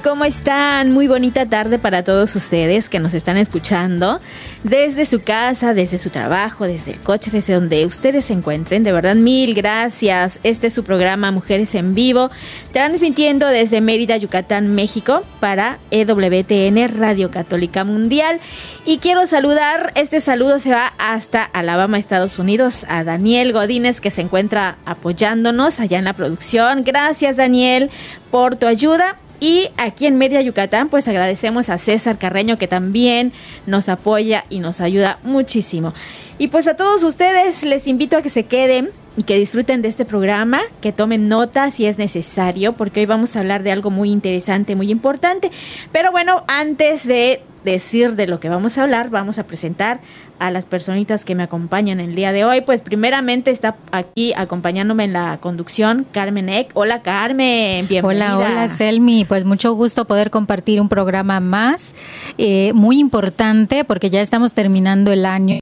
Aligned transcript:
¿cómo 0.00 0.24
están? 0.24 0.92
Muy 0.92 1.06
bonita 1.06 1.44
tarde 1.44 1.78
para 1.78 2.02
todos 2.02 2.34
ustedes 2.34 2.88
que 2.88 2.98
nos 2.98 3.12
están 3.12 3.36
escuchando 3.36 4.20
desde 4.62 5.04
su 5.04 5.22
casa, 5.22 5.74
desde 5.74 5.98
su 5.98 6.08
trabajo, 6.08 6.66
desde 6.66 6.92
el 6.92 7.00
coche, 7.00 7.30
desde 7.30 7.54
donde 7.54 7.84
ustedes 7.84 8.26
se 8.26 8.32
encuentren. 8.32 8.84
De 8.84 8.92
verdad, 8.92 9.16
mil 9.16 9.54
gracias. 9.54 10.38
Este 10.44 10.68
es 10.68 10.72
su 10.72 10.84
programa 10.84 11.30
Mujeres 11.30 11.74
en 11.74 11.94
Vivo, 11.94 12.30
transmitiendo 12.72 13.46
desde 13.48 13.82
Mérida, 13.82 14.16
Yucatán, 14.16 14.74
México, 14.74 15.24
para 15.40 15.78
EWTN 15.90 16.88
Radio 16.96 17.30
Católica 17.30 17.84
Mundial. 17.84 18.40
Y 18.86 18.98
quiero 18.98 19.26
saludar, 19.26 19.92
este 19.94 20.20
saludo 20.20 20.58
se 20.58 20.70
va 20.70 20.94
hasta 20.96 21.44
Alabama, 21.44 21.98
Estados 21.98 22.38
Unidos, 22.38 22.86
a 22.88 23.04
Daniel 23.04 23.52
Godínez, 23.52 24.00
que 24.00 24.10
se 24.10 24.22
encuentra 24.22 24.76
apoyándonos 24.86 25.80
allá 25.80 25.98
en 25.98 26.04
la 26.04 26.14
producción. 26.14 26.82
Gracias, 26.82 27.36
Daniel, 27.36 27.90
por 28.30 28.56
tu 28.56 28.66
ayuda. 28.66 29.18
Y 29.42 29.70
aquí 29.76 30.06
en 30.06 30.18
Mérida, 30.18 30.40
Yucatán, 30.40 30.88
pues 30.88 31.08
agradecemos 31.08 31.68
a 31.68 31.76
César 31.76 32.16
Carreño 32.16 32.58
que 32.58 32.68
también 32.68 33.32
nos 33.66 33.88
apoya 33.88 34.44
y 34.48 34.60
nos 34.60 34.80
ayuda 34.80 35.18
muchísimo. 35.24 35.94
Y 36.38 36.46
pues 36.46 36.68
a 36.68 36.76
todos 36.76 37.02
ustedes 37.02 37.64
les 37.64 37.88
invito 37.88 38.16
a 38.16 38.22
que 38.22 38.28
se 38.28 38.44
queden 38.44 38.90
y 39.16 39.24
que 39.24 39.36
disfruten 39.36 39.82
de 39.82 39.88
este 39.88 40.04
programa, 40.04 40.60
que 40.80 40.92
tomen 40.92 41.28
nota 41.28 41.72
si 41.72 41.86
es 41.86 41.98
necesario, 41.98 42.74
porque 42.74 43.00
hoy 43.00 43.06
vamos 43.06 43.34
a 43.34 43.40
hablar 43.40 43.64
de 43.64 43.72
algo 43.72 43.90
muy 43.90 44.12
interesante, 44.12 44.76
muy 44.76 44.92
importante. 44.92 45.50
Pero 45.90 46.12
bueno, 46.12 46.44
antes 46.46 47.04
de 47.04 47.42
decir 47.64 48.14
de 48.14 48.28
lo 48.28 48.38
que 48.38 48.48
vamos 48.48 48.78
a 48.78 48.84
hablar, 48.84 49.10
vamos 49.10 49.40
a 49.40 49.46
presentar 49.48 50.00
a 50.42 50.50
las 50.50 50.66
personitas 50.66 51.24
que 51.24 51.36
me 51.36 51.44
acompañan 51.44 52.00
el 52.00 52.16
día 52.16 52.32
de 52.32 52.44
hoy. 52.44 52.62
Pues 52.62 52.82
primeramente 52.82 53.52
está 53.52 53.76
aquí 53.92 54.32
acompañándome 54.36 55.04
en 55.04 55.12
la 55.12 55.38
conducción 55.38 56.04
Carmen 56.10 56.48
Eck. 56.48 56.72
Hola 56.74 57.02
Carmen, 57.02 57.86
bienvenida. 57.86 58.36
Hola, 58.36 58.38
hola 58.38 58.68
Selmi, 58.68 59.24
pues 59.24 59.44
mucho 59.44 59.74
gusto 59.74 60.04
poder 60.04 60.30
compartir 60.30 60.80
un 60.80 60.88
programa 60.88 61.38
más, 61.38 61.94
eh, 62.38 62.72
muy 62.74 62.98
importante 62.98 63.84
porque 63.84 64.10
ya 64.10 64.20
estamos 64.20 64.52
terminando 64.52 65.12
el 65.12 65.26
año 65.26 65.61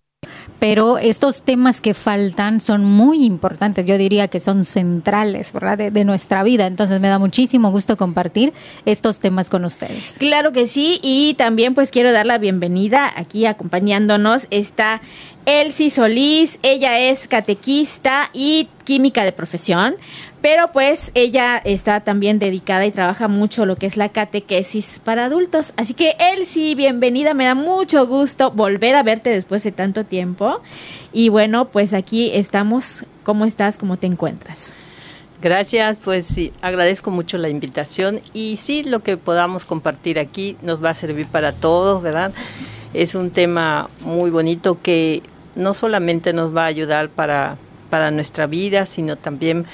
pero 0.60 0.98
estos 0.98 1.42
temas 1.42 1.80
que 1.80 1.94
faltan 1.94 2.60
son 2.60 2.84
muy 2.84 3.24
importantes, 3.24 3.86
yo 3.86 3.96
diría 3.98 4.28
que 4.28 4.38
son 4.38 4.64
centrales, 4.64 5.52
¿verdad? 5.52 5.90
De, 5.90 6.04
nuestra 6.04 6.42
vida. 6.42 6.66
Entonces 6.66 7.00
me 7.00 7.08
da 7.08 7.18
muchísimo 7.18 7.70
gusto 7.70 7.96
compartir 7.96 8.52
estos 8.84 9.18
temas 9.18 9.50
con 9.50 9.64
ustedes. 9.64 10.16
Claro 10.18 10.52
que 10.52 10.66
sí, 10.66 11.00
y 11.02 11.34
también 11.34 11.74
pues 11.74 11.90
quiero 11.90 12.12
dar 12.12 12.26
la 12.26 12.38
bienvenida 12.38 13.10
aquí 13.16 13.46
acompañándonos 13.46 14.46
está 14.50 15.00
Elsie 15.46 15.90
Solís, 15.90 16.58
ella 16.62 16.98
es 16.98 17.26
catequista 17.26 18.30
y 18.32 18.68
química 18.84 19.24
de 19.24 19.32
profesión, 19.32 19.96
pero 20.42 20.70
pues 20.72 21.10
ella 21.14 21.58
está 21.58 22.00
también 22.00 22.38
dedicada 22.38 22.86
y 22.86 22.92
trabaja 22.92 23.26
mucho 23.28 23.66
lo 23.66 23.76
que 23.76 23.86
es 23.86 23.96
la 23.96 24.10
catequesis 24.10 25.00
para 25.02 25.24
adultos. 25.24 25.72
Así 25.76 25.94
que 25.94 26.16
Elsie, 26.18 26.74
bienvenida, 26.74 27.34
me 27.34 27.46
da 27.46 27.54
mucho 27.54 28.06
gusto 28.06 28.50
volver 28.50 28.94
a 28.96 29.02
verte 29.02 29.30
después 29.30 29.62
de 29.64 29.72
tanto 29.72 30.04
tiempo. 30.04 30.60
Y 31.12 31.28
bueno, 31.28 31.68
pues 31.68 31.94
aquí 31.94 32.30
estamos. 32.32 33.04
¿Cómo 33.22 33.44
estás? 33.44 33.78
¿Cómo 33.78 33.96
te 33.96 34.06
encuentras? 34.06 34.72
Gracias, 35.42 35.98
pues 36.04 36.26
sí, 36.26 36.52
agradezco 36.60 37.10
mucho 37.10 37.38
la 37.38 37.48
invitación 37.48 38.20
y 38.34 38.58
sí, 38.58 38.82
lo 38.82 39.00
que 39.00 39.16
podamos 39.16 39.64
compartir 39.64 40.18
aquí 40.18 40.58
nos 40.60 40.84
va 40.84 40.90
a 40.90 40.94
servir 40.94 41.26
para 41.26 41.52
todos, 41.52 42.02
¿verdad? 42.02 42.32
Es 42.94 43.14
un 43.14 43.30
tema 43.30 43.88
muy 44.00 44.30
bonito 44.30 44.78
que 44.82 45.22
no 45.54 45.74
solamente 45.74 46.32
nos 46.32 46.54
va 46.54 46.64
a 46.64 46.66
ayudar 46.66 47.08
para, 47.08 47.56
para 47.88 48.10
nuestra 48.10 48.46
vida, 48.46 48.86
sino 48.86 49.16
también 49.16 49.66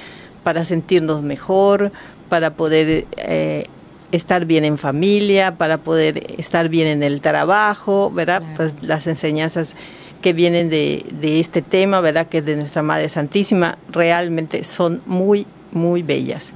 para 0.43 0.65
sentirnos 0.65 1.23
mejor, 1.23 1.93
para 2.29 2.55
poder 2.55 3.07
eh, 3.17 3.67
estar 4.13 4.45
bien 4.45 4.65
en 4.65 4.79
familia, 4.79 5.57
para 5.57 5.79
poder 5.79 6.35
estar 6.39 6.69
bien 6.69 6.89
en 6.89 7.03
el 7.03 7.21
trabajo, 7.21 8.11
¿verdad? 8.11 8.41
Claro. 8.41 8.55
Pues 8.57 8.75
las 8.83 9.07
enseñanzas 9.07 9.75
que 10.23 10.33
vienen 10.33 10.69
de, 10.71 11.05
de, 11.21 11.41
este 11.41 11.63
tema, 11.63 12.01
¿verdad? 12.01 12.27
Que 12.27 12.43
de 12.43 12.57
nuestra 12.57 12.83
Madre 12.83 13.09
Santísima, 13.09 13.79
realmente 13.91 14.65
son 14.65 15.03
muy, 15.07 15.47
muy 15.73 16.03
bellas. 16.03 16.53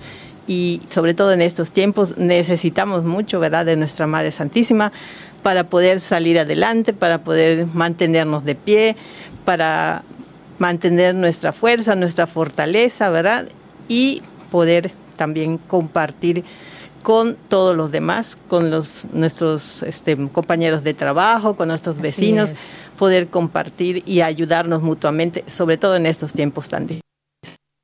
Y 0.47 0.81
sobre 0.89 1.15
todo 1.15 1.33
en 1.33 1.43
estos 1.43 1.71
tiempos 1.71 2.17
necesitamos 2.17 3.05
mucho, 3.05 3.39
¿verdad? 3.39 3.67
De 3.67 3.77
nuestra 3.77 4.07
Madre 4.07 4.33
Santísima 4.33 4.91
para 5.43 5.65
poder 5.65 6.01
salir 6.01 6.39
adelante, 6.39 6.93
para 6.93 7.19
poder 7.19 7.67
mantenernos 7.67 8.45
de 8.45 8.55
pie, 8.55 8.97
para 9.45 10.03
mantener 10.59 11.15
nuestra 11.15 11.53
fuerza, 11.53 11.95
nuestra 11.95 12.27
fortaleza, 12.27 13.09
¿verdad? 13.11 13.49
Y 13.89 14.23
poder 14.51 14.93
también 15.17 15.59
compartir 15.59 16.45
con 17.03 17.37
todos 17.49 17.77
los 17.77 17.91
demás, 17.91 18.37
con 18.49 18.71
los, 18.71 19.07
nuestros 19.13 19.83
este, 19.83 20.17
compañeros 20.29 20.85
de 20.85 20.95
trabajo, 20.95 21.57
con 21.57 21.69
nuestros 21.69 21.99
vecinos, 21.99 22.53
poder 22.99 23.29
compartir 23.29 24.03
y 24.07 24.21
ayudarnos 24.21 24.83
mutuamente, 24.83 25.45
sobre 25.49 25.79
todo 25.79 25.97
en 25.97 26.07
estos 26.07 26.33
tiempos 26.33 26.69
tan 26.69 26.83
difíciles. 26.83 27.10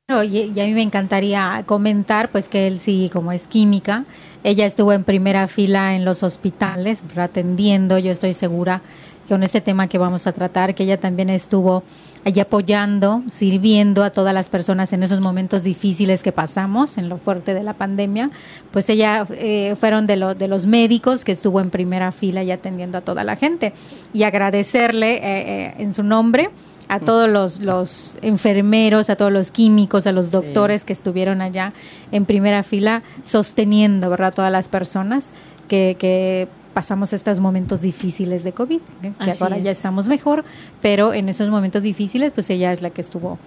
Y, 0.09 0.53
y, 0.55 0.61
a 0.61 0.67
mí 0.67 0.73
me 0.73 0.83
encantaría 0.83 1.65
comentar, 1.67 2.31
pues 2.31 2.49
que 2.49 2.69
él 2.69 2.79
sí, 2.79 3.11
como 3.13 3.33
es 3.33 3.49
química, 3.49 4.05
ella 4.45 4.65
estuvo 4.65 4.93
en 4.93 5.03
primera 5.03 5.49
fila 5.49 5.97
en 5.97 6.05
los 6.05 6.23
hospitales, 6.23 7.03
atendiendo, 7.17 7.99
yo 7.99 8.13
estoy 8.13 8.33
segura 8.33 8.83
con 9.29 9.43
este 9.43 9.61
tema 9.61 9.89
que 9.89 9.99
vamos 9.99 10.29
a 10.29 10.33
tratar, 10.33 10.77
que 10.77 10.85
ella 10.85 11.01
también 11.01 11.29
estuvo 11.29 11.83
allí 12.25 12.39
apoyando, 12.39 13.25
sirviendo 13.27 14.05
a 14.05 14.11
todas 14.11 14.33
las 14.33 14.49
personas 14.49 14.93
en 14.93 15.03
esos 15.03 15.21
momentos 15.21 15.65
difíciles 15.65 16.23
que 16.23 16.31
pasamos, 16.31 16.99
en 16.99 17.09
lo 17.09 17.19
fuerte 17.19 17.53
de 17.53 17.65
la 17.65 17.73
pandemia, 17.75 18.31
pues 18.71 18.89
ella 18.89 19.27
eh, 19.31 19.75
fueron 19.77 20.07
de, 20.07 20.15
lo, 20.15 20.37
de 20.37 20.47
los 20.47 20.67
médicos 20.67 21.25
que 21.25 21.33
estuvo 21.33 21.61
en 21.61 21.71
primera 21.71 22.13
fila 22.13 22.45
y 22.45 22.53
atendiendo 22.53 22.99
a 22.99 23.01
toda 23.01 23.25
la 23.25 23.35
gente. 23.35 23.73
Y 24.13 24.23
agradecerle 24.23 25.17
eh, 25.17 25.21
eh, 25.25 25.75
en 25.79 25.93
su 25.93 26.05
nombre 26.05 26.51
a 26.89 27.01
todos 27.01 27.29
los, 27.29 27.61
los, 27.61 28.19
enfermeros, 28.23 29.11
a 29.11 29.17
todos 29.17 29.33
los 29.33 29.51
químicos, 29.51 30.07
a 30.07 30.13
los 30.13 30.31
doctores 30.31 30.83
sí. 30.83 30.87
que 30.87 30.93
estuvieron 30.93 31.41
allá 31.41 31.73
en 32.13 32.25
primera 32.25 32.63
fila 32.63 33.03
sosteniendo, 33.23 34.11
¿verdad?, 34.11 34.29
a 34.29 34.33
todas 34.33 34.53
las 34.53 34.69
personas 34.69 35.33
que, 35.69 35.97
que 35.99 36.49
pasamos 36.77 37.15
estos 37.15 37.41
momentos 37.41 37.81
difíciles 37.81 38.45
de 38.45 38.53
COVID, 38.53 38.81
¿eh? 39.03 39.13
que 39.25 39.31
Así 39.31 39.43
ahora 39.43 39.57
es. 39.57 39.65
ya 39.65 39.71
estamos 39.71 40.09
mejor, 40.09 40.45
pero 40.83 41.15
en 41.15 41.31
esos 41.31 41.49
momentos 41.49 41.83
difíciles, 41.83 42.33
pues 42.35 42.51
ella 42.51 42.71
es 42.71 42.83
la 42.83 42.91
que 42.91 43.01
estuvo 43.01 43.39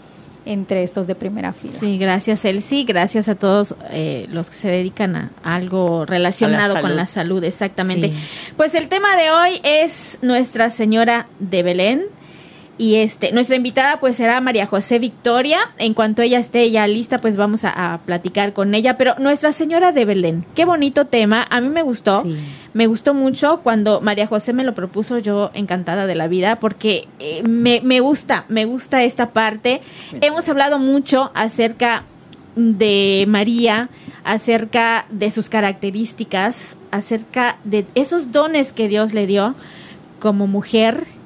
entre 0.46 0.82
estos 0.82 1.06
de 1.06 1.14
primera 1.14 1.54
fila. 1.54 1.80
Sí, 1.80 2.00
gracias 2.00 2.44
Elsie, 2.44 2.86
gracias 2.86 3.30
a 3.30 3.36
todos 3.36 3.76
eh, 3.92 4.26
los 4.32 4.50
que 4.50 4.56
se 4.56 4.70
dedican 4.70 5.16
a, 5.16 5.32
algo 5.44 6.06
relacionado 6.06 6.74
la 6.74 6.82
con 6.82 6.96
la 6.96 7.06
salud, 7.06 7.44
exactamente. 7.44 8.10
Sí. 8.10 8.16
Pues 8.58 8.74
el 8.74 8.90
tema 8.90 9.16
de 9.16 9.30
hoy 9.30 9.62
es 9.64 10.18
Nuestra 10.24 10.72
Señora 10.72 11.28
de 11.40 11.62
Belén, 11.62 12.06
y 12.80 12.96
este 12.96 13.34
nuestra 13.34 13.58
invitada 13.58 14.00
pues 14.00 14.16
será 14.16 14.40
María 14.40 14.66
José 14.66 15.00
Victoria. 15.00 15.60
En 15.78 15.94
cuanto 15.94 16.22
ella 16.22 16.40
esté 16.40 16.72
ya 16.72 16.88
lista, 16.88 17.20
pues 17.20 17.36
vamos 17.36 17.66
a, 17.66 17.94
a, 17.94 17.98
platicar 18.00 18.54
con 18.54 18.74
ella. 18.74 18.98
Pero 18.98 19.16
Nuestra 19.20 19.52
Señora 19.52 19.92
de 19.92 20.06
Belén, 20.06 20.46
qué 20.56 20.64
bonito 20.64 21.06
tema. 21.06 21.46
A 21.50 21.60
mí 21.60 21.68
me 21.68 21.84
gustó, 21.84 22.24
sí. 22.24 22.40
me 22.74 22.88
gustó 22.88 23.14
mucho 23.14 23.60
cuando 23.64 24.00
María 24.00 24.28
José 24.28 24.54
me 24.54 24.64
lo 24.64 24.74
propuso. 24.74 25.18
Yo 25.18 25.52
encantada 25.54 26.08
de 26.08 26.16
la 26.16 26.30
vida 26.30 26.62
porque 26.62 27.10
eh, 27.20 27.44
me, 27.44 27.82
me 27.82 28.00
gusta, 28.00 28.46
me 28.48 28.64
gusta 28.64 29.04
esta 29.04 29.32
parte. 29.32 29.82
Hemos 30.22 30.48
hablado 30.48 30.80
mucho 30.80 31.32
acerca 31.36 32.04
de 32.56 33.26
María, 33.28 33.90
acerca 34.24 35.06
de 35.10 35.32
sus 35.32 35.50
características, 35.50 36.78
acerca 36.92 37.58
de 37.66 37.86
esos 37.96 38.32
dones 38.32 38.72
que 38.72 38.88
Dios 38.88 39.14
le 39.14 39.28
dio 39.28 39.56
como 40.22 40.48
mujer 40.48 41.19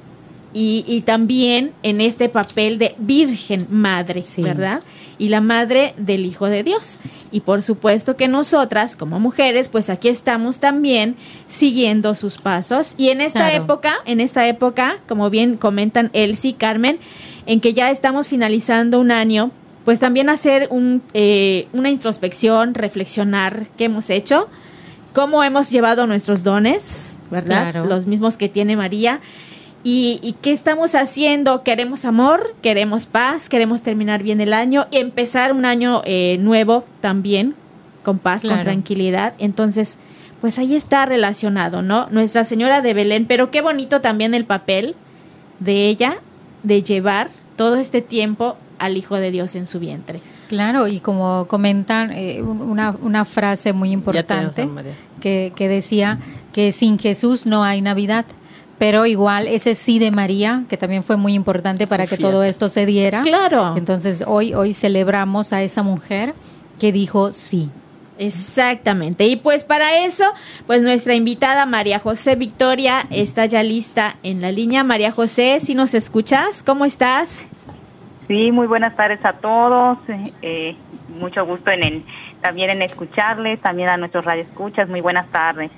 y, 0.56 1.02
también 1.04 1.72
en 1.82 2.00
este 2.00 2.28
papel 2.28 2.78
de 2.78 2.94
Virgen 2.98 3.66
Madre, 3.70 4.22
¿verdad? 4.38 4.82
Y 5.18 5.28
la 5.28 5.40
madre 5.40 5.94
del 5.96 6.24
Hijo 6.24 6.46
de 6.46 6.62
Dios. 6.62 7.00
Y 7.32 7.40
por 7.40 7.60
supuesto 7.60 8.16
que 8.16 8.28
nosotras, 8.28 8.94
como 8.94 9.18
mujeres, 9.18 9.68
pues 9.68 9.90
aquí 9.90 10.08
estamos 10.08 10.60
también 10.60 11.16
siguiendo 11.46 12.14
sus 12.14 12.38
pasos. 12.38 12.94
Y 12.96 13.08
en 13.08 13.20
esta 13.20 13.52
época, 13.52 13.96
en 14.06 14.20
esta 14.20 14.46
época, 14.46 14.98
como 15.08 15.28
bien 15.28 15.56
comentan 15.56 16.10
Elsie, 16.12 16.54
Carmen, 16.54 17.00
en 17.46 17.60
que 17.60 17.74
ya 17.74 17.90
estamos 17.90 18.28
finalizando 18.28 19.00
un 19.00 19.10
año, 19.10 19.50
pues 19.84 19.98
también 19.98 20.28
hacer 20.28 20.68
un, 20.70 21.02
eh, 21.14 21.66
una 21.72 21.90
introspección, 21.90 22.74
reflexionar 22.74 23.66
qué 23.76 23.86
hemos 23.86 24.08
hecho, 24.08 24.48
cómo 25.12 25.42
hemos 25.42 25.70
llevado 25.70 26.06
nuestros 26.06 26.44
dones, 26.44 27.18
¿verdad? 27.30 27.84
Los 27.86 28.06
mismos 28.06 28.36
que 28.36 28.48
tiene 28.48 28.76
María 28.76 29.20
¿Y, 29.86 30.34
qué 30.40 30.50
estamos 30.50 30.94
haciendo? 30.94 31.62
Queremos 31.62 32.06
amor, 32.06 32.54
queremos 32.62 33.04
paz, 33.04 33.50
queremos 33.50 33.82
terminar 33.82 34.22
bien 34.22 34.40
el 34.40 34.54
año 34.54 34.86
y 34.90 34.96
empezar 34.96 35.52
un 35.52 35.66
año 35.66 36.00
eh, 36.06 36.38
nuevo 36.40 36.84
también 37.02 37.54
con 38.02 38.18
paz, 38.18 38.42
con 38.42 38.58
tranquilidad. 38.62 39.34
Entonces, 39.38 39.98
pues 40.40 40.58
ahí 40.58 40.74
está 40.74 41.04
relacionado, 41.04 41.82
¿no? 41.82 42.08
Nuestra 42.10 42.44
Señora 42.44 42.80
de 42.80 42.94
Belén, 42.94 43.26
pero 43.26 43.50
qué 43.50 43.60
bonito 43.60 44.00
también 44.00 44.32
el 44.32 44.46
papel 44.46 44.94
de 45.60 45.86
ella 45.88 46.16
de 46.62 46.82
llevar 46.82 47.28
todo 47.56 47.76
este 47.76 48.00
tiempo 48.00 48.56
al 48.78 48.96
Hijo 48.96 49.16
de 49.16 49.30
Dios 49.30 49.54
en 49.54 49.66
su 49.66 49.80
vientre. 49.80 50.20
Claro, 50.48 50.88
y 50.88 51.00
como 51.00 51.46
comentan, 51.46 52.10
eh, 52.10 52.40
una, 52.42 52.96
una, 53.02 53.26
frase 53.26 53.74
muy 53.74 53.90
importante 53.90 54.66
que, 55.20 55.52
que 55.54 55.68
decía 55.68 56.18
que 56.54 56.72
sin 56.72 56.98
Jesús 56.98 57.44
no 57.44 57.64
hay 57.64 57.82
Navidad 57.82 58.24
pero 58.78 59.06
igual 59.06 59.46
ese 59.46 59.74
sí 59.74 59.98
de 59.98 60.10
María, 60.10 60.64
que 60.68 60.76
también 60.76 61.02
fue 61.02 61.16
muy 61.16 61.34
importante 61.34 61.86
para 61.86 62.06
que 62.06 62.16
todo 62.16 62.42
esto 62.42 62.68
se 62.68 62.86
diera. 62.86 63.22
Claro. 63.22 63.74
Entonces 63.76 64.24
hoy, 64.26 64.54
hoy 64.54 64.72
celebramos 64.72 65.52
a 65.52 65.62
esa 65.62 65.82
mujer 65.82 66.34
que 66.80 66.92
dijo 66.92 67.32
sí. 67.32 67.70
Exactamente. 68.18 69.26
Y 69.26 69.36
pues 69.36 69.64
para 69.64 70.04
eso, 70.04 70.24
pues 70.66 70.82
nuestra 70.82 71.14
invitada 71.14 71.66
María 71.66 71.98
José 71.98 72.36
Victoria 72.36 73.06
está 73.10 73.46
ya 73.46 73.62
lista 73.62 74.16
en 74.22 74.40
la 74.40 74.52
línea. 74.52 74.84
María 74.84 75.10
José, 75.10 75.58
si 75.60 75.74
nos 75.74 75.94
escuchas, 75.94 76.62
¿cómo 76.62 76.84
estás? 76.84 77.46
Sí, 78.28 78.52
muy 78.52 78.66
buenas 78.66 78.94
tardes 78.96 79.20
a 79.24 79.32
todos. 79.34 79.98
Eh, 80.42 80.76
mucho 81.18 81.44
gusto 81.44 81.70
en, 81.72 82.04
también 82.40 82.70
en 82.70 82.82
escucharles, 82.82 83.60
también 83.60 83.88
a 83.88 83.96
nuestros 83.96 84.24
radioescuchas. 84.24 84.88
Muy 84.88 85.00
buenas 85.00 85.28
tardes. 85.30 85.70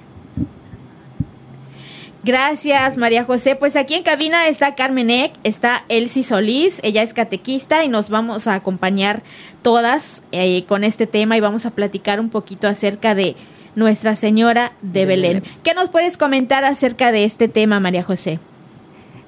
Gracias, 2.27 2.97
María 2.97 3.23
José. 3.23 3.55
Pues 3.55 3.77
aquí 3.77 3.95
en 3.95 4.03
cabina 4.03 4.49
está 4.49 4.75
Carmen 4.75 5.11
Eck, 5.11 5.33
está 5.45 5.85
Elsie 5.89 6.25
Solís, 6.25 6.81
ella 6.83 7.03
es 7.03 7.15
catequista 7.15 7.85
y 7.85 7.89
nos 7.89 8.11
vamos 8.11 8.49
a 8.49 8.57
acompañar 8.57 9.23
todas 9.63 10.25
eh, 10.33 10.65
con 10.65 10.83
este 10.83 11.07
tema 11.07 11.37
y 11.37 11.41
vamos 11.41 11.67
a 11.67 11.71
platicar 11.71 12.19
un 12.19 12.29
poquito 12.29 12.67
acerca 12.67 13.15
de 13.15 13.37
Nuestra 13.77 14.17
Señora 14.17 14.73
de, 14.83 15.07
Belén. 15.07 15.45
¿Qué 15.63 15.73
nos 15.73 15.89
puedes 15.89 16.17
comentar 16.17 16.65
acerca 16.65 17.13
de 17.13 17.23
este 17.23 17.47
tema, 17.47 17.79
María 17.79 18.03
José? 18.03 18.41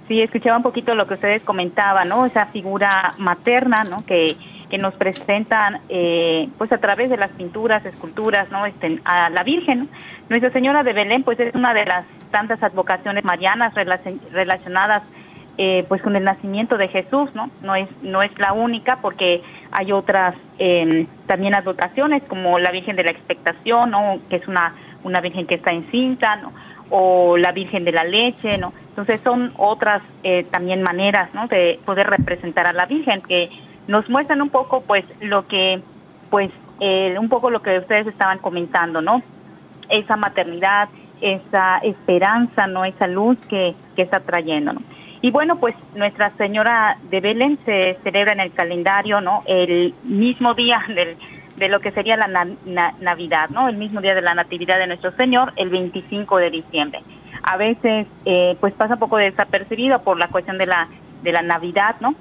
Sí, 0.09 0.21
escuchaba 0.21 0.57
un 0.57 0.65
poquito 0.65 0.97
lo 0.97 1.07
que 1.07 1.15
ustedes 1.15 1.45
comentaban, 1.45 2.09
¿no? 2.09 2.27
Esa 2.27 2.47
figura 2.47 3.15
materna, 3.17 3.85
¿no? 3.85 4.05
Que, 4.07 4.37
que 4.69 4.79
nos 4.79 4.95
presentan, 4.95 5.83
eh, 5.89 6.49
pues 6.59 6.73
a 6.73 6.79
través 6.79 7.11
de 7.11 7.17
las 7.17 7.31
pinturas, 7.31 7.87
esculturas, 7.87 8.51
¿no? 8.51 8.67
Este, 8.67 8.99
a 9.05 9.31
la 9.31 9.45
Virgen. 9.45 9.89
Nuestra 10.29 10.51
Señora 10.51 10.83
de 10.83 10.93
Belén, 10.95 11.23
pues 11.23 11.39
es 11.39 11.55
una 11.55 11.73
de 11.73 11.85
las 11.85 12.05
tantas 12.31 12.63
advocaciones 12.63 13.25
marianas 13.25 13.75
relacionadas 13.75 15.03
eh, 15.61 15.85
pues 15.89 16.01
con 16.03 16.15
el 16.15 16.23
nacimiento 16.23 16.79
de 16.79 16.87
Jesús, 16.87 17.35
¿no? 17.35 17.51
No 17.63 17.75
es, 17.75 17.89
no 18.01 18.23
es 18.23 18.31
la 18.39 18.53
única 18.53 18.99
porque 19.03 19.43
hay 19.73 19.91
otras 19.91 20.37
em, 20.59 21.09
también 21.27 21.57
advocaciones 21.57 22.23
como 22.29 22.61
la 22.61 22.71
Virgen 22.71 22.95
de 22.95 23.03
la 23.03 23.11
Expectación, 23.11 23.91
¿no? 23.91 24.21
Que 24.31 24.37
es 24.37 24.47
una, 24.47 24.75
una 25.03 25.21
Virgen 25.21 25.49
que 25.49 25.57
está 25.57 25.73
encinta, 25.73 26.37
¿no? 26.37 26.53
O 26.91 27.37
la 27.37 27.51
Virgen 27.51 27.85
de 27.85 27.91
la 27.91 28.05
Leche, 28.05 28.57
¿no? 28.57 28.73
Entonces 28.91 29.21
son 29.25 29.53
otras 29.57 30.01
eh, 30.23 30.47
también 30.51 30.81
maneras, 30.83 31.35
¿no? 31.35 31.49
De 31.49 31.81
poder 31.85 32.07
representar 32.07 32.69
a 32.69 32.73
la 32.73 32.87
Virgen 32.87 33.21
que 33.23 33.49
nos 33.89 34.09
muestran 34.09 34.41
un 34.41 34.51
poco 34.51 34.83
pues 34.83 35.05
lo 35.21 35.49
que, 35.49 35.83
pues 36.31 36.53
eh, 36.79 37.17
un 37.19 37.29
poco 37.29 37.51
lo 37.51 37.63
que 37.63 37.79
ustedes 37.79 38.07
estaban 38.07 38.39
comentando, 38.39 39.03
¿no? 39.03 39.23
Esa 39.89 40.17
maternidad, 40.17 40.89
esa 41.21 41.79
esperanza, 41.79 42.67
¿no? 42.67 42.85
Esa 42.85 43.07
luz 43.07 43.39
que, 43.47 43.75
que 43.97 44.03
está 44.03 44.21
trayendo, 44.21 44.73
¿no? 44.73 44.83
Y 45.21 45.31
bueno, 45.31 45.57
pues 45.57 45.75
Nuestra 45.95 46.31
Señora 46.37 46.97
de 47.11 47.21
Belén 47.21 47.59
se 47.65 47.99
celebra 48.03 48.33
en 48.33 48.41
el 48.41 48.53
calendario, 48.53 49.21
¿no? 49.21 49.43
El 49.47 49.95
mismo 50.05 50.55
día 50.55 50.81
del, 50.89 51.17
de 51.57 51.69
lo 51.69 51.81
que 51.81 51.91
sería 51.91 52.17
la 52.17 52.47
Navidad, 53.01 53.51
¿no? 53.51 53.69
El 53.69 53.77
mismo 53.77 54.01
día 54.01 54.15
de 54.15 54.23
la 54.23 54.35
Natividad 54.35 54.79
de 54.79 54.87
nuestro 54.87 55.11
Señor, 55.13 55.53
el 55.57 55.71
25 55.71 56.37
de 56.39 56.51
diciembre. 56.51 57.01
A 57.43 57.57
veces, 57.57 58.07
eh, 58.25 58.57
pues 58.61 58.75
pasa 58.75 58.95
un 58.95 59.01
poco 59.01 59.17
desapercibido 59.17 60.03
por 60.03 60.19
la 60.19 60.29
cuestión 60.29 60.59
de 60.59 60.67
la, 60.67 60.89
de 61.23 61.33
la 61.33 61.43
Navidad, 61.43 61.97
¿no? 62.01 62.15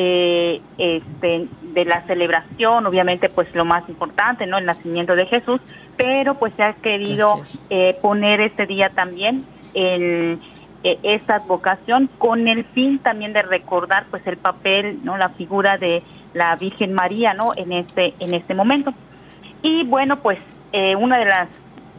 Eh, 0.00 0.60
este, 0.76 1.48
de 1.74 1.84
la 1.84 2.02
celebración, 2.06 2.86
obviamente 2.86 3.28
pues 3.28 3.52
lo 3.54 3.64
más 3.64 3.88
importante, 3.88 4.46
¿no? 4.46 4.58
El 4.58 4.64
nacimiento 4.64 5.16
de 5.16 5.26
Jesús, 5.26 5.60
pero 5.96 6.34
pues 6.34 6.52
se 6.54 6.62
ha 6.62 6.74
querido 6.74 7.40
eh, 7.68 7.96
poner 8.00 8.40
este 8.40 8.66
día 8.66 8.90
también 8.90 9.44
en 9.74 10.40
eh, 10.84 10.98
esta 11.02 11.36
advocación 11.36 12.08
con 12.18 12.46
el 12.46 12.64
fin 12.64 13.00
también 13.00 13.32
de 13.32 13.42
recordar 13.42 14.06
pues 14.10 14.24
el 14.28 14.36
papel, 14.36 15.00
¿no? 15.02 15.18
La 15.18 15.30
figura 15.30 15.76
de 15.78 16.04
la 16.34 16.54
Virgen 16.54 16.92
María, 16.92 17.34
¿no? 17.34 17.52
En 17.56 17.72
este, 17.72 18.14
en 18.20 18.34
este 18.34 18.54
momento. 18.54 18.94
Y 19.62 19.84
bueno, 19.84 20.20
pues 20.20 20.38
eh, 20.72 20.94
una 20.94 21.18
de 21.18 21.24
las 21.24 21.48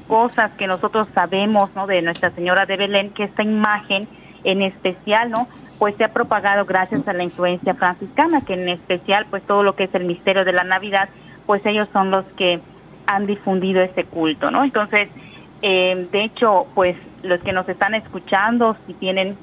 cosas 0.08 0.52
que 0.54 0.68
nosotros 0.68 1.08
sabemos, 1.14 1.70
¿no? 1.76 1.88
De 1.88 2.02
Nuestra 2.02 2.30
Señora 2.32 2.66
de 2.66 2.78
Belén, 2.78 3.10
que 3.12 3.24
esta 3.24 3.44
imagen 3.44 4.08
en 4.46 4.62
especial, 4.62 5.30
¿no? 5.30 5.50
Pues 5.80 5.96
se 5.96 6.04
ha 6.04 6.10
propagado 6.10 6.66
gracias 6.66 7.08
a 7.08 7.14
la 7.14 7.24
influencia 7.24 7.74
franciscana, 7.74 8.42
que 8.42 8.54
en 8.54 8.68
especial 8.68 9.26
pues 9.30 9.42
todo 9.44 9.64
lo 9.64 9.76
que 9.76 9.86
es 9.86 9.96
el 9.96 10.04
misterio 10.04 10.44
de 10.44 10.52
la 10.52 10.66
Navidad, 10.66 11.08
pues 11.46 11.66
ellos 11.66 11.88
son 11.94 12.12
los 12.12 12.26
que 12.36 12.60
han 13.08 13.26
difundido 13.26 13.82
ese 13.82 14.04
culto, 14.04 14.52
¿no? 14.52 14.64
Entonces, 14.64 15.10
eh, 15.62 16.08
de 16.12 16.24
hecho, 16.26 16.68
pues 16.76 16.98
los 17.24 17.40
que 17.42 17.54
nos 17.54 17.68
están 17.70 17.96
escuchando, 17.96 18.76
si 18.86 18.94
tienen 18.94 19.38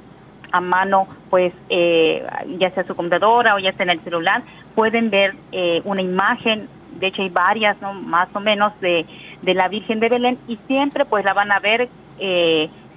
a 0.53 0.61
mano, 0.61 1.09
pues 1.31 1.53
eh, 1.71 2.25
ya 2.59 2.71
sea 2.71 2.85
su 2.85 2.95
computadora 2.95 3.55
o 3.55 3.59
ya 3.59 3.73
sea 3.73 3.85
en 3.85 3.91
el 3.91 4.01
celular, 4.01 4.43
pueden 4.75 5.09
ver 5.09 5.35
eh, 5.53 5.81
una 5.85 6.03
imagen, 6.03 6.69
de 7.01 7.09
hecho 7.09 7.23
hay 7.23 7.31
varias, 7.31 7.81
¿no? 7.81 7.95
Más 7.95 8.29
o 8.35 8.41
menos 8.41 8.79
de, 8.81 9.07
de 9.41 9.55
la 9.55 9.69
Virgen 9.69 10.01
de 10.01 10.11
Belén 10.11 10.39
y 10.47 10.59
siempre 10.67 11.07
pues 11.07 11.25
la 11.25 11.33
van 11.33 11.51
a 11.51 11.61
ver, 11.61 11.89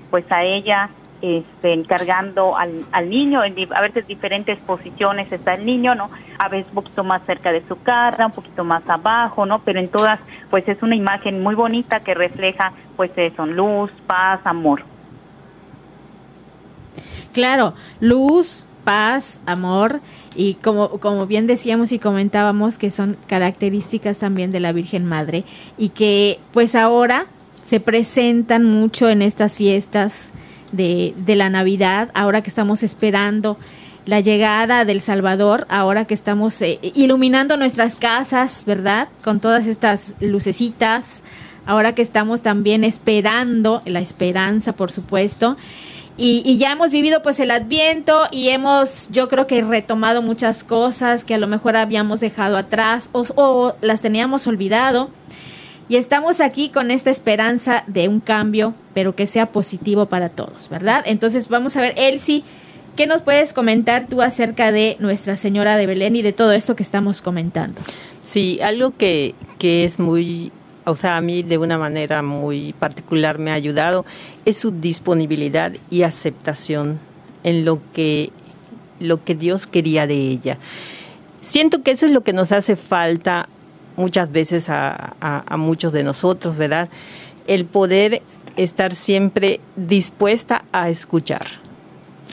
pues 0.09 0.31
a 0.31 0.43
ella 0.43 0.89
este, 1.21 1.73
encargando 1.73 2.57
al, 2.57 2.85
al 2.91 3.09
niño, 3.09 3.43
en, 3.43 3.55
a 3.73 3.81
veces 3.81 4.07
diferentes 4.07 4.57
posiciones 4.59 5.31
está 5.31 5.53
el 5.53 5.65
niño, 5.65 5.95
¿no? 5.95 6.09
A 6.37 6.47
veces 6.47 6.67
un 6.69 6.75
poquito 6.75 7.03
más 7.03 7.21
cerca 7.25 7.51
de 7.51 7.61
su 7.67 7.81
cara, 7.81 8.27
un 8.27 8.31
poquito 8.31 8.63
más 8.63 8.87
abajo, 8.89 9.45
¿no? 9.45 9.59
Pero 9.59 9.79
en 9.79 9.89
todas, 9.89 10.19
pues 10.49 10.67
es 10.67 10.81
una 10.81 10.95
imagen 10.95 11.43
muy 11.43 11.55
bonita 11.55 11.99
que 11.99 12.13
refleja, 12.13 12.71
pues 12.95 13.11
eso, 13.17 13.45
luz, 13.45 13.91
paz, 14.07 14.39
amor. 14.45 14.83
Claro, 17.33 17.73
luz, 17.99 18.65
paz, 18.83 19.41
amor 19.45 19.99
y 20.35 20.55
como, 20.55 20.99
como 20.99 21.27
bien 21.27 21.47
decíamos 21.47 21.91
y 21.91 21.99
comentábamos 21.99 22.77
que 22.77 22.91
son 22.91 23.17
características 23.27 24.17
también 24.19 24.51
de 24.51 24.59
la 24.59 24.71
Virgen 24.71 25.05
Madre 25.05 25.43
y 25.77 25.89
que 25.89 26.39
pues 26.53 26.75
ahora 26.75 27.25
se 27.63 27.79
presentan 27.79 28.65
mucho 28.65 29.09
en 29.09 29.21
estas 29.21 29.57
fiestas 29.57 30.31
de, 30.71 31.13
de 31.17 31.35
la 31.35 31.49
Navidad, 31.49 32.09
ahora 32.13 32.41
que 32.41 32.49
estamos 32.49 32.83
esperando 32.83 33.57
la 34.05 34.21
llegada 34.21 34.85
del 34.85 35.01
Salvador, 35.01 35.67
ahora 35.69 36.05
que 36.05 36.15
estamos 36.15 36.59
eh, 36.61 36.79
iluminando 36.95 37.57
nuestras 37.57 37.95
casas, 37.95 38.63
¿verdad? 38.65 39.09
Con 39.23 39.39
todas 39.39 39.67
estas 39.67 40.15
lucecitas, 40.19 41.21
ahora 41.65 41.93
que 41.93 42.01
estamos 42.01 42.41
también 42.41 42.83
esperando, 42.83 43.83
la 43.85 43.99
esperanza, 43.99 44.73
por 44.73 44.91
supuesto. 44.91 45.57
Y, 46.17 46.41
y, 46.43 46.57
ya 46.57 46.71
hemos 46.71 46.89
vivido 46.89 47.21
pues 47.21 47.39
el 47.39 47.51
adviento 47.51 48.23
y 48.29 48.49
hemos 48.49 49.07
yo 49.09 49.29
creo 49.29 49.47
que 49.47 49.61
retomado 49.61 50.21
muchas 50.21 50.65
cosas 50.65 51.23
que 51.23 51.35
a 51.35 51.37
lo 51.37 51.47
mejor 51.47 51.77
habíamos 51.77 52.19
dejado 52.19 52.57
atrás 52.57 53.09
o, 53.13 53.23
o 53.35 53.75
las 53.79 54.01
teníamos 54.01 54.45
olvidado 54.47 55.11
y 55.89 55.97
estamos 55.97 56.39
aquí 56.39 56.69
con 56.69 56.91
esta 56.91 57.09
esperanza 57.09 57.83
de 57.87 58.07
un 58.07 58.19
cambio, 58.19 58.75
pero 58.93 59.15
que 59.15 59.25
sea 59.25 59.47
positivo 59.47 60.05
para 60.05 60.29
todos, 60.29 60.69
¿verdad? 60.69 61.03
Entonces 61.05 61.49
vamos 61.49 61.75
a 61.75 61.81
ver, 61.81 61.95
Elsie, 61.97 62.43
¿qué 62.95 63.07
nos 63.07 63.23
puedes 63.23 63.51
comentar 63.53 64.07
tú 64.07 64.21
acerca 64.21 64.71
de 64.71 64.97
Nuestra 64.99 65.35
Señora 65.35 65.77
de 65.77 65.87
Belén 65.87 66.15
y 66.15 66.21
de 66.21 66.31
todo 66.31 66.51
esto 66.51 66.75
que 66.75 66.83
estamos 66.83 67.23
comentando? 67.23 67.81
Sí, 68.23 68.59
algo 68.61 68.95
que, 68.95 69.33
que 69.57 69.83
es 69.83 69.97
muy 69.97 70.51
o 70.85 70.95
sea, 70.95 71.17
a 71.17 71.21
mí 71.21 71.43
de 71.43 71.57
una 71.57 71.77
manera 71.77 72.21
muy 72.21 72.73
particular 72.73 73.37
me 73.37 73.51
ha 73.51 73.55
ayudado, 73.55 74.05
es 74.45 74.57
su 74.57 74.71
disponibilidad 74.71 75.73
y 75.89 76.03
aceptación 76.03 76.99
en 77.43 77.65
lo 77.65 77.79
que, 77.93 78.31
lo 78.99 79.23
que 79.23 79.35
Dios 79.35 79.67
quería 79.67 80.07
de 80.07 80.15
ella. 80.15 80.57
Siento 81.41 81.83
que 81.83 81.91
eso 81.91 82.05
es 82.05 82.11
lo 82.11 82.21
que 82.21 82.33
nos 82.33 82.51
hace 82.51 82.75
falta 82.75 83.47
muchas 83.99 84.31
veces 84.31 84.67
a, 84.69 85.43
muchos 85.57 85.91
de 85.91 86.03
nosotros, 86.03 86.55
¿verdad? 86.55 86.89
El 87.47 87.65
poder 87.65 88.21
estar 88.55 88.95
siempre 88.95 89.59
dispuesta 89.75 90.63
a 90.71 90.89
escuchar, 90.89 91.45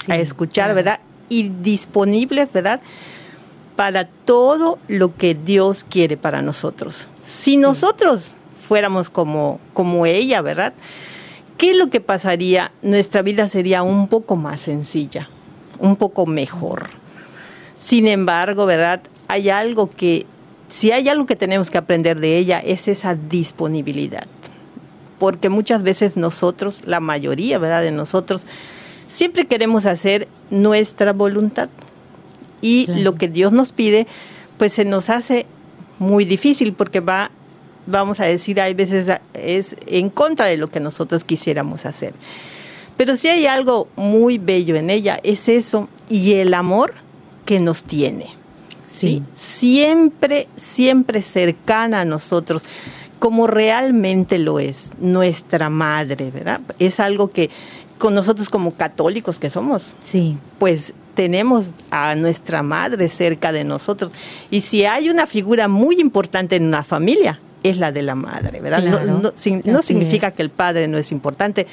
a 0.08 0.16
escuchar, 0.16 0.74
¿verdad? 0.74 1.00
Y 1.28 1.48
disponibles, 1.48 2.52
¿verdad? 2.52 2.80
Para 3.74 4.06
todo 4.06 4.78
lo 4.86 5.14
que 5.14 5.34
Dios 5.34 5.84
quiere 5.84 6.16
para 6.16 6.40
nosotros. 6.40 7.08
Si 7.24 7.56
nosotros 7.56 8.32
fuéramos 8.66 9.10
como, 9.10 9.58
como 9.72 10.06
ella, 10.06 10.40
¿verdad? 10.42 10.72
¿Qué 11.58 11.72
es 11.72 11.76
lo 11.76 11.88
que 11.88 12.00
pasaría? 12.00 12.70
Nuestra 12.80 13.22
vida 13.22 13.48
sería 13.48 13.82
un 13.82 14.06
poco 14.06 14.36
más 14.36 14.60
sencilla, 14.60 15.28
un 15.80 15.96
poco 15.96 16.26
mejor. 16.26 16.90
Sin 17.76 18.06
embargo, 18.06 18.66
¿verdad? 18.66 19.00
Hay 19.26 19.50
algo 19.50 19.90
que, 19.90 20.26
si 20.70 20.90
hay 20.92 21.08
algo 21.08 21.26
que 21.26 21.36
tenemos 21.36 21.70
que 21.70 21.78
aprender 21.78 22.20
de 22.20 22.38
ella, 22.38 22.58
es 22.58 22.88
esa 22.88 23.14
disponibilidad. 23.14 24.26
Porque 25.18 25.48
muchas 25.48 25.82
veces 25.82 26.16
nosotros, 26.16 26.82
la 26.84 27.00
mayoría, 27.00 27.58
¿verdad? 27.58 27.82
De 27.82 27.90
nosotros, 27.90 28.42
siempre 29.08 29.46
queremos 29.46 29.86
hacer 29.86 30.28
nuestra 30.50 31.12
voluntad. 31.12 31.68
Y 32.60 32.86
lo 32.88 33.14
que 33.14 33.28
Dios 33.28 33.52
nos 33.52 33.72
pide, 33.72 34.06
pues 34.58 34.72
se 34.72 34.84
nos 34.84 35.10
hace 35.10 35.46
muy 35.98 36.24
difícil 36.24 36.72
porque 36.72 37.00
va 37.00 37.30
vamos 37.86 38.20
a 38.20 38.24
decir, 38.24 38.60
hay 38.60 38.74
veces 38.74 39.08
es 39.34 39.76
en 39.86 40.10
contra 40.10 40.46
de 40.46 40.56
lo 40.56 40.68
que 40.68 40.80
nosotros 40.80 41.24
quisiéramos 41.24 41.86
hacer. 41.86 42.12
Pero 42.96 43.16
si 43.16 43.28
hay 43.28 43.46
algo 43.46 43.88
muy 43.96 44.38
bello 44.38 44.76
en 44.76 44.90
ella, 44.90 45.18
es 45.22 45.48
eso 45.48 45.88
y 46.08 46.34
el 46.34 46.54
amor 46.54 46.94
que 47.44 47.60
nos 47.60 47.84
tiene. 47.84 48.35
Sí. 48.86 49.22
Siempre, 49.34 50.48
siempre 50.56 51.20
cercana 51.20 52.00
a 52.00 52.04
nosotros, 52.04 52.64
como 53.18 53.46
realmente 53.46 54.38
lo 54.38 54.58
es 54.58 54.90
nuestra 54.98 55.68
madre, 55.68 56.30
¿verdad? 56.30 56.60
Es 56.78 57.00
algo 57.00 57.28
que 57.28 57.50
con 57.98 58.14
nosotros 58.14 58.48
como 58.48 58.74
católicos 58.74 59.38
que 59.38 59.50
somos, 59.50 59.94
sí. 60.00 60.38
pues 60.58 60.94
tenemos 61.14 61.70
a 61.90 62.14
nuestra 62.14 62.62
madre 62.62 63.08
cerca 63.08 63.52
de 63.52 63.64
nosotros. 63.64 64.12
Y 64.50 64.60
si 64.60 64.84
hay 64.84 65.08
una 65.08 65.26
figura 65.26 65.66
muy 65.66 66.00
importante 66.00 66.56
en 66.56 66.66
una 66.66 66.84
familia, 66.84 67.40
es 67.62 67.78
la 67.78 67.90
de 67.90 68.02
la 68.02 68.14
madre, 68.14 68.60
¿verdad? 68.60 68.82
no, 69.04 69.82
significa 69.82 70.30
que 70.30 70.42
el 70.42 70.50
padre 70.50 70.88
no 70.88 70.98
es 70.98 71.10
importante, 71.10 71.66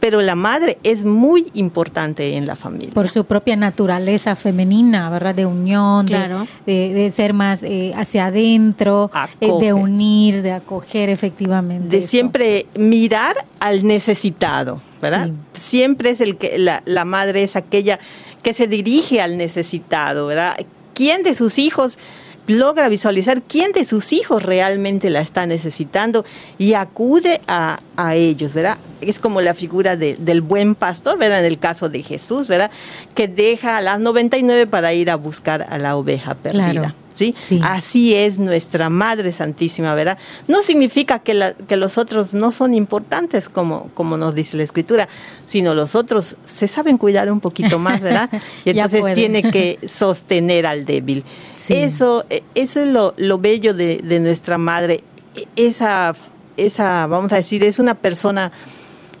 pero 0.00 0.22
la 0.22 0.34
madre 0.34 0.78
es 0.82 1.04
muy 1.04 1.46
importante 1.54 2.36
en 2.36 2.46
la 2.46 2.56
familia. 2.56 2.92
Por 2.94 3.08
su 3.08 3.24
propia 3.24 3.56
naturaleza 3.56 4.36
femenina, 4.36 5.10
¿verdad? 5.10 5.34
De 5.34 5.46
unión, 5.46 6.06
de, 6.06 7.12
ser 7.14 7.32
más 7.32 7.62
eh, 7.62 7.92
hacia 7.96 8.26
adentro, 8.26 9.10
eh, 9.40 9.50
de 9.60 9.72
unir, 9.72 10.42
de 10.42 10.52
acoger 10.52 11.10
efectivamente. 11.10 11.96
De 11.96 12.06
siempre 12.06 12.66
mirar 12.78 13.36
al 13.60 13.86
necesitado, 13.86 14.80
¿verdad? 15.00 15.30
Siempre 15.54 16.10
es 16.10 16.20
el 16.20 16.36
que 16.36 16.58
la, 16.58 16.82
la 16.84 17.04
madre 17.04 17.42
es 17.42 17.56
aquella 17.56 17.98
que 18.42 18.52
se 18.52 18.66
dirige 18.66 19.20
al 19.20 19.36
necesitado, 19.36 20.26
¿verdad? 20.26 20.56
¿Quién 20.94 21.22
de 21.22 21.34
sus 21.34 21.58
hijos 21.58 21.98
logra 22.46 22.88
visualizar 22.88 23.42
quién 23.42 23.72
de 23.72 23.84
sus 23.84 24.12
hijos 24.12 24.42
realmente 24.42 25.10
la 25.10 25.20
está 25.20 25.46
necesitando 25.46 26.24
y 26.58 26.74
acude 26.74 27.40
a, 27.46 27.78
ellos, 28.14 28.52
¿verdad? 28.52 28.78
Es 29.00 29.18
como 29.18 29.40
la 29.40 29.54
figura 29.54 29.96
del 29.96 30.40
buen 30.42 30.74
pastor, 30.74 31.18
¿verdad? 31.18 31.40
En 31.40 31.46
el 31.46 31.58
caso 31.58 31.88
de 31.88 32.02
Jesús, 32.02 32.46
¿verdad? 32.46 32.70
Que 33.14 33.26
deja 33.26 33.78
a 33.78 33.80
las 33.80 33.98
99 34.00 34.66
para 34.66 34.92
ir 34.92 35.10
a 35.10 35.16
buscar 35.16 35.66
a 35.68 35.78
la 35.78 35.96
oveja 35.96 36.34
perdida. 36.34 36.94
¿Sí? 37.16 37.60
Así 37.62 38.14
es 38.14 38.38
nuestra 38.38 38.90
Madre 38.90 39.32
Santísima, 39.32 39.94
¿verdad? 39.94 40.18
No 40.48 40.62
significa 40.62 41.18
que, 41.20 41.54
que 41.66 41.76
los 41.76 41.96
otros 41.96 42.34
no 42.34 42.52
son 42.52 42.74
importantes, 42.74 43.48
como, 43.48 43.90
como 43.94 44.18
nos 44.18 44.34
dice 44.34 44.56
la 44.58 44.64
Escritura, 44.64 45.08
sino 45.46 45.74
los 45.74 45.94
otros 45.94 46.36
se 46.44 46.68
saben 46.68 46.98
cuidar 46.98 47.32
un 47.32 47.40
poquito 47.40 47.78
más, 47.78 48.00
¿verdad? 48.00 48.30
Y 48.64 48.70
entonces 48.70 49.02
tiene 49.14 49.42
que 49.50 49.78
sostener 49.86 50.66
al 50.66 50.84
débil. 50.84 51.24
Eso, 51.68 52.24
eh, 52.28 52.42
eso 52.54 52.80
es 52.80 52.88
lo, 52.88 53.14
lo 53.16 53.38
bello 53.38 53.72
de, 53.72 53.98
de, 53.98 54.20
nuestra 54.20 54.58
Madre. 54.58 55.00
E, 55.34 55.46
esa, 55.56 56.14
esa, 56.56 57.06
vamos 57.06 57.32
a 57.32 57.36
decir, 57.36 57.64
es 57.64 57.78
una 57.78 57.94
persona, 57.94 58.52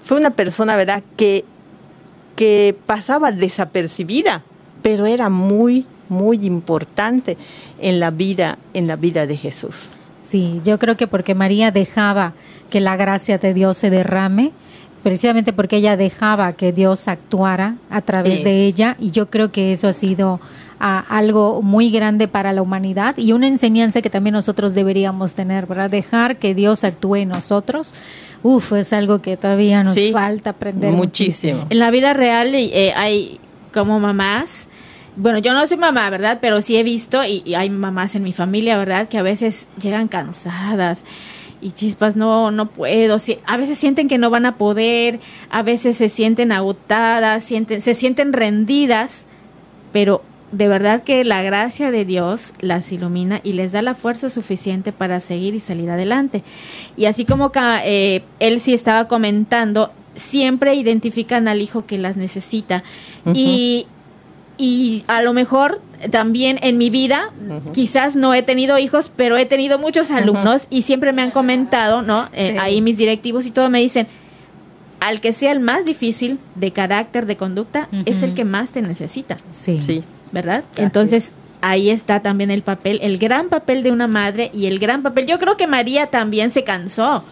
fue 0.04 0.18
una 0.18 0.30
persona, 0.30 0.76
¿verdad?, 0.76 1.02
que, 1.16 1.44
que 2.34 2.76
pasaba 2.86 3.32
desapercibida, 3.32 4.42
pero 4.82 5.06
era 5.06 5.30
muy 5.30 5.86
muy 6.08 6.44
importante 6.46 7.36
en 7.80 8.00
la 8.00 8.10
vida, 8.10 8.58
en 8.74 8.86
la 8.86 8.96
vida 8.96 9.26
de 9.26 9.36
Jesús. 9.36 9.88
Sí, 10.26 10.60
yo 10.64 10.78
creo 10.78 10.96
que 10.96 11.06
porque 11.06 11.34
María 11.34 11.70
dejaba 11.70 12.32
que 12.68 12.80
la 12.80 12.96
gracia 12.96 13.38
de 13.38 13.54
Dios 13.54 13.78
se 13.78 13.90
derrame, 13.90 14.50
precisamente 15.04 15.52
porque 15.52 15.76
ella 15.76 15.96
dejaba 15.96 16.52
que 16.54 16.72
Dios 16.72 17.06
actuara 17.06 17.76
a 17.90 18.00
través 18.00 18.42
de 18.42 18.66
ella, 18.66 18.96
y 18.98 19.12
yo 19.12 19.30
creo 19.30 19.52
que 19.52 19.70
eso 19.70 19.86
ha 19.86 19.92
sido 19.92 20.40
ah, 20.80 21.04
algo 21.08 21.62
muy 21.62 21.90
grande 21.90 22.26
para 22.26 22.52
la 22.52 22.60
humanidad 22.60 23.16
y 23.16 23.30
una 23.30 23.46
enseñanza 23.46 24.02
que 24.02 24.10
también 24.10 24.34
nosotros 24.34 24.74
deberíamos 24.74 25.36
tener, 25.36 25.66
¿verdad? 25.66 25.90
Dejar 25.90 26.38
que 26.38 26.56
Dios 26.56 26.82
actúe 26.82 27.16
en 27.16 27.28
nosotros. 27.28 27.94
Uf, 28.42 28.72
es 28.72 28.92
algo 28.92 29.22
que 29.22 29.36
todavía 29.36 29.84
nos 29.84 29.96
falta 30.12 30.50
aprender 30.50 30.92
muchísimo. 30.92 31.66
En 31.70 31.78
la 31.78 31.90
vida 31.92 32.12
real 32.12 32.52
eh, 32.54 32.92
hay 32.96 33.38
como 33.72 34.00
mamás 34.00 34.68
bueno, 35.16 35.38
yo 35.38 35.54
no 35.54 35.66
soy 35.66 35.78
mamá, 35.78 36.08
¿verdad? 36.10 36.38
Pero 36.40 36.60
sí 36.60 36.76
he 36.76 36.82
visto, 36.82 37.24
y, 37.24 37.54
hay 37.54 37.70
mamás 37.70 38.14
en 38.14 38.22
mi 38.22 38.32
familia, 38.32 38.78
¿verdad? 38.78 39.08
Que 39.08 39.18
a 39.18 39.22
veces 39.22 39.66
llegan 39.80 40.08
cansadas 40.08 41.04
y 41.60 41.72
chispas, 41.72 42.16
no, 42.16 42.50
no 42.50 42.66
puedo. 42.66 43.16
a 43.46 43.56
veces 43.56 43.78
sienten 43.78 44.08
que 44.08 44.18
no 44.18 44.30
van 44.30 44.46
a 44.46 44.56
poder, 44.56 45.20
a 45.50 45.62
veces 45.62 45.96
se 45.96 46.08
sienten 46.08 46.52
agotadas, 46.52 47.42
sienten, 47.42 47.80
se 47.80 47.94
sienten 47.94 48.34
rendidas, 48.34 49.24
pero 49.92 50.22
de 50.52 50.68
verdad 50.68 51.02
que 51.02 51.24
la 51.24 51.42
gracia 51.42 51.90
de 51.90 52.04
Dios 52.04 52.52
las 52.60 52.92
ilumina 52.92 53.40
y 53.42 53.54
les 53.54 53.72
da 53.72 53.82
la 53.82 53.94
fuerza 53.94 54.28
suficiente 54.28 54.92
para 54.92 55.20
seguir 55.20 55.54
y 55.54 55.60
salir 55.60 55.90
adelante. 55.90 56.42
Y 56.96 57.06
así 57.06 57.24
como 57.24 57.50
eh, 57.84 58.22
él 58.38 58.60
sí 58.60 58.74
estaba 58.74 59.08
comentando, 59.08 59.92
siempre 60.14 60.74
identifican 60.74 61.48
al 61.48 61.62
hijo 61.62 61.86
que 61.86 61.98
las 61.98 62.16
necesita. 62.16 62.84
Y 63.34 63.86
y 64.58 65.04
a 65.06 65.22
lo 65.22 65.32
mejor 65.32 65.80
también 66.10 66.58
en 66.62 66.78
mi 66.78 66.90
vida, 66.90 67.30
quizás 67.72 68.16
no 68.16 68.34
he 68.34 68.42
tenido 68.42 68.78
hijos, 68.78 69.10
pero 69.14 69.36
he 69.36 69.46
tenido 69.46 69.78
muchos 69.78 70.10
alumnos 70.10 70.66
y 70.70 70.82
siempre 70.82 71.12
me 71.12 71.22
han 71.22 71.30
comentado, 71.30 72.02
¿no? 72.02 72.28
Eh, 72.32 72.56
ahí 72.60 72.80
mis 72.80 72.98
directivos 72.98 73.46
y 73.46 73.50
todo 73.50 73.70
me 73.70 73.80
dicen, 73.80 74.06
al 75.00 75.20
que 75.20 75.32
sea 75.32 75.52
el 75.52 75.60
más 75.60 75.84
difícil 75.84 76.38
de 76.54 76.72
carácter, 76.72 77.26
de 77.26 77.36
conducta, 77.36 77.88
es 78.04 78.22
el 78.22 78.34
que 78.34 78.44
más 78.44 78.70
te 78.70 78.82
necesita. 78.82 79.36
Sí. 79.50 79.80
sí. 79.80 80.02
¿Verdad? 80.32 80.64
Entonces, 80.76 81.32
ahí 81.60 81.90
está 81.90 82.20
también 82.20 82.50
el 82.50 82.62
papel, 82.62 82.98
el 83.02 83.18
gran 83.18 83.48
papel 83.48 83.82
de 83.82 83.92
una 83.92 84.06
madre 84.06 84.50
y 84.52 84.66
el 84.66 84.78
gran 84.78 85.02
papel. 85.02 85.26
Yo 85.26 85.38
creo 85.38 85.56
que 85.56 85.66
María 85.66 86.08
también 86.08 86.50
se 86.50 86.64
cansó. 86.64 87.24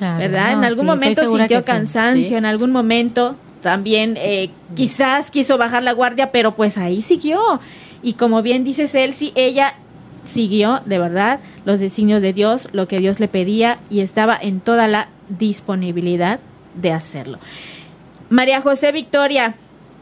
¿Verdad? 0.00 0.52
en 0.52 0.64
algún 0.64 0.86
momento 0.86 1.24
sintió 1.30 1.64
cansancio, 1.64 2.36
en 2.36 2.44
algún 2.44 2.72
momento 2.72 3.36
también 3.62 4.18
eh, 4.18 4.50
quizás 4.74 5.30
quiso 5.30 5.56
bajar 5.56 5.82
la 5.82 5.92
guardia, 5.92 6.32
pero 6.32 6.54
pues 6.54 6.76
ahí 6.76 7.00
siguió. 7.00 7.60
Y 8.02 8.14
como 8.14 8.42
bien 8.42 8.64
dice 8.64 8.88
Celsi, 8.88 9.32
ella 9.36 9.74
siguió 10.24 10.80
de 10.84 10.98
verdad 10.98 11.40
los 11.64 11.80
designios 11.80 12.20
de 12.20 12.32
Dios, 12.32 12.68
lo 12.72 12.88
que 12.88 12.98
Dios 12.98 13.20
le 13.20 13.28
pedía 13.28 13.78
y 13.88 14.00
estaba 14.00 14.36
en 14.40 14.60
toda 14.60 14.88
la 14.88 15.08
disponibilidad 15.28 16.40
de 16.74 16.92
hacerlo. 16.92 17.38
María 18.28 18.60
José 18.60 18.92
Victoria, 18.92 19.54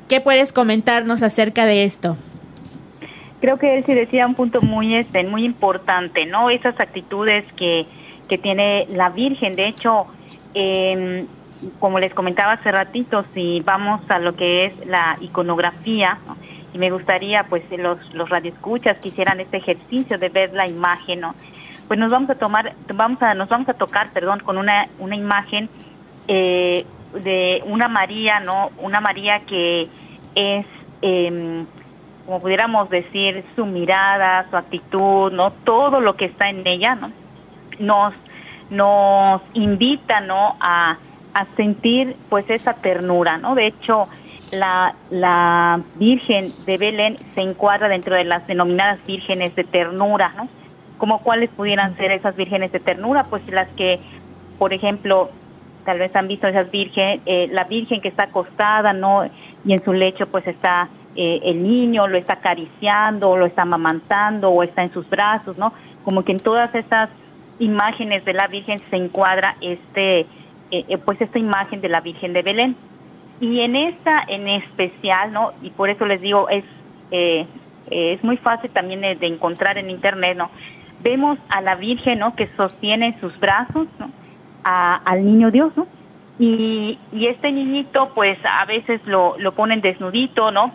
¿qué 0.09 0.21
puedes 0.21 0.52
comentarnos 0.52 1.23
acerca 1.23 1.67
de 1.67 1.85
esto? 1.85 2.17
Creo 3.40 3.59
que 3.59 3.76
él 3.76 3.85
sí 3.87 3.95
decía 3.95 4.26
un 4.26 4.35
punto 4.35 4.61
muy 4.62 4.95
este, 4.95 5.23
muy 5.25 5.45
importante, 5.45 6.26
¿no? 6.26 6.50
Esas 6.50 6.79
actitudes 6.79 7.45
que, 7.57 7.87
que 8.29 8.38
tiene 8.38 8.87
la 8.90 9.11
Virgen. 9.11 9.55
De 9.55 9.67
hecho, 9.67 10.07
eh, 10.55 11.26
como 11.79 11.99
les 11.99 12.14
comentaba 12.14 12.52
hace 12.52 12.71
ratito, 12.71 13.25
si 13.35 13.61
vamos 13.64 14.00
a 14.09 14.19
lo 14.19 14.35
que 14.35 14.67
es 14.67 14.87
la 14.87 15.17
iconografía, 15.21 16.19
y 16.73 16.79
me 16.79 16.90
gustaría 16.90 17.45
pues 17.45 17.64
los, 17.71 17.99
los 18.14 18.29
radioescuchas 18.31 18.99
que 19.00 19.09
hicieran 19.09 19.40
este 19.40 19.57
ejercicio 19.57 20.19
de 20.19 20.29
ver 20.29 20.52
la 20.52 20.69
imagen, 20.69 21.21
¿no? 21.21 21.35
pues 21.90 21.99
nos 21.99 22.12
vamos 22.12 22.31
a 22.31 22.37
tomar, 22.37 22.73
vamos 22.95 23.21
a, 23.21 23.35
nos 23.35 23.49
vamos 23.49 23.69
a 23.69 23.75
tocar, 23.75 24.12
perdón, 24.12 24.38
con 24.45 24.59
una, 24.59 24.87
una 25.00 25.17
imagen 25.17 25.69
eh, 26.29 26.87
de 27.21 27.64
una 27.67 27.88
María, 27.88 28.38
¿no? 28.38 28.71
Una 28.79 29.00
María 29.00 29.40
que 29.40 29.88
es 30.37 30.67
em, 31.02 31.67
como 32.26 32.38
pudiéramos 32.38 32.88
decir, 32.90 33.45
su 33.57 33.67
mirada, 33.67 34.47
su 34.50 34.57
actitud, 34.57 35.33
¿no? 35.33 35.50
Todo 35.64 36.00
lo 36.00 36.14
que 36.14 36.26
está 36.26 36.49
en 36.49 36.64
ella, 36.64 36.95
¿no? 36.95 37.11
Nos, 37.81 38.14
nos 38.71 39.43
invita, 39.55 40.21
¿no? 40.21 40.55
A, 40.61 40.97
a 41.35 41.47
sentir, 41.57 42.17
pues, 42.29 42.49
esa 42.51 42.75
ternura, 42.75 43.39
¿no? 43.39 43.55
De 43.55 43.67
hecho, 43.67 44.09
la, 44.53 44.95
la 45.11 45.81
Virgen 45.97 46.53
de 46.67 46.77
Belén 46.77 47.17
se 47.35 47.43
encuadra 47.43 47.89
dentro 47.89 48.17
de 48.17 48.25
las 48.25 48.47
denominadas 48.47 49.05
vírgenes 49.07 49.55
de 49.55 49.65
ternura, 49.65 50.33
¿no? 50.37 50.49
Como 50.99 51.23
cuáles 51.23 51.51
pudieran 51.51 51.97
ser 51.97 52.13
esas 52.13 52.37
vírgenes 52.37 52.73
de 52.73 52.81
ternura, 52.81 53.25
pues 53.25 53.47
las 53.49 53.69
que, 53.71 54.01
por 54.59 54.73
ejemplo, 54.73 55.31
tal 55.85 55.99
vez 55.99 56.15
han 56.15 56.29
visto 56.29 56.47
esas 56.47 56.71
vírgenes, 56.71 57.21
eh, 57.27 57.49
la 57.53 57.65
virgen 57.65 58.01
que 58.01 58.09
está 58.09 58.25
acostada, 58.25 58.93
¿no? 58.93 59.25
Y 59.65 59.73
en 59.73 59.83
su 59.83 59.93
lecho 59.93 60.27
pues 60.27 60.47
está 60.47 60.89
eh, 61.17 61.41
el 61.45 61.63
niño, 61.63 62.07
lo 62.07 62.19
está 62.19 62.35
acariciando, 62.35 63.37
lo 63.37 63.47
está 63.47 63.63
amamantando 63.63 64.51
o 64.51 64.63
está 64.63 64.83
en 64.83 64.93
sus 64.93 65.09
brazos, 65.09 65.59
¿no? 65.59 65.73
Como 66.05 66.23
que 66.23 66.33
en 66.33 66.39
todas 66.39 66.75
estas 66.75 67.11
imágenes 67.59 68.25
de 68.25 68.33
la 68.33 68.47
virgen 68.47 68.79
se 68.91 68.97
encuadra 68.97 69.57
este, 69.61 70.27
eh, 70.71 70.99
pues 70.99 71.21
esta 71.21 71.39
imagen 71.39 71.81
de 71.81 71.89
la 71.89 72.00
Virgen 72.00 72.33
de 72.33 72.43
Belén. 72.43 72.77
Y 73.41 73.61
en 73.61 73.75
esta 73.75 74.23
en 74.29 74.49
especial, 74.49 75.33
¿no? 75.33 75.53
Y 75.62 75.71
por 75.71 75.89
eso 75.89 76.05
les 76.05 76.21
digo, 76.21 76.49
es, 76.49 76.65
eh, 77.11 77.47
es 77.91 78.23
muy 78.23 78.37
fácil 78.37 78.71
también 78.71 79.00
de, 79.00 79.27
encontrar 79.27 79.79
en 79.79 79.91
internet, 79.91 80.37
¿no? 80.37 80.50
Vemos 81.03 81.39
a 81.49 81.62
la 81.62 81.75
Virgen, 81.77 82.19
¿no? 82.19 82.37
Que 82.37 82.49
sostiene 82.57 83.07
en 83.09 83.21
sus 83.21 83.39
brazos, 83.39 83.89
¿no? 83.99 84.11
al 84.62 85.25
niño 85.25 85.50
Dios, 85.50 85.73
¿no? 85.75 85.87
Y, 86.39 86.99
y 87.12 87.27
este 87.27 87.50
niñito, 87.50 88.12
pues 88.15 88.39
a 88.45 88.67
veces 88.67 89.00
lo, 89.07 89.39
lo 89.39 89.53
ponen 89.53 89.81
desnudito, 89.81 90.50
¿no? 90.50 90.73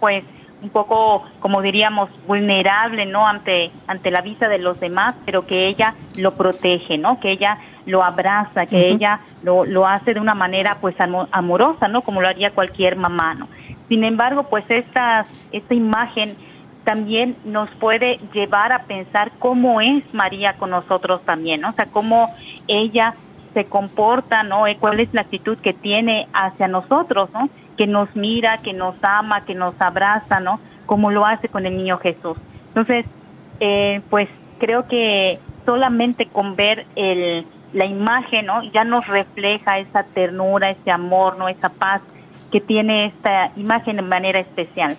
Pues 0.00 0.22
un 0.62 0.70
poco, 0.70 1.24
como 1.40 1.60
diríamos, 1.60 2.08
vulnerable, 2.26 3.06
¿no? 3.06 3.26
Ante, 3.26 3.70
ante 3.86 4.10
la 4.10 4.20
vista 4.20 4.48
de 4.48 4.58
los 4.58 4.80
demás, 4.80 5.14
pero 5.24 5.46
que 5.46 5.66
ella 5.66 5.94
lo 6.16 6.34
protege, 6.34 6.98
¿no? 6.98 7.20
Que 7.20 7.32
ella 7.32 7.58
lo 7.84 8.02
abraza, 8.02 8.66
que 8.66 8.88
ella 8.88 9.20
lo, 9.42 9.64
lo 9.64 9.86
hace 9.86 10.14
de 10.14 10.20
una 10.20 10.34
manera 10.34 10.78
pues 10.80 10.96
amorosa, 11.30 11.88
¿no? 11.88 12.02
Como 12.02 12.20
lo 12.20 12.28
haría 12.28 12.50
cualquier 12.50 12.96
mamá, 12.96 13.34
¿no? 13.34 13.48
Sin 13.88 14.02
embargo, 14.02 14.44
pues 14.44 14.64
esta, 14.68 15.26
esta 15.52 15.74
imagen 15.74 16.36
también 16.84 17.36
nos 17.44 17.68
puede 17.76 18.18
llevar 18.32 18.72
a 18.72 18.84
pensar 18.84 19.32
cómo 19.38 19.80
es 19.80 20.02
María 20.14 20.54
con 20.58 20.70
nosotros 20.70 21.20
también, 21.24 21.60
¿no? 21.60 21.70
O 21.70 21.72
sea, 21.72 21.86
cómo 21.86 22.28
ella 22.66 23.14
se 23.54 23.64
comporta, 23.64 24.42
¿no? 24.42 24.66
Eh, 24.66 24.76
¿Cuál 24.78 25.00
es 25.00 25.12
la 25.12 25.22
actitud 25.22 25.58
que 25.58 25.72
tiene 25.72 26.26
hacia 26.32 26.68
nosotros, 26.68 27.30
¿no? 27.32 27.48
Que 27.76 27.86
nos 27.86 28.14
mira, 28.14 28.58
que 28.62 28.72
nos 28.72 28.94
ama, 29.02 29.44
que 29.44 29.54
nos 29.54 29.74
abraza, 29.80 30.40
¿no? 30.40 30.60
Como 30.86 31.10
lo 31.10 31.26
hace 31.26 31.48
con 31.48 31.66
el 31.66 31.76
niño 31.76 31.98
Jesús. 31.98 32.36
Entonces, 32.68 33.06
eh, 33.60 34.02
pues 34.10 34.28
creo 34.58 34.86
que 34.86 35.40
solamente 35.64 36.28
con 36.30 36.56
ver 36.56 36.86
el, 36.94 37.46
la 37.72 37.86
imagen, 37.86 38.46
¿no? 38.46 38.62
Ya 38.72 38.84
nos 38.84 39.06
refleja 39.06 39.78
esa 39.78 40.04
ternura, 40.14 40.70
ese 40.70 40.90
amor, 40.90 41.36
¿no? 41.38 41.48
Esa 41.48 41.68
paz 41.68 42.02
que 42.50 42.60
tiene 42.60 43.06
esta 43.06 43.50
imagen 43.56 43.96
de 43.96 44.02
manera 44.02 44.40
especial. 44.40 44.96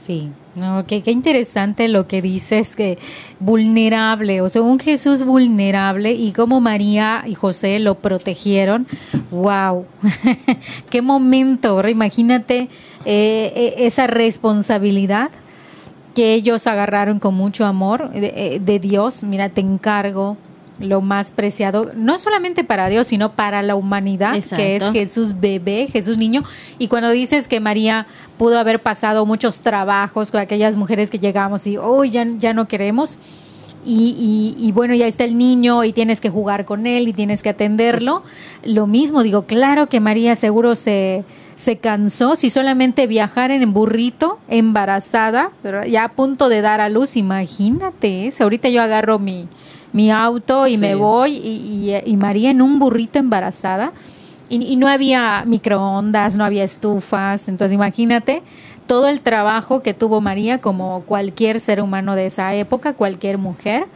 Sí, 0.00 0.30
no, 0.54 0.86
qué, 0.86 1.02
interesante 1.08 1.86
lo 1.86 2.08
que 2.08 2.22
dices, 2.22 2.74
que 2.74 2.96
vulnerable, 3.38 4.40
o 4.40 4.48
sea, 4.48 4.62
un 4.62 4.78
Jesús 4.78 5.26
vulnerable 5.26 6.12
y 6.12 6.32
como 6.32 6.58
María 6.58 7.22
y 7.26 7.34
José 7.34 7.78
lo 7.80 7.96
protegieron, 7.96 8.86
wow, 9.30 9.84
qué 10.90 11.02
momento, 11.02 11.86
imagínate 11.86 12.70
eh, 13.04 13.52
eh, 13.54 13.74
esa 13.80 14.06
responsabilidad 14.06 15.30
que 16.14 16.32
ellos 16.32 16.66
agarraron 16.66 17.18
con 17.18 17.34
mucho 17.34 17.66
amor 17.66 18.10
de, 18.10 18.32
eh, 18.34 18.58
de 18.58 18.78
Dios, 18.78 19.22
mira, 19.22 19.50
te 19.50 19.60
encargo, 19.60 20.38
lo 20.80 21.02
más 21.02 21.30
preciado, 21.30 21.92
no 21.94 22.18
solamente 22.18 22.64
para 22.64 22.88
Dios, 22.88 23.06
sino 23.08 23.32
para 23.32 23.62
la 23.62 23.76
humanidad, 23.76 24.32
que 24.56 24.76
es 24.76 24.90
Jesús 24.90 25.38
bebé, 25.38 25.86
Jesús 25.92 26.16
niño. 26.16 26.42
Y 26.78 26.88
cuando 26.88 27.10
dices 27.10 27.46
que 27.46 27.60
María 27.60 28.06
pudo 28.38 28.58
haber 28.58 28.80
pasado 28.80 29.26
muchos 29.26 29.60
trabajos 29.60 30.30
con 30.30 30.40
aquellas 30.40 30.76
mujeres 30.76 31.10
que 31.10 31.18
llegamos 31.18 31.66
y, 31.66 31.76
hoy 31.76 32.10
ya, 32.10 32.26
ya 32.38 32.54
no 32.54 32.66
queremos, 32.66 33.18
y, 33.84 34.54
y, 34.58 34.72
bueno, 34.72 34.94
ya 34.94 35.06
está 35.06 35.24
el 35.24 35.38
niño 35.38 35.84
y 35.84 35.94
tienes 35.94 36.20
que 36.20 36.28
jugar 36.28 36.66
con 36.66 36.86
él 36.86 37.08
y 37.08 37.14
tienes 37.14 37.42
que 37.42 37.48
atenderlo. 37.48 38.22
Lo 38.62 38.86
mismo, 38.86 39.22
digo, 39.22 39.46
claro 39.46 39.88
que 39.88 40.00
María 40.00 40.36
seguro 40.36 40.74
se, 40.74 41.24
se 41.56 41.78
cansó 41.78 42.36
si 42.36 42.50
solamente 42.50 43.06
viajar 43.06 43.50
en 43.50 43.72
burrito, 43.72 44.38
embarazada, 44.48 45.52
pero 45.62 45.84
ya 45.86 46.04
a 46.04 46.12
punto 46.12 46.50
de 46.50 46.60
dar 46.60 46.82
a 46.82 46.90
luz, 46.90 47.16
imagínate, 47.16 48.30
ahorita 48.38 48.68
yo 48.68 48.82
agarro 48.82 49.18
mi, 49.18 49.48
mi 49.92 50.10
auto 50.10 50.66
y 50.66 50.76
me 50.76 50.94
voy 50.94 51.36
y, 51.36 52.16
María 52.16 52.50
en 52.50 52.62
un 52.62 52.78
burrito 52.78 53.18
embarazada. 53.18 53.92
Y, 54.48 54.76
no 54.76 54.88
había 54.88 55.44
microondas, 55.46 56.36
no 56.36 56.44
había 56.44 56.64
estufas, 56.64 57.46
entonces 57.48 57.72
imagínate 57.72 58.42
todo 58.88 59.06
el 59.06 59.20
trabajo 59.20 59.82
que 59.82 59.94
tuvo 59.94 60.20
María 60.20 60.60
como 60.60 61.02
cualquier 61.02 61.60
ser 61.60 61.80
humano 61.80 62.16
de 62.16 62.26
esa 62.26 62.52
época, 62.54 62.94
cualquier 62.94 63.38
mujer, 63.38 63.86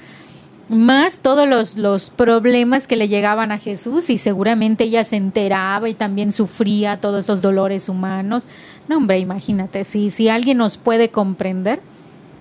más 0.69 1.19
todos 1.19 1.49
los, 1.49 1.77
los 1.77 2.11
problemas 2.11 2.87
que 2.87 2.95
le 2.95 3.09
llegaban 3.09 3.51
a 3.51 3.59
Jesús 3.59 4.09
y 4.09 4.17
seguramente 4.17 4.85
ella 4.85 5.03
se 5.03 5.17
enteraba 5.17 5.89
y 5.89 5.95
también 5.95 6.31
sufría 6.31 7.01
todos 7.01 7.25
esos 7.25 7.43
dolores 7.43 7.89
humanos. 7.89 8.47
No, 8.89 8.99
hombre, 8.99 9.19
imagínate, 9.19 9.83
si, 9.83 10.11
si 10.11 10.29
alguien 10.29 10.59
nos 10.59 10.79
puede 10.79 11.09
comprender, 11.09 11.81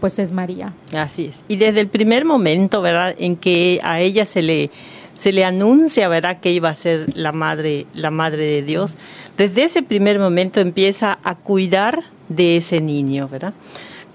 pues 0.03 0.19
es 0.19 0.33
María. 0.33 0.73
Así 0.93 1.27
es. 1.27 1.45
Y 1.47 1.55
desde 1.55 1.79
el 1.79 1.87
primer 1.87 2.25
momento, 2.25 2.81
¿verdad?, 2.81 3.15
en 3.19 3.37
que 3.37 3.79
a 3.83 4.01
ella 4.01 4.25
se 4.25 4.41
le 4.41 4.69
se 5.17 5.31
le 5.31 5.45
anuncia, 5.45 6.09
¿verdad?, 6.09 6.41
que 6.41 6.51
iba 6.51 6.67
a 6.67 6.75
ser 6.75 7.15
la 7.15 7.31
madre, 7.31 7.85
la 7.93 8.11
madre 8.11 8.43
de 8.43 8.63
Dios. 8.63 8.97
Desde 9.37 9.63
ese 9.63 9.81
primer 9.81 10.19
momento 10.19 10.59
empieza 10.59 11.19
a 11.23 11.35
cuidar 11.35 12.03
de 12.27 12.57
ese 12.57 12.81
niño, 12.81 13.29
¿verdad? 13.29 13.53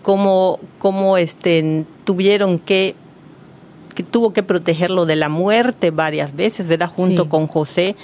Como, 0.03 0.61
como 0.79 1.17
este, 1.17 1.87
tuvieron 2.05 2.59
que, 2.59 2.95
que 3.95 4.03
tuvo 4.03 4.35
que 4.35 4.43
protegerlo 4.43 5.07
de 5.07 5.17
la 5.17 5.31
muerte 5.31 5.91
varias 5.91 6.37
veces, 6.37 6.69
¿verdad? 6.69 6.91
Junto 6.95 7.31
con 7.31 7.47
José. 7.47 7.97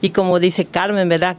Y 0.00 0.10
como 0.10 0.38
dice 0.38 0.64
Carmen, 0.66 1.08
¿verdad? 1.08 1.38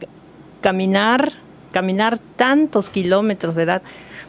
Caminar, 0.60 1.32
caminar 1.72 2.18
tantos 2.36 2.90
kilómetros, 2.90 3.54
¿verdad? 3.54 3.80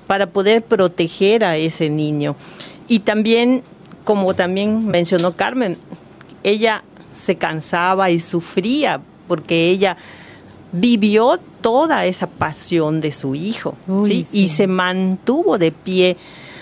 Para 0.07 0.27
poder 0.27 0.63
proteger 0.63 1.43
a 1.43 1.57
ese 1.57 1.89
niño. 1.89 2.35
Y 2.87 2.99
también, 2.99 3.63
como 4.03 4.33
también 4.35 4.87
mencionó 4.87 5.35
Carmen, 5.35 5.77
ella 6.43 6.83
se 7.11 7.35
cansaba 7.37 8.09
y 8.09 8.19
sufría 8.19 9.01
porque 9.27 9.69
ella 9.69 9.97
vivió 10.71 11.39
toda 11.61 12.05
esa 12.05 12.27
pasión 12.27 13.01
de 13.01 13.11
su 13.11 13.33
hijo 13.33 13.75
y 14.31 14.49
se 14.49 14.67
mantuvo 14.67 15.57
de 15.57 15.71
pie, 15.71 16.17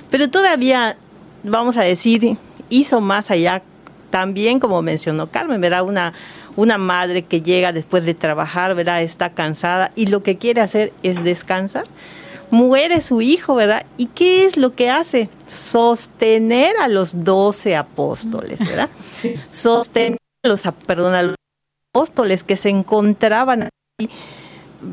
pero 0.10 0.29
todavía, 0.29 0.95
vamos 1.43 1.75
a 1.75 1.82
decir, 1.82 2.38
hizo 2.69 3.01
más 3.01 3.32
allá, 3.32 3.63
también 4.12 4.60
como 4.60 4.82
mencionó 4.82 5.27
Carmen, 5.27 5.60
¿verdad? 5.60 5.84
Una, 5.84 6.13
una 6.56 6.77
madre 6.77 7.23
que 7.23 7.41
llega 7.41 7.73
después 7.73 8.06
de 8.06 8.13
trabajar, 8.13 8.75
¿verdad? 8.75 9.01
Está 9.01 9.32
cansada 9.32 9.91
y 9.95 10.06
lo 10.06 10.21
que 10.21 10.38
quiere 10.38 10.62
hacer 10.62 10.93
es 11.01 11.21
descansar 11.23 11.86
muere 12.54 13.02
su 13.02 13.22
hijo, 13.22 13.56
¿verdad? 13.56 13.86
¿Y 13.98 14.06
qué 14.06 14.46
es 14.46 14.58
lo 14.58 14.76
que 14.76 14.89
hace? 14.89 15.30
Sostener 15.48 16.78
a 16.78 16.88
los 16.88 17.24
doce 17.24 17.76
apóstoles, 17.76 18.60
¿verdad? 18.60 18.89
Sí. 19.02 19.36
Sostener 19.50 20.18
a 20.44 20.48
los, 20.48 20.62
perdón, 20.86 21.16
a 21.16 21.24
los 21.24 21.36
apóstoles 21.94 22.44
que 22.44 22.56
se 22.56 22.70
encontraban 22.70 23.63
ahí 23.63 24.10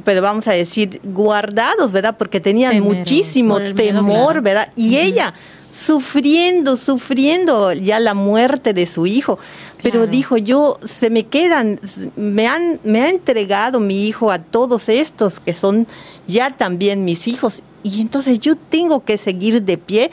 pero 0.05 0.23
vamos 0.23 0.47
a 0.47 0.53
decir, 0.53 1.01
guardados, 1.03 1.91
¿verdad? 1.91 2.17
Porque 2.17 2.39
tenían 2.39 2.81
muchísimo 2.81 3.59
temor, 3.59 4.41
¿verdad? 4.41 4.73
Y 4.77 4.97
ella 4.99 5.35
sufriendo, 5.73 6.77
sufriendo 6.77 7.73
ya 7.73 8.01
la 8.01 8.15
muerte 8.15 8.73
de 8.73 8.87
su 8.87 9.07
hijo. 9.07 9.39
Pero 9.83 10.07
dijo, 10.07 10.37
yo 10.37 10.79
se 10.85 11.09
me 11.09 11.25
quedan, 11.25 11.81
me 12.15 12.47
han, 12.47 12.81
me 12.85 13.03
ha 13.03 13.09
entregado 13.09 13.81
mi 13.81 14.07
hijo 14.07 14.31
a 14.31 14.39
todos 14.39 14.91
estos 14.91 15.41
que 15.41 15.55
son 15.55 15.87
ya 16.27 16.51
también 16.51 17.05
mis 17.05 17.29
hijos. 17.29 17.63
Y 17.83 18.01
entonces 18.01 18.39
yo 18.41 18.57
tengo 18.57 19.05
que 19.05 19.17
seguir 19.17 19.63
de 19.63 19.79
pie 19.79 20.11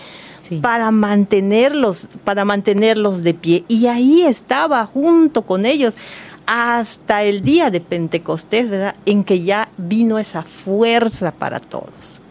para 0.62 0.92
mantenerlos, 0.92 2.08
para 2.24 2.46
mantenerlos 2.46 3.24
de 3.24 3.34
pie. 3.34 3.66
Y 3.68 3.88
ahí 3.88 4.22
estaba 4.22 4.86
junto 4.86 5.42
con 5.42 5.66
ellos 5.66 5.98
hasta 6.46 7.24
el 7.24 7.44
día 7.44 7.70
de 7.70 7.82
Pentecostés, 7.82 8.70
¿verdad? 8.70 8.96
En 9.06 9.24
que 9.24 9.44
ya 9.44 9.70
vino 9.78 10.18
esa 10.18 10.44
fuerza 10.44 11.32
para 11.32 11.60
todos. 11.60 12.22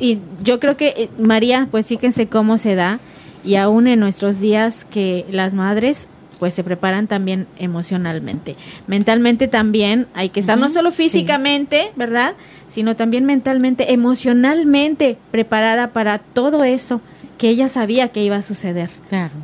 Y 0.00 0.18
yo 0.42 0.60
creo 0.60 0.76
que 0.76 0.88
eh, 0.96 1.10
María, 1.18 1.68
pues 1.70 1.86
fíjense 1.86 2.28
cómo 2.28 2.58
se 2.58 2.74
da 2.74 3.00
y 3.44 3.56
aún 3.56 3.86
en 3.86 4.00
nuestros 4.00 4.40
días 4.40 4.84
que 4.84 5.24
las 5.30 5.54
madres 5.54 6.08
pues 6.38 6.54
se 6.54 6.64
preparan 6.64 7.06
también 7.06 7.46
emocionalmente. 7.58 8.56
Mentalmente 8.86 9.48
también 9.48 10.06
hay 10.14 10.30
que 10.30 10.40
estar 10.40 10.58
no 10.58 10.68
solo 10.68 10.90
físicamente, 10.90 11.90
¿verdad? 11.96 12.34
Sino 12.68 12.96
también 12.96 13.24
mentalmente, 13.24 13.92
emocionalmente 13.92 15.18
preparada 15.30 15.88
para 15.88 16.18
todo 16.18 16.64
eso 16.64 17.00
que 17.38 17.48
ella 17.48 17.68
sabía 17.68 18.08
que 18.08 18.22
iba 18.22 18.36
a 18.36 18.42
suceder, 18.42 18.90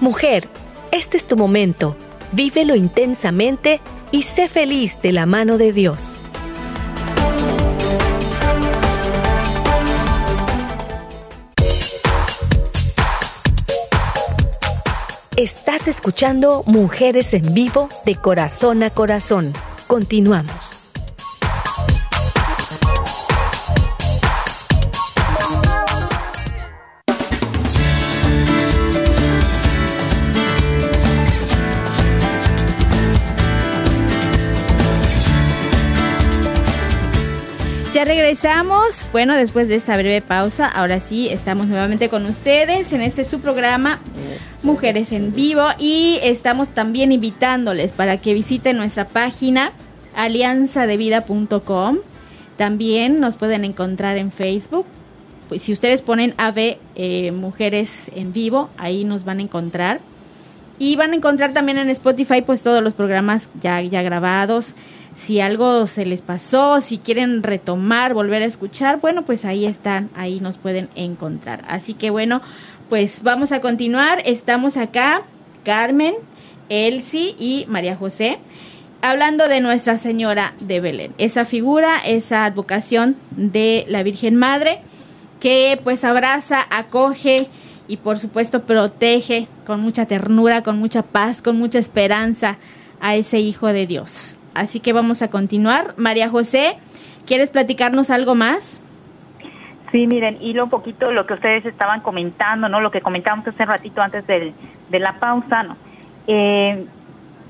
Mujer, 0.00 0.48
este 0.90 1.16
es 1.18 1.24
tu 1.24 1.36
momento 1.36 1.94
vívelo 2.32 2.74
intensamente 2.74 3.80
y 4.10 4.22
sé 4.22 4.48
feliz 4.48 4.96
de 5.02 5.12
la 5.12 5.26
mano 5.26 5.58
de 5.58 5.72
Dios. 5.72 6.14
Estás 15.36 15.88
escuchando 15.88 16.64
Mujeres 16.66 17.32
en 17.32 17.54
Vivo 17.54 17.88
de 18.04 18.14
Corazón 18.16 18.82
a 18.82 18.90
Corazón. 18.90 19.54
Continuamos. 19.86 20.79
Regresamos. 38.10 39.08
Bueno, 39.12 39.36
después 39.36 39.68
de 39.68 39.76
esta 39.76 39.96
breve 39.96 40.20
pausa, 40.20 40.66
ahora 40.66 40.98
sí 40.98 41.28
estamos 41.28 41.68
nuevamente 41.68 42.08
con 42.08 42.26
ustedes 42.26 42.92
en 42.92 43.02
este 43.02 43.22
su 43.22 43.40
programa 43.40 44.00
Mujeres 44.64 45.12
en 45.12 45.32
Vivo 45.32 45.62
y 45.78 46.18
estamos 46.20 46.70
también 46.70 47.12
invitándoles 47.12 47.92
para 47.92 48.16
que 48.16 48.34
visiten 48.34 48.76
nuestra 48.78 49.06
página 49.06 49.70
alianzadevida.com. 50.16 51.98
También 52.56 53.20
nos 53.20 53.36
pueden 53.36 53.64
encontrar 53.64 54.16
en 54.16 54.32
Facebook. 54.32 54.86
Pues 55.48 55.62
si 55.62 55.72
ustedes 55.72 56.02
ponen 56.02 56.34
AV 56.36 56.78
eh, 56.96 57.30
Mujeres 57.30 58.10
en 58.16 58.32
Vivo, 58.32 58.70
ahí 58.76 59.04
nos 59.04 59.22
van 59.24 59.38
a 59.38 59.42
encontrar. 59.42 60.00
Y 60.80 60.96
van 60.96 61.12
a 61.12 61.16
encontrar 61.16 61.52
también 61.52 61.78
en 61.78 61.88
Spotify 61.90 62.42
pues 62.42 62.64
todos 62.64 62.82
los 62.82 62.94
programas 62.94 63.48
ya, 63.60 63.80
ya 63.82 64.02
grabados 64.02 64.74
si 65.20 65.40
algo 65.40 65.86
se 65.86 66.06
les 66.06 66.22
pasó, 66.22 66.80
si 66.80 66.96
quieren 66.96 67.42
retomar, 67.42 68.14
volver 68.14 68.42
a 68.42 68.46
escuchar, 68.46 69.00
bueno, 69.00 69.22
pues 69.26 69.44
ahí 69.44 69.66
están, 69.66 70.08
ahí 70.16 70.40
nos 70.40 70.56
pueden 70.56 70.88
encontrar. 70.94 71.62
Así 71.68 71.92
que 71.92 72.08
bueno, 72.08 72.40
pues 72.88 73.22
vamos 73.22 73.52
a 73.52 73.60
continuar. 73.60 74.22
Estamos 74.24 74.78
acá, 74.78 75.22
Carmen, 75.62 76.14
Elsie 76.70 77.36
y 77.38 77.66
María 77.68 77.96
José, 77.96 78.38
hablando 79.02 79.46
de 79.46 79.60
Nuestra 79.60 79.98
Señora 79.98 80.54
de 80.58 80.80
Belén, 80.80 81.12
esa 81.18 81.44
figura, 81.44 81.98
esa 81.98 82.46
advocación 82.46 83.16
de 83.32 83.84
la 83.88 84.02
Virgen 84.02 84.36
Madre 84.36 84.80
que 85.38 85.78
pues 85.84 86.04
abraza, 86.04 86.66
acoge 86.70 87.48
y 87.88 87.98
por 87.98 88.18
supuesto 88.18 88.62
protege 88.62 89.48
con 89.66 89.82
mucha 89.82 90.06
ternura, 90.06 90.62
con 90.62 90.78
mucha 90.78 91.02
paz, 91.02 91.42
con 91.42 91.58
mucha 91.58 91.78
esperanza 91.78 92.56
a 93.00 93.16
ese 93.16 93.38
Hijo 93.40 93.66
de 93.66 93.86
Dios. 93.86 94.36
Así 94.54 94.80
que 94.80 94.92
vamos 94.92 95.22
a 95.22 95.28
continuar. 95.28 95.94
María 95.96 96.28
José, 96.28 96.76
¿quieres 97.26 97.50
platicarnos 97.50 98.10
algo 98.10 98.34
más? 98.34 98.82
Sí, 99.92 100.06
miren, 100.06 100.38
hilo 100.40 100.64
un 100.64 100.70
poquito 100.70 101.10
lo 101.10 101.26
que 101.26 101.34
ustedes 101.34 101.66
estaban 101.66 102.00
comentando, 102.00 102.68
¿no? 102.68 102.80
Lo 102.80 102.90
que 102.90 103.00
comentábamos 103.00 103.46
hace 103.48 103.64
ratito 103.64 104.00
antes 104.00 104.26
de, 104.26 104.52
la 104.90 105.14
pausa, 105.18 105.64
¿no? 105.64 105.76
Eh, 106.26 106.86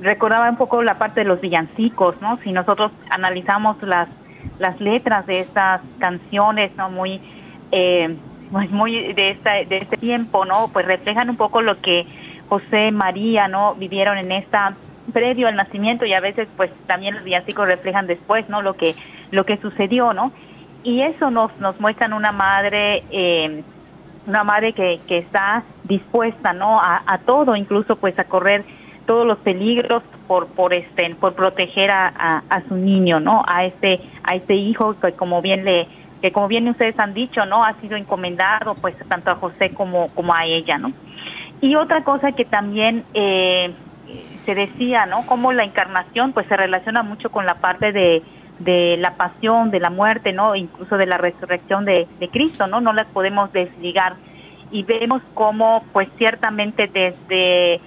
recordaba 0.00 0.48
un 0.48 0.56
poco 0.56 0.82
la 0.82 0.98
parte 0.98 1.20
de 1.20 1.26
los 1.26 1.40
villancicos, 1.40 2.20
¿no? 2.22 2.38
Si 2.38 2.52
nosotros 2.52 2.92
analizamos 3.10 3.82
las, 3.82 4.08
las 4.58 4.80
letras 4.80 5.26
de 5.26 5.40
estas 5.40 5.82
canciones, 5.98 6.74
¿no? 6.76 6.88
Muy, 6.88 7.20
eh, 7.72 8.16
muy 8.70 9.12
de, 9.12 9.30
esta, 9.30 9.52
de 9.52 9.78
este 9.78 9.98
tiempo, 9.98 10.46
¿no? 10.46 10.68
Pues 10.72 10.86
reflejan 10.86 11.28
un 11.28 11.36
poco 11.36 11.60
lo 11.60 11.80
que 11.80 12.06
José, 12.48 12.90
María, 12.90 13.48
¿no? 13.48 13.74
Vivieron 13.74 14.16
en 14.16 14.32
esta 14.32 14.74
previo 15.12 15.48
al 15.48 15.56
nacimiento 15.56 16.04
y 16.04 16.14
a 16.14 16.20
veces 16.20 16.48
pues 16.56 16.70
también 16.86 17.14
los 17.14 17.24
villancicos 17.24 17.66
reflejan 17.66 18.06
después, 18.06 18.48
¿no? 18.48 18.62
Lo 18.62 18.74
que, 18.74 18.94
lo 19.30 19.44
que 19.44 19.56
sucedió, 19.58 20.12
¿no? 20.12 20.32
Y 20.82 21.02
eso 21.02 21.30
nos, 21.30 21.56
nos 21.60 21.78
muestran 21.80 22.12
una 22.12 22.32
madre, 22.32 23.02
eh, 23.10 23.62
una 24.26 24.44
madre 24.44 24.72
que, 24.72 25.00
que 25.06 25.18
está 25.18 25.62
dispuesta, 25.84 26.52
¿no? 26.52 26.80
A, 26.80 27.18
todo, 27.26 27.56
incluso 27.56 27.96
pues 27.96 28.18
a 28.18 28.24
correr 28.24 28.64
todos 29.06 29.26
los 29.26 29.38
peligros 29.38 30.02
por, 30.26 30.46
por 30.46 30.72
este, 30.72 31.14
por 31.16 31.34
proteger 31.34 31.90
a, 31.90 32.42
a, 32.48 32.62
su 32.68 32.76
niño, 32.76 33.20
¿no? 33.20 33.42
A 33.46 33.64
este, 33.64 34.00
a 34.22 34.36
este 34.36 34.54
hijo 34.54 34.98
que 35.00 35.12
como 35.12 35.42
bien 35.42 35.64
le, 35.64 35.88
que 36.20 36.32
como 36.32 36.48
bien 36.48 36.68
ustedes 36.68 36.98
han 36.98 37.14
dicho, 37.14 37.44
¿no? 37.46 37.64
Ha 37.64 37.74
sido 37.80 37.96
encomendado 37.96 38.74
pues 38.74 38.94
tanto 39.08 39.30
a 39.30 39.34
José 39.34 39.70
como, 39.74 40.08
como 40.14 40.34
a 40.34 40.44
ella, 40.44 40.78
¿no? 40.78 40.92
Y 41.60 41.74
otra 41.74 42.04
cosa 42.04 42.32
que 42.32 42.44
también 42.44 43.04
eh, 43.14 43.74
se 44.44 44.54
decía, 44.54 45.06
¿no? 45.06 45.26
Cómo 45.26 45.52
la 45.52 45.64
encarnación 45.64 46.32
pues 46.32 46.46
se 46.46 46.56
relaciona 46.56 47.02
mucho 47.02 47.30
con 47.30 47.46
la 47.46 47.54
parte 47.54 47.92
de, 47.92 48.22
de 48.58 48.96
la 48.98 49.14
pasión, 49.16 49.70
de 49.70 49.80
la 49.80 49.90
muerte, 49.90 50.32
¿no? 50.32 50.54
Incluso 50.54 50.96
de 50.96 51.06
la 51.06 51.18
resurrección 51.18 51.84
de, 51.84 52.06
de 52.18 52.28
Cristo, 52.28 52.66
¿no? 52.66 52.80
No 52.80 52.92
las 52.92 53.06
podemos 53.08 53.52
desligar. 53.52 54.14
Y 54.70 54.84
vemos 54.84 55.22
cómo 55.34 55.84
pues 55.92 56.08
ciertamente 56.16 56.86
desde 56.86 57.80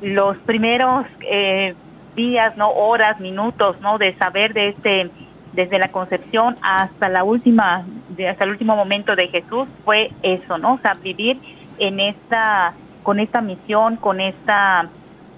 los 0.00 0.36
primeros 0.38 1.06
eh, 1.20 1.74
días, 2.14 2.56
¿no? 2.56 2.70
Horas, 2.70 3.20
minutos, 3.20 3.80
¿no? 3.80 3.98
De 3.98 4.14
saber 4.16 4.52
de 4.54 4.68
este 4.68 5.10
desde 5.52 5.78
la 5.78 5.88
concepción 5.88 6.56
hasta 6.62 7.10
la 7.10 7.24
última 7.24 7.84
hasta 8.28 8.44
el 8.44 8.52
último 8.52 8.74
momento 8.74 9.14
de 9.14 9.28
Jesús 9.28 9.68
fue 9.84 10.10
eso, 10.22 10.56
¿no? 10.58 10.74
O 10.74 10.78
sea, 10.78 10.94
vivir 10.94 11.38
en 11.78 12.00
esta 12.00 12.72
con 13.02 13.20
esta 13.20 13.40
misión, 13.40 13.96
con 13.96 14.20
esta 14.20 14.88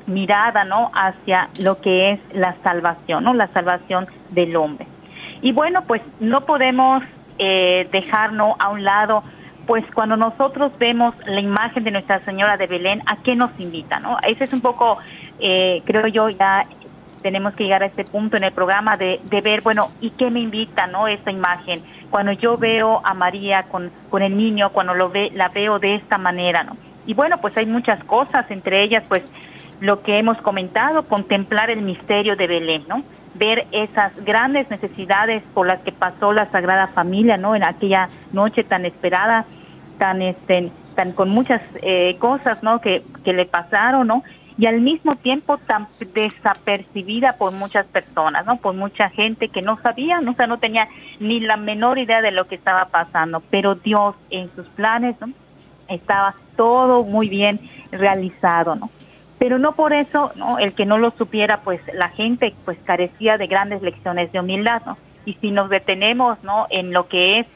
mirada, 0.07 0.65
¿no? 0.65 0.91
Hacia 0.95 1.49
lo 1.61 1.81
que 1.81 2.13
es 2.13 2.21
la 2.33 2.57
salvación, 2.63 3.25
¿no? 3.25 3.35
La 3.35 3.49
salvación 3.49 4.07
del 4.31 4.57
hombre. 4.57 4.87
Y 5.43 5.53
bueno, 5.53 5.83
pues 5.87 6.03
no 6.21 6.43
podemos 6.43 7.03
eh, 7.39 7.89
dejarnos 7.93 8.57
a 8.59 8.71
un 8.71 8.85
lado, 8.85 9.23
pues 9.67 9.85
cuando 9.95 10.17
nosotros 10.17 10.73
vemos 10.79 11.15
la 11.27 11.41
imagen 11.41 11.85
de 11.85 11.91
Nuestra 11.91 12.21
Señora 12.21 12.57
de 12.57 12.67
Belén, 12.67 13.03
¿a 13.07 13.17
qué 13.23 13.35
nos 13.35 13.51
invita, 13.59 13.99
no? 13.99 14.19
Ese 14.27 14.45
es 14.45 14.53
un 14.53 14.61
poco, 14.61 14.99
eh, 15.41 15.83
creo 15.85 16.07
yo, 16.07 16.29
ya 16.29 16.65
tenemos 17.23 17.55
que 17.55 17.65
llegar 17.65 17.83
a 17.83 17.87
este 17.87 18.05
punto 18.05 18.37
en 18.37 18.45
el 18.45 18.53
programa 18.53 18.97
de, 18.99 19.21
de 19.25 19.41
ver, 19.41 19.63
bueno, 19.63 19.89
¿y 20.01 20.11
qué 20.11 20.31
me 20.31 20.41
invita, 20.41 20.87
no? 20.87 21.09
Esta 21.09 21.31
imagen. 21.31 21.81
Cuando 22.11 22.33
yo 22.33 22.59
veo 22.59 23.01
a 23.03 23.15
María 23.15 23.65
con, 23.65 23.91
con 24.11 24.23
el 24.23 24.37
niño, 24.37 24.71
cuando 24.71 24.95
lo 24.95 25.09
ve, 25.09 25.31
la 25.35 25.49
veo 25.49 25.79
de 25.79 25.95
esta 25.95 26.19
manera, 26.19 26.63
¿no? 26.63 26.77
Y 27.07 27.15
bueno, 27.15 27.39
pues 27.39 27.57
hay 27.57 27.67
muchas 27.67 28.03
cosas, 28.05 28.51
entre 28.51 28.83
ellas, 28.83 29.05
pues 29.09 29.25
lo 29.81 30.03
que 30.03 30.19
hemos 30.19 30.39
comentado, 30.39 31.07
contemplar 31.09 31.71
el 31.71 31.83
misterio 31.83 32.37
de 32.37 32.47
Belén, 32.47 32.85
¿no? 32.89 33.03
Ver 33.35 33.67
esas 33.73 34.15
grandes 34.25 34.71
necesidades 34.71 35.43
por 35.55 35.67
las 35.67 35.81
que 35.81 35.93
pasó 35.93 36.33
la 36.33 36.51
Sagrada 36.51 36.87
Familia, 36.87 37.37
¿no? 37.37 37.57
En 37.57 37.67
aquella 37.67 38.09
noche 38.33 38.65
tan 38.65 38.85
esperada, 38.85 39.45
tan 39.99 40.23
este, 40.23 40.71
tan 40.95 41.13
con 41.13 41.31
muchas 41.31 41.61
eh, 41.83 42.17
cosas, 42.19 42.63
¿no? 42.63 42.81
Que, 42.81 43.03
que 43.25 43.33
le 43.33 43.47
pasaron, 43.47 44.07
¿no? 44.07 44.23
Y 44.57 44.67
al 44.67 44.81
mismo 44.81 45.15
tiempo 45.15 45.59
tan 45.59 45.89
desapercibida 46.15 47.37
por 47.37 47.53
muchas 47.53 47.87
personas, 47.87 48.47
¿no? 48.47 48.57
Por 48.57 48.75
mucha 48.75 49.11
gente 49.11 49.49
que 49.49 49.63
no 49.63 49.79
sabía, 49.83 50.21
¿no? 50.21 50.31
o 50.31 50.35
sea, 50.35 50.47
no 50.47 50.59
tenía 50.59 50.87
ni 51.19 51.41
la 51.41 51.57
menor 51.57 51.99
idea 51.99 52.23
de 52.23 52.31
lo 52.31 52.47
que 52.47 52.55
estaba 52.55 52.85
pasando, 52.87 53.43
pero 53.51 53.75
Dios 53.75 54.15
en 54.31 54.49
sus 54.55 54.67
planes, 54.69 55.17
¿no? 55.21 55.33
Estaba 55.89 56.37
todo 56.57 57.03
muy 57.03 57.29
bien 57.29 57.59
realizado, 57.91 58.77
¿no? 58.77 58.91
Pero 59.39 59.59
no 59.59 59.73
por 59.73 59.93
eso, 59.93 60.31
¿no? 60.37 60.59
El 60.59 60.73
que 60.75 60.87
no 60.87 60.99
lo 60.99 61.11
supiera, 61.11 61.61
pues 61.63 61.81
la 61.93 62.09
gente 62.09 62.55
pues 62.65 62.79
carecía 62.85 63.37
de 63.37 63.47
grandes 63.47 63.83
lecciones 63.83 64.33
de 64.33 64.41
humildad, 64.41 64.83
¿no? 64.87 64.97
Y 65.25 65.35
si 65.35 65.51
nos 65.51 65.71
detenemos, 65.71 66.43
¿no? 66.43 66.67
En 66.71 66.93
lo 66.93 67.09
que 67.09 67.41
es 67.41 67.47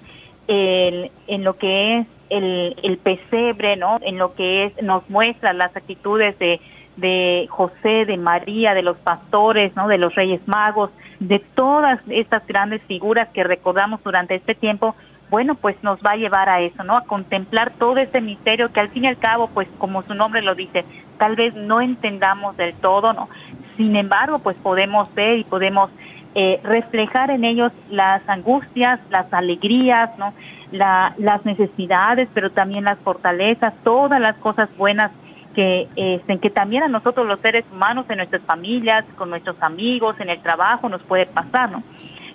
el, 0.48 1.10
en 1.26 1.44
lo 1.44 1.56
que 1.56 1.98
es 1.98 2.06
el, 2.30 2.76
el 2.82 2.98
pesebre, 2.98 3.76
¿no? 3.76 3.98
En 4.02 4.18
lo 4.18 4.34
que 4.34 4.64
es, 4.64 4.82
nos 4.82 5.08
muestra 5.08 5.52
las 5.52 5.76
actitudes 5.76 6.38
de, 6.38 6.60
de 6.96 7.46
José, 7.48 8.04
de 8.06 8.16
María, 8.16 8.74
de 8.74 8.82
los 8.82 8.96
pastores, 8.98 9.74
¿no? 9.76 9.88
De 9.88 9.98
los 9.98 10.14
Reyes 10.14 10.46
Magos, 10.46 10.90
de 11.20 11.38
todas 11.54 12.00
estas 12.08 12.46
grandes 12.46 12.82
figuras 12.82 13.28
que 13.28 13.44
recordamos 13.44 14.02
durante 14.02 14.34
este 14.34 14.54
tiempo, 14.54 14.94
bueno, 15.30 15.54
pues 15.56 15.76
nos 15.82 16.00
va 16.00 16.12
a 16.12 16.16
llevar 16.16 16.48
a 16.48 16.60
eso, 16.60 16.82
¿no? 16.84 16.96
A 16.96 17.04
contemplar 17.04 17.72
todo 17.78 17.98
ese 17.98 18.20
misterio 18.20 18.72
que 18.72 18.80
al 18.80 18.88
fin 18.88 19.04
y 19.04 19.08
al 19.08 19.18
cabo, 19.18 19.48
pues 19.52 19.68
como 19.78 20.02
su 20.02 20.14
nombre 20.14 20.42
lo 20.42 20.54
dice, 20.54 20.84
tal 21.18 21.36
vez 21.36 21.54
no 21.54 21.80
entendamos 21.80 22.56
del 22.56 22.74
todo, 22.74 23.12
¿no? 23.12 23.28
Sin 23.76 23.94
embargo, 23.96 24.38
pues 24.38 24.56
podemos 24.56 25.12
ver 25.14 25.38
y 25.38 25.44
podemos 25.44 25.90
eh, 26.34 26.60
reflejar 26.62 27.30
en 27.30 27.44
ellos 27.44 27.72
las 27.90 28.26
angustias, 28.28 29.00
las 29.10 29.32
alegrías, 29.32 30.10
¿no? 30.18 30.32
La, 30.72 31.14
las 31.18 31.44
necesidades, 31.44 32.28
pero 32.34 32.50
también 32.50 32.84
las 32.84 32.98
fortalezas, 32.98 33.74
todas 33.82 34.20
las 34.20 34.36
cosas 34.36 34.68
buenas 34.76 35.10
que, 35.54 35.88
este, 35.96 36.38
que 36.38 36.50
también 36.50 36.82
a 36.82 36.88
nosotros 36.88 37.26
los 37.26 37.40
seres 37.40 37.64
humanos, 37.72 38.06
en 38.08 38.18
nuestras 38.18 38.42
familias, 38.42 39.04
con 39.16 39.30
nuestros 39.30 39.60
amigos, 39.62 40.20
en 40.20 40.30
el 40.30 40.40
trabajo, 40.40 40.88
nos 40.88 41.02
puede 41.02 41.26
pasar, 41.26 41.70
¿no? 41.70 41.82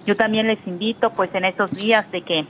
Yo 0.05 0.15
también 0.15 0.47
les 0.47 0.59
invito, 0.67 1.11
pues 1.11 1.33
en 1.33 1.45
esos 1.45 1.71
días 1.71 2.09
de 2.11 2.21
que 2.21 2.45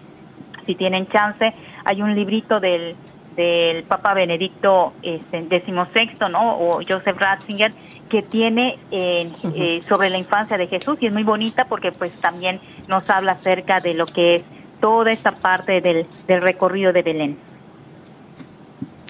si 0.66 0.76
tienen 0.76 1.08
chance, 1.08 1.54
hay 1.86 2.02
un 2.02 2.16
librito 2.16 2.60
del, 2.60 2.96
del 3.36 3.84
Papa 3.84 4.14
Benedicto 4.14 4.94
este, 5.02 5.42
XVI, 5.44 6.30
¿no? 6.32 6.58
O 6.58 6.82
Joseph 6.88 7.18
Ratzinger, 7.18 7.74
que 8.10 8.22
tiene 8.22 8.78
eh, 8.92 9.82
sobre 9.88 10.10
la 10.10 10.18
infancia 10.18 10.58
de 10.58 10.68
Jesús 10.68 10.98
y 11.02 11.08
es 11.08 11.14
muy 11.14 11.24
bonita 11.24 11.66
porque 11.66 11.92
pues 11.92 12.12
también 12.14 12.60
nos 12.88 13.10
habla 13.10 13.34
acerca 13.34 13.80
de 13.80 13.94
lo 13.94 14.06
que 14.06 14.36
es 14.36 14.44
toda 14.80 15.12
esta 15.12 15.32
parte 15.32 15.82
del, 15.82 16.06
del 16.28 16.42
recorrido 16.42 16.94
de 16.94 17.02
Belén. 17.02 17.38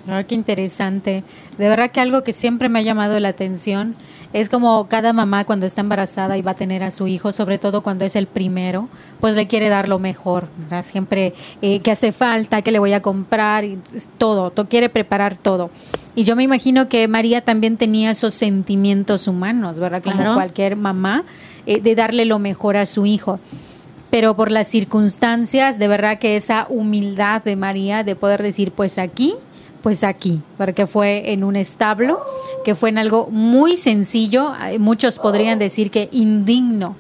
Ah, 0.08 0.24
qué 0.24 0.36
interesante. 0.36 1.24
De 1.58 1.70
verdad 1.70 1.92
que 1.92 2.02
algo 2.02 2.24
que 2.24 2.34
siempre 2.34 2.68
me 2.68 2.80
ha 2.80 2.82
llamado 2.82 3.20
la 3.20 3.30
atención 3.30 3.96
es 4.34 4.50
como 4.50 4.88
cada 4.88 5.14
mamá 5.14 5.46
cuando 5.46 5.68
está 5.68 5.82
embarazada 5.82 6.38
y 6.38 6.42
va 6.42 6.52
a 6.52 6.56
tener 6.56 6.84
a 6.84 6.92
su 6.92 7.08
hijo, 7.08 7.32
sobre 7.32 7.60
todo 7.60 7.82
cuando 7.82 8.04
es 8.04 8.16
el 8.16 8.26
primero, 8.26 8.90
pues 9.20 9.36
le 9.36 9.48
quiere 9.48 9.70
dar 9.70 9.88
lo 9.88 10.00
mejor, 10.00 10.48
¿verdad? 10.58 10.84
Siempre 10.84 11.34
eh, 11.62 11.80
que 11.80 11.92
hace 11.92 12.12
falta, 12.12 12.64
que 12.64 12.72
le 12.72 12.80
voy 12.80 12.94
a 12.94 13.02
comprar, 13.02 13.64
y 13.64 13.78
todo, 14.18 14.50
todo, 14.50 14.68
quiere 14.68 14.90
preparar 14.90 15.38
todo. 15.38 15.70
Y 16.16 16.24
yo 16.24 16.36
me 16.36 16.44
imagino 16.44 16.90
que 16.90 17.08
María 17.08 17.42
también 17.42 17.78
tenía 17.78 18.12
esos 18.12 18.34
sentimientos 18.34 19.28
humanos, 19.28 19.80
¿verdad? 19.80 20.04
Como 20.04 20.34
cualquier 20.34 20.76
mamá, 20.76 21.24
eh, 21.68 21.80
de 21.80 21.96
darle 21.96 22.26
lo 22.26 22.40
mejor 22.40 22.76
a 22.76 22.86
su 22.86 23.06
hijo 23.06 23.40
pero 24.10 24.36
por 24.36 24.52
las 24.52 24.68
circunstancias, 24.68 25.80
de 25.80 25.88
verdad 25.88 26.20
que 26.20 26.36
esa 26.36 26.68
humildad 26.70 27.42
de 27.42 27.56
María 27.56 28.04
de 28.04 28.16
poder 28.16 28.44
decir, 28.44 28.72
pues 28.72 29.00
aquí 29.00 29.34
pues 29.84 30.06
aquí, 30.06 30.42
porque 30.58 30.88
fue 30.88 31.34
en 31.34 31.44
un 31.44 31.58
establo, 31.58 32.26
que 32.64 32.74
fue 32.74 32.90
en 32.90 32.98
algo 32.98 33.28
muy 33.30 33.76
sencillo, 33.76 34.54
muchos 34.80 35.20
podrían 35.20 35.60
decir 35.60 35.92
que 35.92 36.08
indigno 36.14 36.96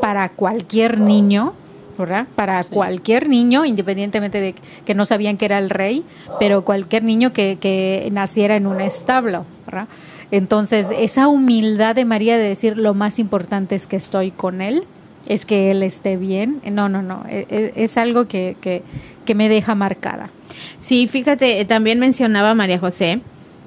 para 0.00 0.28
cualquier 0.30 1.00
niño, 1.00 1.54
¿verdad? 1.98 2.28
Para 2.36 2.62
cualquier 2.62 3.28
niño, 3.28 3.64
independientemente 3.64 4.40
de 4.40 4.54
que 4.84 4.94
no 4.94 5.06
sabían 5.06 5.36
que 5.38 5.44
era 5.44 5.58
el 5.58 5.70
rey, 5.70 6.04
pero 6.38 6.64
cualquier 6.64 7.02
niño 7.02 7.32
que, 7.32 7.58
que 7.60 8.08
naciera 8.12 8.54
en 8.54 8.68
un 8.68 8.80
establo, 8.80 9.44
¿verdad? 9.66 9.88
Entonces, 10.30 10.86
esa 10.96 11.26
humildad 11.26 11.96
de 11.96 12.04
María 12.04 12.38
de 12.38 12.44
decir 12.44 12.78
lo 12.78 12.94
más 12.94 13.18
importante 13.18 13.74
es 13.74 13.88
que 13.88 13.96
estoy 13.96 14.30
con 14.30 14.62
él, 14.62 14.86
es 15.26 15.46
que 15.46 15.70
él 15.70 15.82
esté 15.82 16.16
bien, 16.16 16.60
no, 16.70 16.88
no, 16.88 17.02
no, 17.02 17.24
es, 17.28 17.46
e, 17.50 17.72
es 17.76 17.96
algo 17.96 18.26
que, 18.26 18.56
que, 18.60 18.82
que 19.24 19.34
me 19.34 19.48
deja 19.48 19.74
marcada. 19.74 20.30
Sí, 20.78 21.06
fíjate, 21.06 21.64
también 21.64 21.98
mencionaba 21.98 22.54
María 22.54 22.78
José 22.78 23.20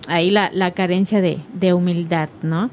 ahí 0.07 0.29
la, 0.29 0.49
la 0.53 0.71
carencia 0.71 1.21
de, 1.21 1.39
de, 1.53 1.73
humildad, 1.73 2.29
¿no? 2.41 2.69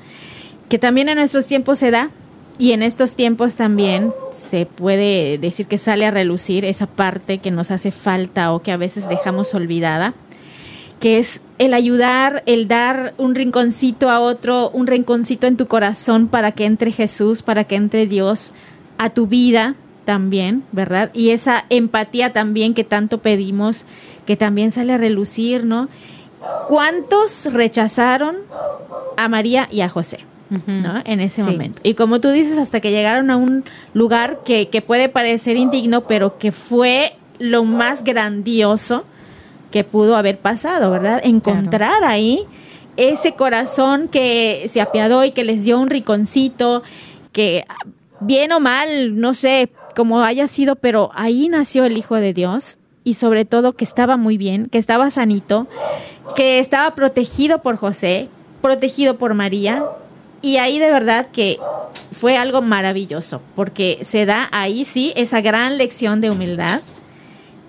Que 0.68 0.78
también 0.78 1.08
en 1.08 1.18
nuestros 1.18 1.46
tiempos 1.46 1.78
se 1.78 1.90
da 1.90 2.10
y 2.58 2.72
en 2.72 2.82
estos 2.82 3.14
tiempos 3.14 3.56
también 3.56 4.10
se 4.32 4.66
puede 4.66 5.38
decir 5.38 5.66
que 5.66 5.78
sale 5.78 6.06
a 6.06 6.10
relucir 6.10 6.64
esa 6.64 6.86
parte 6.86 7.38
que 7.38 7.50
nos 7.50 7.70
hace 7.70 7.90
falta 7.90 8.52
o 8.52 8.62
que 8.62 8.72
a 8.72 8.76
veces 8.76 9.08
dejamos 9.08 9.54
olvidada, 9.54 10.14
que 11.00 11.18
es 11.18 11.40
el 11.58 11.74
ayudar, 11.74 12.42
el 12.46 12.68
dar 12.68 13.14
un 13.16 13.34
rinconcito 13.34 14.10
a 14.10 14.20
otro, 14.20 14.70
un 14.70 14.86
rinconcito 14.86 15.46
en 15.46 15.56
tu 15.56 15.66
corazón 15.66 16.28
para 16.28 16.52
que 16.52 16.66
entre 16.66 16.92
Jesús, 16.92 17.42
para 17.42 17.64
que 17.64 17.74
entre 17.74 18.06
Dios 18.06 18.52
a 18.98 19.10
tu 19.10 19.26
vida, 19.26 19.74
también, 20.04 20.64
¿verdad? 20.72 21.10
Y 21.14 21.30
esa 21.30 21.66
empatía 21.68 22.32
también 22.32 22.74
que 22.74 22.82
tanto 22.84 23.18
pedimos, 23.18 23.84
que 24.26 24.36
también 24.36 24.72
sale 24.72 24.94
a 24.94 24.98
relucir, 24.98 25.64
¿no? 25.64 25.88
¿Cuántos 26.68 27.52
rechazaron 27.52 28.38
a 29.16 29.28
María 29.28 29.68
y 29.70 29.82
a 29.82 29.88
José? 29.88 30.20
¿no? 30.66 31.00
En 31.04 31.20
ese 31.20 31.44
momento. 31.44 31.80
Y 31.84 31.94
como 31.94 32.20
tú 32.20 32.30
dices, 32.30 32.58
hasta 32.58 32.80
que 32.80 32.90
llegaron 32.90 33.30
a 33.30 33.36
un 33.36 33.62
lugar 33.94 34.40
que, 34.44 34.68
que 34.68 34.82
puede 34.82 35.08
parecer 35.08 35.56
indigno, 35.56 36.08
pero 36.08 36.38
que 36.38 36.50
fue 36.50 37.16
lo 37.38 37.62
más 37.62 38.02
grandioso 38.02 39.04
que 39.70 39.84
pudo 39.84 40.16
haber 40.16 40.38
pasado, 40.38 40.90
¿verdad? 40.90 41.20
Encontrar 41.24 42.04
ahí 42.04 42.46
ese 42.96 43.32
corazón 43.32 44.08
que 44.08 44.66
se 44.68 44.80
apiadó 44.80 45.24
y 45.24 45.30
que 45.30 45.44
les 45.44 45.64
dio 45.64 45.78
un 45.78 45.88
riconcito, 45.88 46.82
que 47.32 47.64
bien 48.20 48.52
o 48.52 48.60
mal, 48.60 49.18
no 49.18 49.34
sé, 49.34 49.70
como 49.96 50.22
haya 50.22 50.46
sido, 50.46 50.76
pero 50.76 51.10
ahí 51.14 51.48
nació 51.48 51.84
el 51.84 51.96
Hijo 51.96 52.16
de 52.16 52.32
Dios 52.32 52.78
y 53.04 53.14
sobre 53.14 53.44
todo 53.44 53.72
que 53.72 53.84
estaba 53.84 54.16
muy 54.16 54.36
bien, 54.36 54.66
que 54.66 54.78
estaba 54.78 55.10
sanito, 55.10 55.66
que 56.36 56.58
estaba 56.58 56.94
protegido 56.94 57.62
por 57.62 57.76
José, 57.76 58.28
protegido 58.60 59.16
por 59.16 59.34
María. 59.34 59.84
Y 60.42 60.56
ahí 60.56 60.78
de 60.78 60.90
verdad 60.90 61.28
que 61.32 61.58
fue 62.12 62.36
algo 62.36 62.62
maravilloso 62.62 63.40
porque 63.54 64.00
se 64.02 64.26
da 64.26 64.48
ahí 64.52 64.84
sí 64.84 65.12
esa 65.16 65.40
gran 65.40 65.78
lección 65.78 66.20
de 66.20 66.30
humildad 66.30 66.80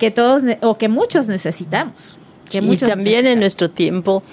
que 0.01 0.11
todos 0.11 0.41
o 0.61 0.77
que 0.79 0.89
muchos 0.89 1.29
necesitamos. 1.29 2.17
Que 2.49 2.57
y 2.57 2.77
también 2.77 3.27
en 3.27 3.39
nuestro 3.39 3.69
tiempo, 3.69 4.23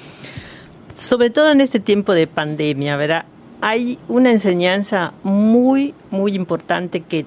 sobre 0.96 1.30
todo 1.30 1.52
en 1.52 1.60
este 1.60 1.78
tiempo 1.78 2.14
de 2.14 2.26
pandemia, 2.26 2.96
¿verdad? 2.96 3.26
Hay 3.60 3.98
una 4.08 4.32
enseñanza 4.32 5.12
muy, 5.22 5.94
muy 6.10 6.34
importante 6.34 7.02
que 7.02 7.26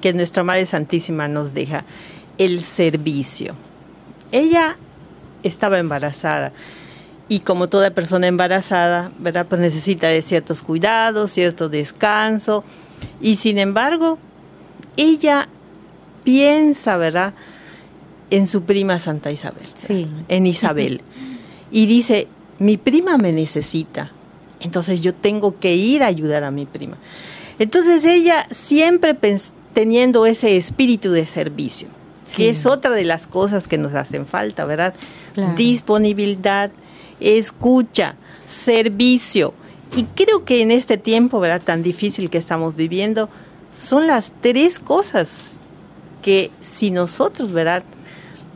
que 0.00 0.12
nuestra 0.12 0.44
Madre 0.44 0.66
Santísima 0.66 1.28
nos 1.28 1.54
deja, 1.54 1.84
el 2.38 2.62
servicio. 2.62 3.54
Ella 4.32 4.76
estaba 5.42 5.78
embarazada 5.78 6.52
y 7.28 7.40
como 7.40 7.68
toda 7.68 7.90
persona 7.90 8.26
embarazada, 8.26 9.10
¿verdad? 9.18 9.46
Pues 9.48 9.60
necesita 9.60 10.08
de 10.08 10.22
ciertos 10.22 10.62
cuidados, 10.62 11.32
cierto 11.32 11.68
descanso 11.68 12.64
y 13.20 13.36
sin 13.36 13.58
embargo, 13.58 14.18
ella 14.96 15.48
piensa, 16.24 16.96
¿verdad? 16.96 17.34
En 18.30 18.46
su 18.46 18.62
prima 18.62 18.98
Santa 18.98 19.30
Isabel, 19.30 19.68
sí. 19.74 20.06
en 20.28 20.46
Isabel. 20.46 21.02
y 21.70 21.86
dice, 21.86 22.28
mi 22.58 22.76
prima 22.76 23.18
me 23.18 23.32
necesita 23.32 24.12
entonces 24.60 25.00
yo 25.00 25.14
tengo 25.14 25.58
que 25.58 25.74
ir 25.74 26.02
a 26.02 26.06
ayudar 26.06 26.44
a 26.44 26.50
mi 26.50 26.66
prima. 26.66 26.96
Entonces 27.58 28.04
ella 28.04 28.46
siempre 28.50 29.16
teniendo 29.72 30.26
ese 30.26 30.56
espíritu 30.56 31.10
de 31.10 31.26
servicio, 31.26 31.88
que 32.36 32.50
es 32.50 32.66
otra 32.66 32.90
de 32.94 33.04
las 33.04 33.26
cosas 33.26 33.66
que 33.66 33.78
nos 33.78 33.94
hacen 33.94 34.26
falta, 34.26 34.64
¿verdad? 34.64 34.94
Disponibilidad, 35.56 36.70
escucha, 37.20 38.16
servicio. 38.46 39.54
Y 39.96 40.04
creo 40.04 40.44
que 40.44 40.62
en 40.62 40.70
este 40.70 40.98
tiempo, 40.98 41.40
¿verdad? 41.40 41.62
Tan 41.62 41.82
difícil 41.82 42.28
que 42.30 42.38
estamos 42.38 42.76
viviendo, 42.76 43.28
son 43.78 44.06
las 44.06 44.32
tres 44.40 44.78
cosas 44.78 45.40
que 46.22 46.50
si 46.60 46.90
nosotros, 46.90 47.52
¿verdad? 47.52 47.82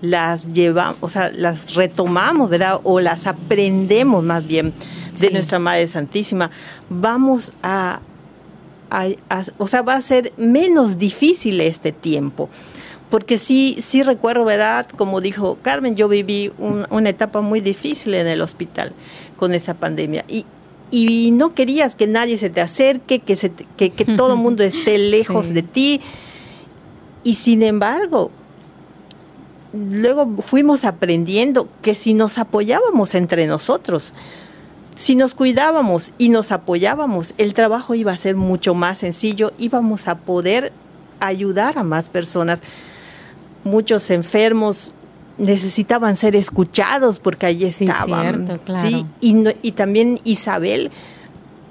Las 0.03 0.49
llevamos, 0.53 0.99
o 1.01 1.09
sea, 1.09 1.31
las 1.33 1.75
retomamos, 1.75 2.51
¿verdad? 2.51 2.81
O 2.83 3.01
las 3.01 3.27
aprendemos 3.27 4.23
más 4.23 4.47
bien 4.47 4.75
de 5.19 5.31
nuestra 5.31 5.59
Madre 5.59 5.89
Santísima, 5.89 6.51
vamos 6.89 7.53
a, 7.63 8.01
o 9.59 9.69
sea, 9.69 9.83
va 9.83 9.95
a 9.95 10.03
ser 10.03 10.33
menos 10.37 10.99
difícil 10.99 11.61
este 11.61 11.93
tiempo. 11.93 12.49
Porque 13.11 13.37
sí, 13.37 13.79
sí 13.83 14.03
recuerdo, 14.03 14.45
¿verdad? 14.45 14.87
Como 14.97 15.21
dijo 15.21 15.59
Carmen, 15.61 15.97
yo 15.97 16.09
viví 16.09 16.51
una 16.59 17.11
etapa 17.11 17.43
muy 17.43 17.61
difícil 17.61 18.15
en 18.15 18.27
el 18.27 18.41
hospital 18.41 18.93
con 19.37 19.53
esa 19.53 19.75
pandemia. 19.75 20.25
Y, 20.29 20.47
y 20.91 21.31
no 21.31 21.55
querías 21.55 21.95
que 21.95 22.07
nadie 22.07 22.39
se 22.39 22.49
te 22.49 22.63
acerque, 22.63 23.19
que, 23.19 23.37
se, 23.37 23.53
que, 23.77 23.91
todo 24.17 24.33
el 24.33 24.39
mundo 24.39 24.63
esté 24.63 24.97
lejos 24.97 25.51
de 25.51 25.63
ti. 25.63 26.01
Y 27.23 27.35
sin 27.35 27.63
embargo, 27.63 28.31
luego 29.73 30.43
fuimos 30.43 30.85
aprendiendo 30.85 31.69
que 31.81 31.95
si 31.95 32.15
nos 32.15 32.39
apoyábamos 32.39 33.15
entre 33.15 33.47
nosotros, 33.47 34.13
si 34.97 35.15
nos 35.15 35.35
cuidábamos 35.35 36.13
y 36.19 36.29
nos 36.29 36.53
apoyábamos, 36.53 37.35
el 37.39 37.55
trabajo 37.55 37.95
iba 37.95 38.13
a 38.13 38.19
ser 38.19 38.37
mucho 38.37 38.75
más 38.75 38.99
sencillo, 38.99 39.53
íbamos 39.59 40.09
a 40.09 40.19
poder 40.19 40.73
ayudar 41.21 41.79
a 41.79 41.83
más 41.83 42.09
personas. 42.09 42.61
Muchos 43.65 44.11
enfermos 44.11 44.93
necesitaban 45.39 46.17
ser 46.17 46.37
escuchados 46.37 47.19
porque 47.19 47.47
allí 47.47 47.65
estaban. 47.65 48.61
Sí, 48.83 49.07
y, 49.21 49.73
también 49.73 50.21
Isabel 50.25 50.91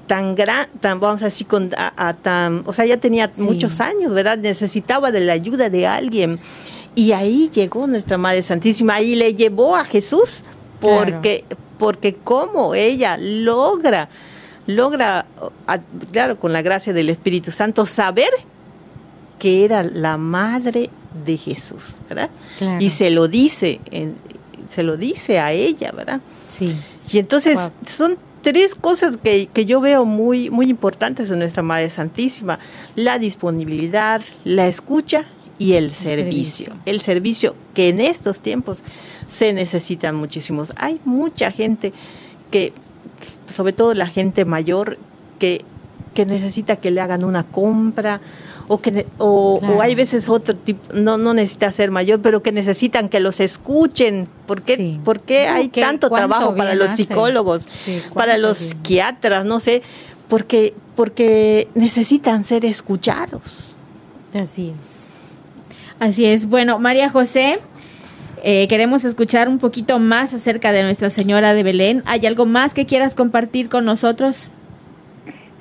tan 0.08 0.36
gran, 0.36 0.68
tan 0.82 1.00
vamos 1.00 1.22
a 1.22 1.26
decir 1.26 1.48
con 1.48 1.70
tan, 1.70 2.64
o 2.66 2.74
sea, 2.74 2.86
ya 2.86 2.98
tenía 2.98 3.30
muchos 3.38 3.80
años, 3.80 4.14
¿verdad? 4.14 4.38
Necesitaba 4.38 5.12
de 5.12 5.22
la 5.22 5.34
ayuda 5.34 5.70
de 5.70 5.88
alguien. 5.88 6.40
Y 6.96 7.14
ahí 7.14 7.50
llegó 7.54 7.88
nuestra 7.88 8.18
Madre 8.18 8.44
Santísima 8.44 9.00
y 9.02 9.16
le 9.16 9.34
llevó 9.34 9.76
a 9.76 9.86
Jesús 9.86 10.44
porque 10.80 11.46
porque 11.78 12.16
cómo 12.16 12.76
ella 12.76 13.18
logra 13.18 14.10
logra 14.68 15.26
claro, 16.12 16.40
con 16.40 16.54
la 16.54 16.62
gracia 16.62 16.94
del 16.94 17.10
Espíritu 17.10 17.52
Santo 17.52 17.86
saber 17.86 18.30
que 19.40 19.66
era 19.66 19.82
la 19.82 20.18
madre 20.18 20.92
de 21.26 21.38
Jesús, 21.38 21.96
¿verdad? 22.08 22.30
Y 22.80 22.90
se 22.90 23.10
lo 23.10 23.28
dice, 23.28 23.80
se 24.70 24.84
lo 24.84 24.98
dice 24.98 25.40
a 25.40 25.52
ella, 25.52 25.92
¿verdad? 25.92 26.22
Sí. 26.48 26.76
Y 27.12 27.18
entonces 27.18 27.58
son 27.88 28.18
tres 28.44 28.76
cosas 28.76 29.18
que, 29.18 29.48
que, 29.48 29.66
yo 29.66 29.82
veo 29.82 30.06
muy, 30.06 30.52
muy 30.52 30.70
importantes 30.70 31.32
en 31.32 31.40
nuestra 31.40 31.64
Madre 31.64 31.90
Santísima. 31.90 32.60
La 32.96 33.18
disponibilidad, 33.18 34.22
la 34.44 34.68
escucha 34.68 35.26
y 35.62 35.76
el, 35.76 35.92
servicio. 35.92 36.74
El 36.88 37.02
servicio 37.02 37.56
que 37.76 37.90
en 37.90 38.02
estos 38.02 38.42
tiempos 38.42 38.82
se 39.30 39.54
necesita 39.54 40.12
muchísimos. 40.12 40.74
Hay 40.76 41.00
mucha 41.06 41.52
gente 41.52 41.94
que, 42.50 42.74
sobre 43.56 43.72
todo 43.72 43.94
la 43.94 44.08
gente 44.08 44.44
mayor, 44.44 44.98
que, 45.38 45.62
que 46.16 46.26
necesita 46.26 46.78
que 46.78 46.90
le 46.90 47.00
hagan 47.00 47.24
una 47.24 47.44
compra 47.44 48.22
o 48.68 48.82
que 48.82 49.06
o, 49.20 49.62
hay 49.80 49.94
veces 49.94 50.30
otro 50.30 50.56
tipo 50.56 50.94
no 50.94 51.18
no 51.18 51.34
necesita 51.34 51.72
ser 51.74 51.92
mayor 51.92 52.22
pero 52.22 52.42
que 52.42 52.52
necesitan 52.52 53.10
que 53.10 53.20
los 53.20 53.40
escuchen. 53.40 54.28
¿por 54.48 54.62
qué, 54.64 55.48
hay 55.48 55.70
tanto 55.70 56.10
trabajo 56.10 56.56
para 56.56 56.74
los 56.76 56.92
psicólogos 56.92 57.68
para 58.14 58.38
los 58.38 58.58
psiquiatras 58.58 59.46
no 59.46 59.60
sé 59.60 59.82
porque 60.28 60.74
porque 60.96 61.68
necesitan 61.76 62.44
ser 62.44 62.66
escuchados. 62.66 63.76
Así 64.34 64.74
es 64.82 65.11
así 66.02 66.26
es 66.26 66.50
bueno 66.50 66.80
María 66.80 67.10
José 67.10 67.62
eh, 68.44 68.68
queremos 68.68 69.06
escuchar 69.06 69.48
un 69.48 69.60
poquito 69.60 70.00
más 70.00 70.34
acerca 70.34 70.72
de 70.72 70.82
Nuestra 70.82 71.12
Señora 71.12 71.54
de 71.54 71.62
Belén. 71.62 72.02
¿Hay 72.08 72.26
algo 72.26 72.48
más 72.48 72.74
que 72.74 72.88
quieras 72.88 73.16
compartir 73.16 73.70
con 73.70 73.86
nosotros? 73.86 74.52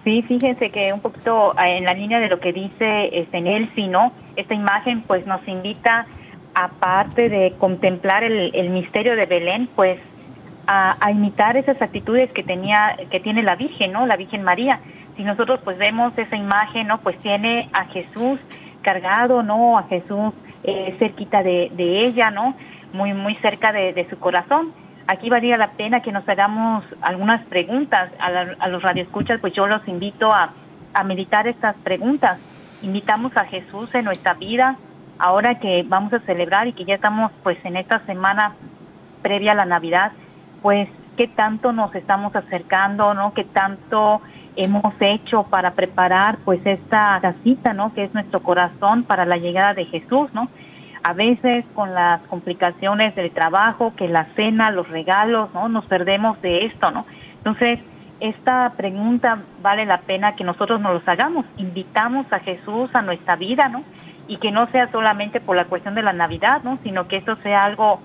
Sí, 0.03 0.23
fíjense 0.23 0.71
que 0.71 0.91
un 0.95 1.01
poquito 1.01 1.53
ah, 1.57 1.69
en 1.69 1.85
la 1.85 1.93
línea 1.93 2.21
de 2.21 2.29
lo 2.29 2.41
que 2.41 2.55
dice 2.55 3.11
este, 3.13 3.39
él, 3.39 3.71
¿no? 3.91 4.13
Esta 4.37 4.55
imagen 4.55 5.03
pues 5.03 5.27
nos 5.27 5.47
invita, 5.47 6.07
aparte 6.55 7.29
de 7.29 7.53
contemplar 7.59 8.25
el, 8.25 8.71
misterio 8.71 9.15
de 9.15 9.27
Belén, 9.27 9.69
pues 9.77 9.99
a, 10.67 10.97
imitar 11.11 11.59
esas 11.59 11.83
actitudes 11.83 12.33
que 12.33 12.43
tenía, 12.43 12.97
que 13.11 13.21
tiene 13.21 13.43
la 13.43 13.57
Virgen, 13.57 13.93
¿no? 13.93 14.07
La 14.07 14.17
Virgen 14.17 14.43
María. 14.43 14.81
Si 15.19 15.23
nosotros 15.23 15.59
pues 15.63 15.77
vemos 15.77 16.17
esa 16.17 16.37
imagen, 16.37 16.87
¿no? 16.87 17.03
Pues 17.03 17.19
tiene 17.19 17.69
a 17.75 17.85
Jesús 17.87 18.41
cargado, 18.83 19.43
¿no? 19.43 19.79
A 19.79 19.85
Jesús 19.85 20.33
eh, 20.65 20.97
cerquita 20.99 21.43
de, 21.43 21.71
de 21.75 22.05
ella, 22.05 22.31
¿no? 22.31 22.55
Muy, 22.93 23.13
muy 23.15 23.35
cerca 23.37 23.73
de, 23.73 24.07
su 24.11 24.19
corazón 24.19 24.73
aquí 25.07 25.29
valía 25.29 25.57
la 25.57 25.73
pena 25.73 26.03
que 26.03 26.13
nos 26.13 26.29
hagamos 26.29 26.85
algunas 27.01 27.45
preguntas 27.47 28.13
a, 28.21 28.69
los 28.69 28.81
radioescuchas, 28.81 29.41
pues 29.41 29.53
yo 29.55 29.67
los 29.67 29.87
invito 29.89 30.33
a, 30.33 30.53
a 30.95 31.03
meditar 31.03 31.49
estas 31.49 31.75
preguntas. 31.79 32.39
Invitamos 32.83 33.37
a 33.37 33.45
Jesús 33.45 33.93
en 33.95 34.05
nuestra 34.05 34.35
vida, 34.35 34.77
ahora 35.19 35.59
que 35.59 35.85
vamos 35.87 36.13
a 36.13 36.21
celebrar 36.21 36.69
y 36.69 36.75
que 36.75 36.85
ya 36.85 36.95
estamos 36.95 37.33
pues 37.43 37.59
en 37.65 37.77
esta 37.77 37.99
semana 38.07 38.55
previa 39.21 39.53
a 39.53 39.57
la 39.57 39.65
Navidad, 39.65 40.13
pues 40.63 40.89
qué 41.17 41.27
tanto 41.27 41.73
nos 41.73 41.95
estamos 41.95 42.35
acercando, 42.37 43.13
¿no? 43.13 43.35
Qué 43.35 43.45
tanto 43.45 44.23
hemos 44.57 44.95
hecho 45.01 45.45
para 45.45 45.73
preparar 45.73 46.39
pues 46.45 46.61
esta 46.65 47.19
casita, 47.21 47.73
¿no? 47.73 47.95
Que 47.95 48.05
es 48.05 48.15
nuestro 48.15 48.41
corazón 48.41 49.05
para 49.05 49.25
la 49.25 49.37
llegada 49.37 49.75
de 49.75 49.87
Jesús, 49.87 50.33
¿no? 50.33 50.49
a 51.03 51.13
veces 51.15 51.65
con 51.75 51.95
las 51.95 52.21
complicaciones 52.23 53.15
del 53.15 53.31
trabajo, 53.31 53.95
que 53.97 54.09
la 54.09 54.27
cena, 54.37 54.71
los 54.71 54.89
regalos, 54.89 55.53
¿no? 55.55 55.69
Nos 55.69 55.87
perdemos 55.87 56.41
de 56.43 56.67
esto, 56.67 56.91
¿no? 56.91 57.07
Entonces, 57.39 57.79
esta 58.21 58.75
pregunta 58.77 59.43
vale 59.63 59.87
la 59.87 60.03
pena 60.03 60.37
que 60.37 60.45
nosotros 60.45 60.81
nos 60.81 60.93
los 60.93 61.09
hagamos. 61.09 61.47
Invitamos 61.57 62.31
a 62.31 62.41
Jesús 62.41 62.91
a 62.93 63.01
nuestra 63.01 63.37
vida, 63.37 63.69
¿no? 63.69 63.83
Y 64.29 64.37
que 64.37 64.51
no 64.51 64.67
sea 64.71 64.91
solamente 64.93 65.41
por 65.41 65.57
la 65.57 65.65
cuestión 65.65 65.95
de 65.95 66.03
la 66.03 66.13
Navidad, 66.13 66.63
¿no? 66.63 66.79
Sino 66.83 67.09
que 67.09 67.17
esto 67.17 67.37
sea 67.37 67.65
algo 67.65 68.01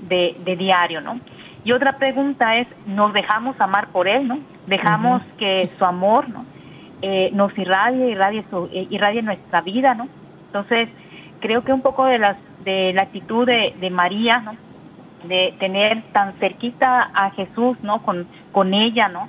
de, 0.00 0.34
diario, 0.58 1.00
¿no? 1.00 1.20
Y 1.64 1.72
otra 1.72 1.98
pregunta 1.98 2.56
es, 2.56 2.66
¿nos 2.86 3.12
dejamos 3.12 3.60
amar 3.60 3.88
por 3.88 4.08
Él, 4.08 4.26
¿no? 4.26 4.38
Dejamos 4.66 5.22
que 5.38 5.70
su 5.78 5.84
amor, 5.84 6.28
¿no? 6.28 6.44
Eh, 7.02 7.30
nos 7.32 7.56
irradie, 7.58 8.10
irradie, 8.10 8.44
su, 8.50 8.68
eh, 8.72 8.86
irradie 8.90 9.22
nuestra 9.22 9.60
vida, 9.60 9.94
¿no? 9.94 10.08
Entonces, 10.46 10.88
creo 11.40 11.62
que 11.62 11.72
un 11.72 11.82
poco 11.82 12.06
de, 12.06 12.18
las, 12.18 12.36
de 12.64 12.92
la 12.94 13.02
actitud 13.02 13.46
de, 13.46 13.74
de 13.78 13.90
María, 13.90 14.38
¿no? 14.38 14.56
de 15.24 15.54
tener 15.58 16.02
tan 16.12 16.34
cerquita 16.34 17.10
a 17.14 17.30
Jesús, 17.32 17.76
¿no? 17.82 18.02
Con, 18.02 18.26
con 18.52 18.74
ella, 18.74 19.08
¿no? 19.08 19.28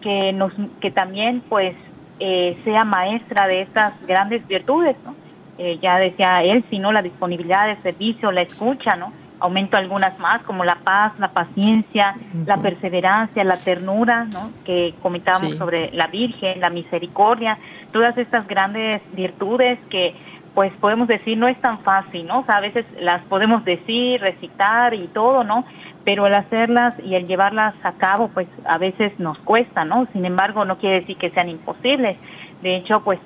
Que 0.00 0.32
nos, 0.32 0.52
que 0.80 0.90
también, 0.90 1.42
pues, 1.48 1.74
eh, 2.20 2.56
sea 2.64 2.84
maestra 2.84 3.46
de 3.46 3.62
estas 3.62 3.94
grandes 4.06 4.46
virtudes, 4.46 4.96
¿no? 5.04 5.14
Eh, 5.58 5.78
ya 5.82 5.98
decía 5.98 6.42
él, 6.42 6.64
sino 6.70 6.92
la 6.92 7.02
disponibilidad 7.02 7.66
de 7.66 7.80
servicio, 7.82 8.32
la 8.32 8.42
escucha, 8.42 8.96
¿no? 8.96 9.12
Aumento 9.42 9.76
algunas 9.76 10.16
más, 10.20 10.40
como 10.42 10.64
la 10.64 10.76
paz, 10.84 11.12
la 11.18 11.32
paciencia, 11.32 12.14
la 12.46 12.58
perseverancia, 12.58 13.42
la 13.42 13.56
ternura, 13.56 14.24
¿no? 14.24 14.50
Que 14.64 14.94
comentábamos 15.02 15.56
sobre 15.56 15.90
la 15.92 16.06
Virgen, 16.06 16.60
la 16.60 16.70
misericordia, 16.70 17.58
todas 17.90 18.16
estas 18.16 18.46
grandes 18.46 19.02
virtudes 19.14 19.80
que 19.90 20.14
pues 20.54 20.72
podemos 20.80 21.08
decir 21.08 21.36
no 21.38 21.48
es 21.48 21.60
tan 21.60 21.80
fácil, 21.80 22.26
¿no? 22.26 22.40
O 22.40 22.44
sea, 22.44 22.58
a 22.58 22.60
veces 22.60 22.84
las 23.00 23.22
podemos 23.24 23.64
decir, 23.64 24.20
recitar 24.20 24.94
y 24.94 25.08
todo, 25.08 25.44
¿no? 25.44 25.64
Pero 26.04 26.26
el 26.26 26.34
hacerlas 26.34 26.94
y 27.02 27.14
el 27.14 27.26
llevarlas 27.26 27.74
a 27.82 27.92
cabo, 27.92 28.28
pues 28.28 28.48
a 28.64 28.78
veces 28.78 29.18
nos 29.18 29.38
cuesta, 29.38 29.84
¿no? 29.84 30.06
Sin 30.12 30.24
embargo, 30.24 30.64
no 30.64 30.78
quiere 30.78 31.00
decir 31.00 31.16
que 31.16 31.30
sean 31.30 31.48
imposibles. 31.48 32.16
De 32.62 32.76
hecho, 32.76 33.02
pues 33.02 33.18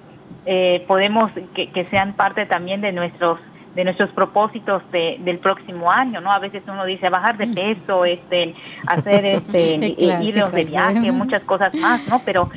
eh, 0.47 0.84
podemos 0.86 1.30
que, 1.55 1.70
que, 1.70 1.84
sean 1.86 2.12
parte 2.12 2.47
también 2.47 2.80
de 2.80 2.93
nuestros 2.93 3.40
de 3.77 3.85
nuestros 3.85 4.11
propósitos 4.12 4.83
de, 4.91 5.18
del 5.20 5.39
próximo 5.39 5.93
año, 5.93 6.20
¿no? 6.22 6.33
A 6.33 6.39
veces 6.39 6.62
uno 6.66 6.85
dice 6.87 7.11
bajar 7.11 7.37
de 7.37 7.47
peso, 7.47 8.07
este, 8.07 8.55
hacer 8.87 9.24
este, 9.27 9.95
irnos 9.99 10.51
de 10.51 10.64
viaje, 10.64 11.12
muchas 11.12 11.45
cosas 11.45 11.74
más, 11.74 12.01
¿no? 12.09 12.22
Pero 12.24 12.49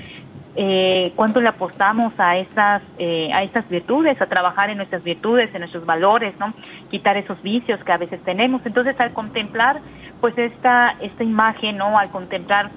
eh, 0.56 1.12
cuánto 1.18 1.42
le 1.42 1.50
apostamos 1.50 2.14
a 2.18 2.38
estas 2.38 2.82
eh, 2.98 3.30
a 3.34 3.44
estas 3.44 3.68
virtudes, 3.70 4.20
a 4.22 4.28
trabajar 4.28 4.70
en 4.70 4.78
nuestras 4.78 5.04
virtudes, 5.04 5.54
en 5.54 5.60
nuestros 5.60 5.86
valores, 5.86 6.34
¿no? 6.40 6.54
Quitar 6.90 7.18
esos 7.18 7.42
vicios 7.44 7.84
que 7.84 7.92
a 7.92 7.98
veces 7.98 8.22
tenemos. 8.24 8.66
Entonces, 8.66 8.96
al 9.00 9.12
contemplar, 9.12 9.82
pues 10.22 10.38
esta 10.38 10.96
esta 11.02 11.24
imagen, 11.26 11.78
¿no? 11.78 11.98
Al 11.98 12.10
contemplar 12.12 12.72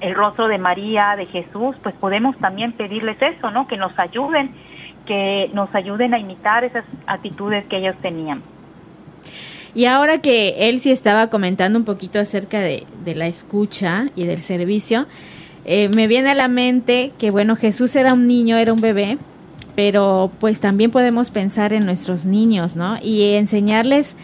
el 0.00 0.14
rostro 0.14 0.48
de 0.48 0.56
María, 0.56 1.16
de 1.16 1.26
Jesús, 1.26 1.76
pues 1.82 1.94
podemos 1.96 2.36
también 2.38 2.72
pedirles 2.72 3.20
eso, 3.20 3.50
¿no? 3.50 3.66
Que 3.68 3.76
nos 3.76 3.92
ayuden, 3.98 4.54
que 5.06 5.50
nos 5.52 5.74
ayuden 5.74 6.14
a 6.14 6.18
imitar 6.18 6.64
esas 6.64 6.84
actitudes 7.06 7.64
que 7.66 7.78
ellos 7.78 7.94
tenían. 8.02 8.42
Y 9.74 9.86
ahora 9.86 10.18
que 10.18 10.68
él 10.68 10.78
sí 10.78 10.90
estaba 10.90 11.30
comentando 11.30 11.78
un 11.78 11.84
poquito 11.84 12.20
acerca 12.20 12.60
de, 12.60 12.86
la 13.04 13.26
escucha 13.26 14.06
y 14.14 14.24
del 14.24 14.40
servicio, 14.40 15.06
eh, 15.64 15.88
me 15.88 16.06
viene 16.06 16.30
a 16.30 16.34
la 16.34 16.48
mente 16.48 17.12
que, 17.18 17.30
bueno, 17.30 17.56
Jesús 17.56 17.96
era 17.96 18.14
un 18.14 18.26
niño, 18.26 18.56
era 18.56 18.72
un 18.72 18.80
bebé, 18.80 19.18
pero 19.74 20.30
pues 20.38 20.60
también 20.60 20.92
podemos 20.92 21.30
pensar 21.30 21.72
en 21.72 21.84
nuestros 21.84 22.24
niños, 22.24 22.76
¿no? 22.76 22.98
Y 23.02 23.34
enseñarles 23.34 24.14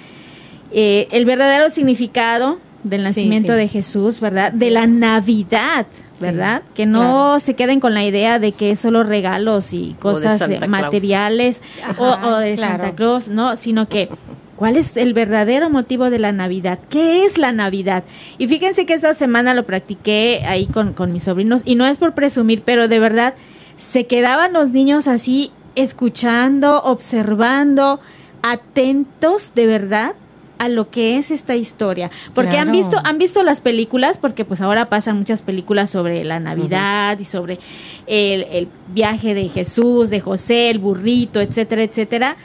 eh, 0.72 1.08
el 1.10 1.24
verdadero 1.24 1.68
significado 1.70 2.58
del 2.84 3.02
nacimiento 3.02 3.52
de 3.52 3.68
Jesús, 3.68 4.20
¿verdad? 4.20 4.52
de 4.52 4.70
la 4.70 4.86
Navidad, 4.86 5.86
¿verdad? 6.20 6.62
que 6.74 6.86
no 6.86 7.40
se 7.40 7.54
queden 7.54 7.80
con 7.80 7.94
la 7.94 8.04
idea 8.04 8.38
de 8.38 8.52
que 8.52 8.72
es 8.72 8.80
solo 8.80 9.02
regalos 9.02 9.72
y 9.72 9.96
cosas 9.98 10.40
eh, 10.48 10.66
materiales 10.68 11.62
o, 11.98 12.36
de 12.36 12.56
Santa 12.56 12.92
Claus, 12.92 13.28
no, 13.28 13.56
sino 13.56 13.88
que 13.88 14.08
¿Cuál 14.56 14.76
es 14.76 14.94
el 14.98 15.14
verdadero 15.14 15.70
motivo 15.70 16.10
de 16.10 16.18
la 16.18 16.32
Navidad? 16.32 16.80
¿Qué 16.90 17.24
es 17.24 17.38
la 17.38 17.50
Navidad? 17.50 18.04
Y 18.36 18.46
fíjense 18.46 18.84
que 18.84 18.92
esta 18.92 19.14
semana 19.14 19.54
lo 19.54 19.64
practiqué 19.64 20.42
ahí 20.46 20.66
con, 20.66 20.92
con 20.92 21.14
mis 21.14 21.22
sobrinos 21.22 21.62
y 21.64 21.76
no 21.76 21.86
es 21.86 21.96
por 21.96 22.12
presumir, 22.12 22.60
pero 22.62 22.86
de 22.86 22.98
verdad 22.98 23.32
se 23.78 24.06
quedaban 24.06 24.52
los 24.52 24.68
niños 24.68 25.08
así 25.08 25.50
escuchando, 25.76 26.82
observando, 26.82 28.00
atentos 28.42 29.54
de 29.54 29.66
verdad 29.66 30.12
a 30.60 30.68
lo 30.68 30.90
que 30.90 31.16
es 31.16 31.30
esta 31.30 31.56
historia. 31.56 32.10
Porque 32.34 32.58
han 32.58 32.70
visto, 32.70 32.98
han 33.02 33.16
visto 33.16 33.42
las 33.42 33.62
películas, 33.62 34.18
porque 34.18 34.44
pues 34.44 34.60
ahora 34.60 34.90
pasan 34.90 35.16
muchas 35.16 35.40
películas 35.40 35.88
sobre 35.88 36.22
la 36.22 36.38
Navidad 36.38 37.18
y 37.18 37.24
sobre 37.24 37.58
el, 38.06 38.42
el, 38.42 38.68
viaje 38.88 39.32
de 39.32 39.48
Jesús, 39.48 40.10
de 40.10 40.20
José, 40.20 40.68
el 40.68 40.78
burrito, 40.78 41.40
etcétera, 41.40 41.82
etcétera. 41.82 42.36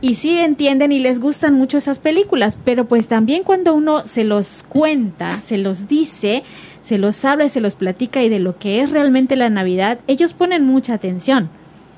Y 0.00 0.14
sí 0.14 0.36
entienden 0.36 0.90
y 0.90 0.98
les 0.98 1.20
gustan 1.20 1.54
mucho 1.54 1.78
esas 1.78 2.00
películas, 2.00 2.58
pero 2.64 2.86
pues 2.86 3.06
también 3.06 3.44
cuando 3.44 3.72
uno 3.72 4.04
se 4.04 4.24
los 4.24 4.64
cuenta, 4.68 5.40
se 5.40 5.56
los 5.56 5.86
dice, 5.86 6.42
se 6.82 6.98
los 6.98 7.24
habla 7.24 7.44
y 7.44 7.50
se 7.50 7.60
los 7.60 7.76
platica 7.76 8.20
y 8.24 8.28
de 8.28 8.40
lo 8.40 8.58
que 8.58 8.80
es 8.80 8.90
realmente 8.90 9.36
la 9.36 9.48
Navidad, 9.48 10.00
ellos 10.08 10.34
ponen 10.34 10.66
mucha 10.66 10.94
atención. 10.94 11.48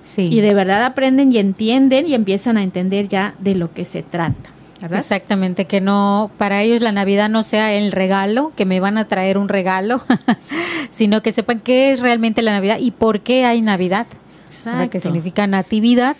Sí. 0.02 0.28
Y 0.30 0.42
de 0.42 0.52
verdad 0.52 0.84
aprenden 0.84 1.32
y 1.32 1.38
entienden 1.38 2.06
y 2.08 2.12
empiezan 2.12 2.58
a 2.58 2.62
entender 2.62 3.08
ya 3.08 3.34
de 3.38 3.54
lo 3.54 3.72
que 3.72 3.86
se 3.86 4.02
trata. 4.02 4.52
Exactamente, 4.90 5.66
que 5.66 5.80
no, 5.80 6.30
para 6.38 6.62
ellos 6.62 6.80
la 6.80 6.92
Navidad 6.92 7.28
no 7.28 7.42
sea 7.42 7.72
el 7.72 7.92
regalo, 7.92 8.52
que 8.56 8.64
me 8.64 8.80
van 8.80 8.98
a 8.98 9.06
traer 9.06 9.38
un 9.38 9.48
regalo, 9.48 10.02
sino 10.90 11.22
que 11.22 11.32
sepan 11.32 11.60
qué 11.60 11.92
es 11.92 12.00
realmente 12.00 12.42
la 12.42 12.52
Navidad 12.52 12.78
y 12.80 12.90
por 12.90 13.20
qué 13.20 13.44
hay 13.44 13.60
Navidad. 13.62 14.06
Que 14.90 15.00
significa 15.00 15.46
natividad 15.46 16.16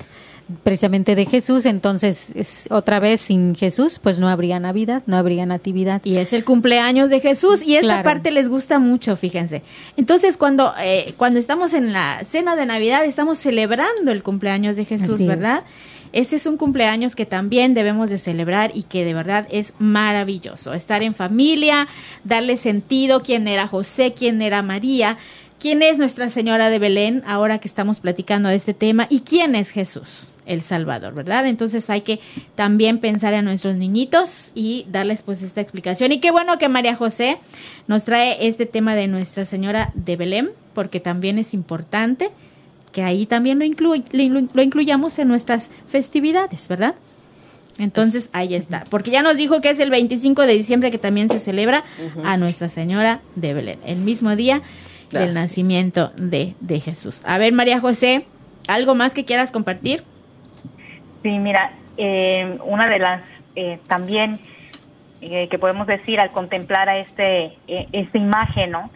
precisamente 0.63 1.15
de 1.15 1.27
Jesús, 1.27 1.67
entonces 1.67 2.33
es, 2.35 2.69
otra 2.71 3.01
vez 3.01 3.21
sin 3.21 3.55
Jesús, 3.55 3.99
pues 3.99 4.19
no 4.21 4.29
habría 4.29 4.59
Navidad, 4.61 5.03
no 5.07 5.17
habría 5.17 5.47
natividad. 5.47 6.01
Y 6.05 6.17
es 6.17 6.33
el 6.33 6.45
cumpleaños 6.45 7.11
de 7.11 7.21
Jesús 7.21 7.63
y 7.63 7.77
esta 7.77 8.03
parte 8.03 8.31
les 8.31 8.49
gusta 8.49 8.79
mucho, 8.79 9.17
fíjense. 9.17 9.63
Entonces 9.97 10.37
cuando, 10.37 10.75
eh, 10.81 11.15
cuando 11.17 11.39
estamos 11.39 11.75
en 11.75 11.93
la 11.93 12.23
cena 12.25 12.57
de 12.57 12.67
Navidad, 12.67 13.05
estamos 13.05 13.39
celebrando 13.39 14.11
el 14.13 14.23
cumpleaños 14.23 14.77
de 14.77 14.85
Jesús, 14.85 15.25
¿verdad? 15.25 15.65
Este 16.13 16.37
es 16.37 16.47
un 16.47 16.59
cumpleaños 16.59 17.17
que 17.17 17.27
también 17.27 17.75
debemos 17.75 18.11
de 18.11 18.19
celebrar 18.19 18.73
y 18.75 18.83
que 18.83 19.05
de 19.05 19.15
verdad 19.15 19.47
es 19.51 19.75
maravilloso. 19.79 20.75
Estar 20.75 21.03
en 21.03 21.15
familia, 21.15 21.89
darle 22.25 22.57
sentido, 22.57 23.23
quién 23.23 23.49
era 23.49 23.67
José, 23.67 24.13
quién 24.17 24.43
era 24.43 24.63
María, 24.63 25.19
quién 25.63 25.81
es 25.83 25.97
Nuestra 25.97 26.29
Señora 26.29 26.71
de 26.71 26.81
Belén, 26.81 27.23
ahora 27.25 27.59
que 27.59 27.69
estamos 27.69 28.01
platicando 28.01 28.49
de 28.49 28.57
este 28.57 28.75
tema, 28.75 29.07
y 29.09 29.21
quién 29.21 29.55
es 29.55 29.71
Jesús, 29.71 30.33
el 30.45 30.61
Salvador, 30.61 31.15
¿verdad? 31.15 31.47
Entonces 31.47 31.89
hay 31.89 32.01
que 32.01 32.19
también 32.57 32.99
pensar 32.99 33.33
en 33.33 33.45
nuestros 33.45 33.77
niñitos 33.77 34.51
y 34.57 34.87
darles 34.91 35.23
pues 35.23 35.41
esta 35.41 35.61
explicación. 35.61 36.11
Y 36.11 36.19
qué 36.19 36.33
bueno 36.33 36.59
que 36.59 36.69
María 36.69 36.97
José 36.97 37.39
nos 37.87 38.05
trae 38.05 38.49
este 38.49 38.67
tema 38.67 38.97
de 38.97 39.07
Nuestra 39.07 39.45
Señora 39.45 39.93
de 39.95 40.17
Belén, 40.17 40.51
porque 40.75 40.99
también 40.99 41.39
es 41.39 41.55
importante 41.55 42.31
que 42.93 43.03
ahí 43.03 43.27
también 43.27 43.59
lo, 43.59 43.95
lo 43.95 44.63
incluyamos 44.63 45.19
en 45.19 45.29
nuestras 45.29 45.71
festividades, 45.89 46.69
¿verdad? 46.69 46.95
Entonces 47.79 48.29
ahí 48.33 48.55
está, 48.55 48.85
porque 48.91 49.11
ya 49.11 49.23
nos 49.23 49.37
dijo 49.37 49.61
que 49.61 49.71
es 49.71 49.81
el 49.81 49.91
25 49.91 50.43
de 50.43 50.53
diciembre 50.53 50.91
que 50.91 50.99
también 50.99 51.31
se 51.31 51.39
celebra 51.39 51.85
a 52.25 52.37
Nuestra 52.37 52.69
Señora 52.69 53.21
de 53.35 53.55
Belén, 53.55 53.79
el 53.87 53.99
mismo 53.99 54.37
día 54.37 54.63
del 55.11 55.35
nacimiento 55.35 56.13
de, 56.17 56.55
de, 56.61 56.81
Jesús. 56.81 57.23
A 57.27 57.39
ver, 57.39 57.53
María 57.53 57.81
José, 57.81 58.25
¿algo 58.69 58.95
más 58.95 59.15
que 59.15 59.25
quieras 59.25 59.53
compartir? 59.53 60.05
Sí, 61.23 61.39
mira, 61.39 61.73
eh, 61.97 62.59
una 62.65 62.89
de 62.89 62.99
las 62.99 63.23
eh, 63.55 63.79
también 63.89 64.41
eh, 65.21 65.49
que 65.49 65.59
podemos 65.59 65.87
decir 65.87 66.19
al 66.19 66.31
contemplar 66.31 66.89
a 66.89 66.99
este, 66.99 67.57
esta 67.67 68.19
imagen, 68.19 68.71
¿no? 68.71 68.91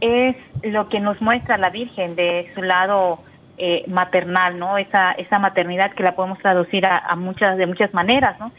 Es 0.00 0.36
lo 0.62 0.88
que 0.88 0.98
nos 0.98 1.20
muestra 1.20 1.56
la 1.56 1.70
Virgen 1.70 2.16
de 2.16 2.50
su 2.54 2.62
lado 2.62 3.20
eh, 3.62 3.84
maternal, 3.88 4.58
¿no? 4.58 4.78
Esa, 4.78 5.12
esa 5.12 5.38
maternidad 5.38 5.92
que 5.92 6.02
la 6.02 6.14
podemos 6.14 6.38
traducir 6.38 6.86
a, 6.86 7.14
muchas, 7.14 7.58
de 7.58 7.66
muchas 7.66 7.92
maneras, 7.92 8.40
¿no? 8.40 8.52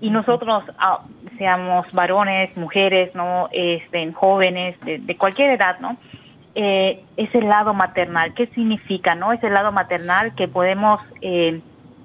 Y 0.00 0.10
nosotros, 0.10 0.64
ah, 0.76 1.04
seamos 1.38 1.86
varones, 1.92 2.56
mujeres, 2.56 3.14
¿no? 3.14 3.48
Este, 3.52 4.12
jóvenes, 4.12 4.76
de, 4.80 5.16
cualquier 5.16 5.50
edad, 5.50 5.78
¿no? 5.78 5.96
Eh, 6.56 7.00
ese 7.16 7.40
lado 7.42 7.74
maternal, 7.74 8.34
¿qué 8.34 8.48
significa, 8.48 9.14
no? 9.14 9.32
Ese 9.32 9.48
lado 9.50 9.70
maternal 9.70 10.34
que 10.34 10.48
podemos 10.48 11.00
eh, 11.20 11.60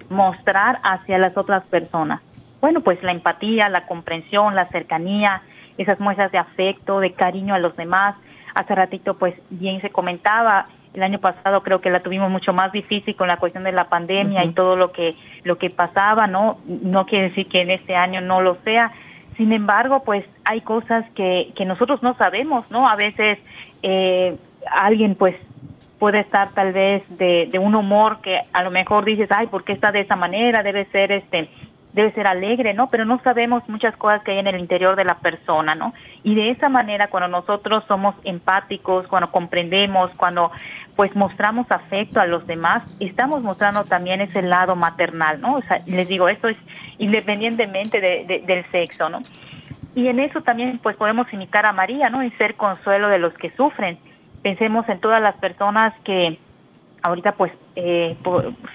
mostrar 0.09 0.77
hacia 0.83 1.17
las 1.17 1.35
otras 1.35 1.63
personas. 1.63 2.21
Bueno, 2.61 2.81
pues 2.81 3.01
la 3.01 3.11
empatía, 3.11 3.69
la 3.69 3.87
comprensión, 3.87 4.53
la 4.53 4.67
cercanía, 4.67 5.41
esas 5.79 5.99
muestras 5.99 6.31
de 6.31 6.37
afecto, 6.37 6.99
de 6.99 7.13
cariño 7.13 7.55
a 7.55 7.59
los 7.59 7.75
demás. 7.75 8.15
Hace 8.53 8.75
ratito, 8.75 9.15
pues 9.15 9.33
bien 9.49 9.81
se 9.81 9.89
comentaba, 9.89 10.67
el 10.95 11.03
año 11.03 11.19
pasado 11.19 11.61
creo 11.61 11.81
que 11.81 11.89
la 11.89 11.99
tuvimos 11.99 12.29
mucho 12.31 12.53
más 12.53 12.71
difícil 12.71 13.15
con 13.15 13.27
la 13.27 13.37
cuestión 13.37 13.63
de 13.63 13.71
la 13.71 13.89
pandemia 13.89 14.43
y 14.43 14.53
todo 14.53 14.75
lo 14.75 14.91
que 14.91 15.15
lo 15.43 15.57
que 15.57 15.69
pasaba, 15.69 16.27
¿no? 16.27 16.57
No 16.65 17.05
quiere 17.05 17.29
decir 17.29 17.47
que 17.47 17.61
en 17.61 17.71
este 17.71 17.95
año 17.95 18.21
no 18.21 18.41
lo 18.41 18.55
sea. 18.63 18.91
Sin 19.37 19.51
embargo, 19.51 20.03
pues 20.03 20.25
hay 20.45 20.61
cosas 20.61 21.05
que, 21.15 21.51
que 21.55 21.65
nosotros 21.65 22.01
no 22.01 22.15
sabemos, 22.15 22.69
¿no? 22.71 22.87
A 22.87 22.95
veces 22.95 23.37
eh, 23.83 24.35
alguien 24.71 25.15
pues 25.15 25.35
puede 25.99 26.21
estar 26.21 26.49
tal 26.53 26.73
vez 26.73 27.03
de, 27.17 27.47
de 27.51 27.59
un 27.59 27.75
humor 27.75 28.19
que 28.21 28.39
a 28.53 28.63
lo 28.63 28.71
mejor 28.71 29.05
dices, 29.05 29.29
ay, 29.31 29.47
¿por 29.47 29.63
qué 29.63 29.73
está 29.73 29.91
de 29.91 30.01
esa 30.01 30.15
manera? 30.15 30.63
Debe 30.63 30.85
ser 30.85 31.11
este 31.11 31.49
debe 31.95 32.11
ser 32.11 32.27
alegre, 32.27 32.73
¿no? 32.73 32.87
Pero 32.89 33.05
no 33.05 33.21
sabemos 33.23 33.63
muchas 33.69 33.95
cosas 33.95 34.21
que 34.21 34.31
hay 34.31 34.39
en 34.39 34.47
el 34.47 34.59
interior 34.59 34.97
de 34.97 35.05
la 35.05 35.19
persona, 35.19 35.75
¿no? 35.75 35.93
Y 36.23 36.35
de 36.35 36.51
esa 36.51 36.67
manera, 36.67 37.07
cuando 37.07 37.29
nosotros 37.29 37.85
somos 37.87 38.15
empáticos, 38.25 39.07
cuando 39.07 39.31
comprendemos, 39.31 40.11
cuando 40.17 40.51
pues 40.97 41.15
mostramos 41.15 41.65
afecto 41.71 42.19
a 42.19 42.25
los 42.25 42.45
demás, 42.47 42.83
estamos 42.99 43.41
mostrando 43.43 43.85
también 43.85 44.19
ese 44.19 44.41
lado 44.41 44.75
maternal, 44.75 45.39
¿no? 45.39 45.55
O 45.55 45.61
sea, 45.61 45.79
les 45.87 46.09
digo, 46.09 46.27
esto 46.27 46.49
es 46.49 46.57
independientemente 46.97 48.01
de, 48.01 48.43
del 48.45 48.69
sexo, 48.71 49.07
¿no? 49.07 49.19
Y 49.95 50.09
en 50.09 50.19
eso 50.19 50.41
también 50.41 50.79
pues 50.79 50.97
podemos 50.97 51.31
imitar 51.31 51.65
a 51.65 51.71
María, 51.71 52.09
¿no? 52.09 52.23
Y 52.23 52.31
ser 52.31 52.55
consuelo 52.55 53.07
de 53.07 53.19
los 53.19 53.33
que 53.35 53.51
sufren. 53.51 53.97
Pensemos 54.41 54.87
en 54.89 54.99
todas 54.99 55.21
las 55.21 55.35
personas 55.35 55.93
que 56.03 56.39
ahorita 57.03 57.33
pues 57.33 57.53
eh, 57.77 58.17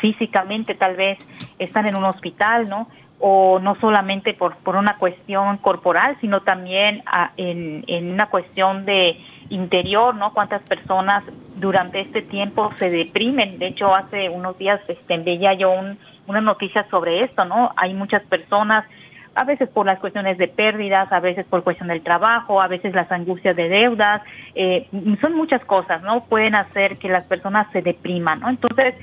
físicamente 0.01 0.75
tal 0.75 0.97
vez 0.97 1.19
están 1.59 1.87
en 1.87 1.97
un 1.97 2.05
hospital, 2.05 2.67
¿no? 2.71 2.89
O 3.21 3.59
no 3.59 3.77
solamente 3.77 4.33
por, 4.35 4.57
por 4.57 4.77
una 4.77 4.97
cuestión 4.97 5.59
corporal, 5.59 6.17
sino 6.21 6.41
también 6.41 7.03
ah, 7.07 7.33
en, 7.37 7.85
en 7.87 8.13
una 8.13 8.27
cuestión 8.27 8.87
de 8.87 9.19
interior, 9.51 10.15
¿no? 10.15 10.33
Cuántas 10.33 10.63
personas 10.63 11.23
durante 11.57 12.01
este 12.01 12.23
tiempo 12.23 12.73
se 12.77 12.89
deprimen. 12.89 13.59
De 13.59 13.69
hecho, 13.69 13.95
hace 13.95 14.31
unos 14.31 14.57
días 14.57 14.81
este, 14.89 15.19
veía 15.19 15.53
yo 15.55 15.71
un, 15.71 15.99
una 16.27 16.41
noticia 16.41 16.87
sobre 16.91 17.21
esto, 17.21 17.45
¿no? 17.45 17.73
Hay 17.77 17.93
muchas 17.93 18.23
personas, 18.23 18.87
a 19.35 19.45
veces 19.45 19.69
por 19.69 19.85
las 19.87 19.99
cuestiones 19.99 20.39
de 20.39 20.49
pérdidas, 20.49 21.13
a 21.13 21.21
veces 21.21 21.45
por 21.47 21.63
cuestión 21.63 21.89
del 21.89 22.03
trabajo, 22.03 22.63
a 22.63 22.69
veces 22.69 22.95
las 22.95 23.11
angustias 23.13 23.57
de 23.57 23.69
deudas, 23.69 24.23
eh, 24.55 24.89
son 25.21 25.35
muchas 25.35 25.65
cosas, 25.65 26.03
¿no? 26.03 26.25
Pueden 26.25 26.55
hacer 26.55 26.97
que 26.97 27.09
las 27.09 27.27
personas 27.27 27.71
se 27.73 27.83
depriman, 27.83 28.41
¿no? 28.41 28.49
Entonces, 28.49 28.95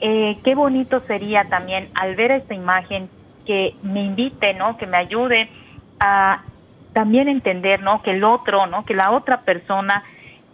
eh, 0.00 0.38
qué 0.44 0.54
bonito 0.54 1.00
sería 1.00 1.44
también 1.48 1.88
al 2.00 2.14
ver 2.14 2.30
esta 2.30 2.54
imagen 2.54 3.08
que 3.48 3.74
me 3.82 4.04
invite, 4.04 4.52
¿no? 4.52 4.76
Que 4.76 4.86
me 4.86 4.98
ayude 4.98 5.48
a 5.98 6.42
también 6.92 7.28
entender, 7.28 7.80
¿no? 7.80 8.02
Que 8.02 8.10
el 8.10 8.22
otro, 8.22 8.66
¿no? 8.66 8.84
Que 8.84 8.92
la 8.92 9.10
otra 9.10 9.40
persona 9.40 10.04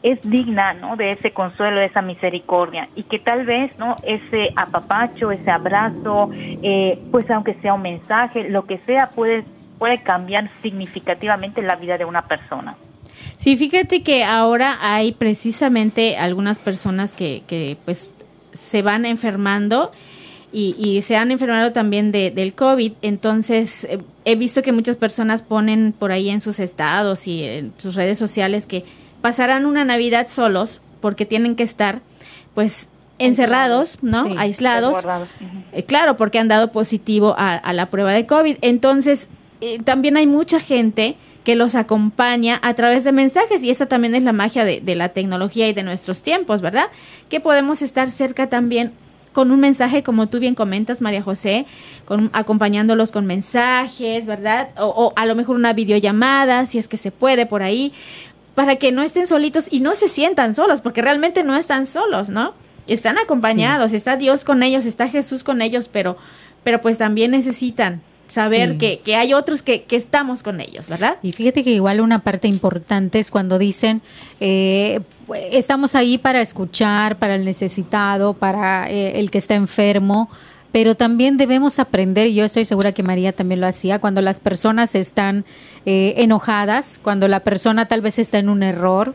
es 0.05 0.21
digna, 0.23 0.75
¿no? 0.75 0.95
De 0.95 1.11
ese 1.11 1.33
consuelo, 1.33 1.81
de 1.81 1.87
esa 1.87 2.03
misericordia 2.03 2.89
y 2.95 3.03
que 3.03 3.19
tal 3.19 3.45
vez, 3.45 3.77
¿no? 3.79 3.97
Ese 4.05 4.51
apapacho, 4.55 5.33
ese 5.33 5.51
abrazo, 5.51 6.31
eh, 6.33 7.01
pues 7.11 7.29
aunque 7.31 7.55
sea 7.55 7.75
un 7.75 7.83
mensaje, 7.83 8.49
lo 8.49 8.65
que 8.65 8.79
sea 8.87 9.11
puede 9.11 9.45
puede 9.79 10.01
cambiar 10.03 10.49
significativamente 10.63 11.61
la 11.63 11.75
vida 11.75 11.99
de 11.99 12.05
una 12.05 12.23
persona. 12.23 12.77
Sí, 13.39 13.57
fíjate 13.57 14.05
que 14.05 14.23
ahora 14.23 14.79
hay 14.81 15.11
precisamente 15.13 16.17
algunas 16.17 16.61
personas 16.61 17.13
que, 17.13 17.43
que 17.49 17.77
pues 17.85 18.13
se 18.53 18.83
van 18.83 19.05
enfermando 19.05 19.91
y, 20.55 21.03
se 21.03 21.17
han 21.17 21.33
enfermado 21.33 21.73
también 21.73 22.13
de, 22.13 22.31
del 22.31 22.55
COVID. 22.55 22.93
Entonces, 23.03 23.85
eh, 23.85 23.99
he 24.25 24.37
visto 24.37 24.63
que 24.63 24.71
muchas 24.71 24.97
personas 24.97 25.43
ponen 25.43 25.93
por 25.99 26.13
ahí 26.13 26.31
en 26.31 26.41
sus 26.41 26.61
estados 26.61 27.27
y 27.27 27.43
en 27.43 27.73
sus 27.79 27.97
redes 27.97 28.19
sociales 28.19 28.67
que 28.67 28.85
pasarán 29.21 29.67
una 29.67 29.85
Navidad 29.85 30.29
solos 30.29 30.81
porque 31.01 31.27
tienen 31.27 31.57
que 31.57 31.65
estar, 31.65 32.03
pues, 32.55 32.89
encerrados, 33.19 33.99
¿no? 34.01 34.27
Aislados. 34.39 35.05
Eh, 35.73 35.83
claro, 35.83 36.17
porque 36.17 36.39
han 36.39 36.49
dado 36.49 36.71
positivo 36.71 37.35
a, 37.37 37.73
la 37.73 37.87
prueba 37.87 38.13
de 38.13 38.27
COVID. 38.27 38.59
Entonces, 38.61 39.29
eh, 39.61 39.79
también 39.83 40.17
hay 40.17 40.27
mucha 40.27 40.61
gente 40.61 41.17
que 41.43 41.57
los 41.57 41.75
acompaña 41.75 42.59
a 42.63 42.75
través 42.75 43.05
de 43.05 43.13
mensajes 43.13 43.63
y 43.63 43.71
esta 43.71 43.87
también 43.87 44.15
es 44.15 44.23
la 44.23 44.33
magia 44.33 44.65
de, 44.65 44.81
de, 44.81 44.95
la 44.95 45.11
tecnología 45.11 45.69
y 45.69 45.75
de 45.75 45.83
nuestros 45.83 46.23
tiempos, 46.23 46.63
¿verdad? 46.63 46.87
Que 47.29 47.41
podemos 47.41 47.83
estar 47.83 48.09
cerca 48.09 48.49
también 48.49 48.93
con 49.35 49.51
un 49.51 49.61
mensaje, 49.61 50.03
como 50.03 50.29
tú 50.29 50.39
bien 50.39 50.55
comentas, 50.55 51.03
María 51.03 51.21
José, 51.21 51.67
con, 52.07 52.31
acompañándolos 52.33 53.11
con 53.13 53.27
mensajes, 53.27 54.27
¿verdad? 54.27 54.71
O, 54.79 55.13
a 55.17 55.27
lo 55.27 55.35
mejor 55.35 55.57
una 55.57 55.75
videollamada, 55.75 56.65
si 56.67 56.79
es 56.79 56.89
que 56.89 56.97
se 56.97 57.11
puede 57.11 57.45
por 57.45 57.63
ahí, 57.63 57.93
para 58.55 58.77
que 58.77 58.93
no 58.93 59.03
estén 59.03 59.27
solitos 59.27 59.67
y 59.71 59.81
no 59.81 59.97
se 59.97 60.09
sientan 60.09 60.55
solos, 60.55 60.81
porque 60.81 61.03
realmente 61.03 61.43
no 61.43 61.57
están 61.57 61.85
solos, 61.85 62.31
¿no? 62.31 62.55
Están 62.87 63.19
acompañados, 63.19 63.93
está 63.93 64.17
Dios 64.17 64.45
con 64.45 64.63
ellos, 64.63 64.87
está 64.87 65.09
Jesús 65.09 65.43
con 65.43 65.61
ellos, 65.63 65.89
pero, 65.89 66.17
pero 66.63 66.81
pues 66.81 66.97
también 66.97 67.33
necesitan 67.33 68.03
saber 68.29 68.79
que, 68.79 69.01
que, 69.05 69.17
hay 69.17 69.35
otros 69.35 69.63
que, 69.63 69.83
que, 69.83 69.97
estamos 69.97 70.43
con 70.43 70.61
ellos, 70.61 70.89
¿verdad? 70.89 71.19
Y 71.23 71.33
fíjate 71.33 71.65
que 71.65 71.71
igual 71.71 72.01
una 72.01 72.21
parte 72.21 72.47
importante 72.47 73.19
es 73.19 73.31
cuando 73.31 73.59
dicen, 73.59 74.01
eh, 74.41 75.01
estamos 75.51 75.95
ahí 75.95 76.19
para 76.19 76.41
escuchar, 76.41 77.17
para 77.17 77.35
el 77.35 77.45
necesitado, 77.45 78.35
para 78.35 78.91
eh, 78.91 79.21
el 79.21 79.31
que 79.31 79.39
está 79.39 79.55
enfermo, 79.55 80.29
pero 80.73 80.95
también 80.97 81.37
debemos 81.37 81.79
aprender, 81.79 82.27
y 82.27 82.35
yo 82.35 82.45
estoy 82.45 82.65
segura 82.65 82.93
que 82.93 83.03
María 83.03 83.33
también 83.33 83.61
lo 83.61 83.67
hacía, 83.67 84.01
cuando 84.01 84.21
las 84.21 84.41
personas 84.41 84.95
están 84.95 85.45
eh, 85.87 86.15
enojadas, 86.19 86.99
cuando 87.03 87.29
la 87.29 87.41
persona 87.41 87.87
tal 87.87 88.01
vez 88.01 88.19
está 88.19 88.39
en 88.39 88.49
un 88.49 88.63
error, 88.63 89.15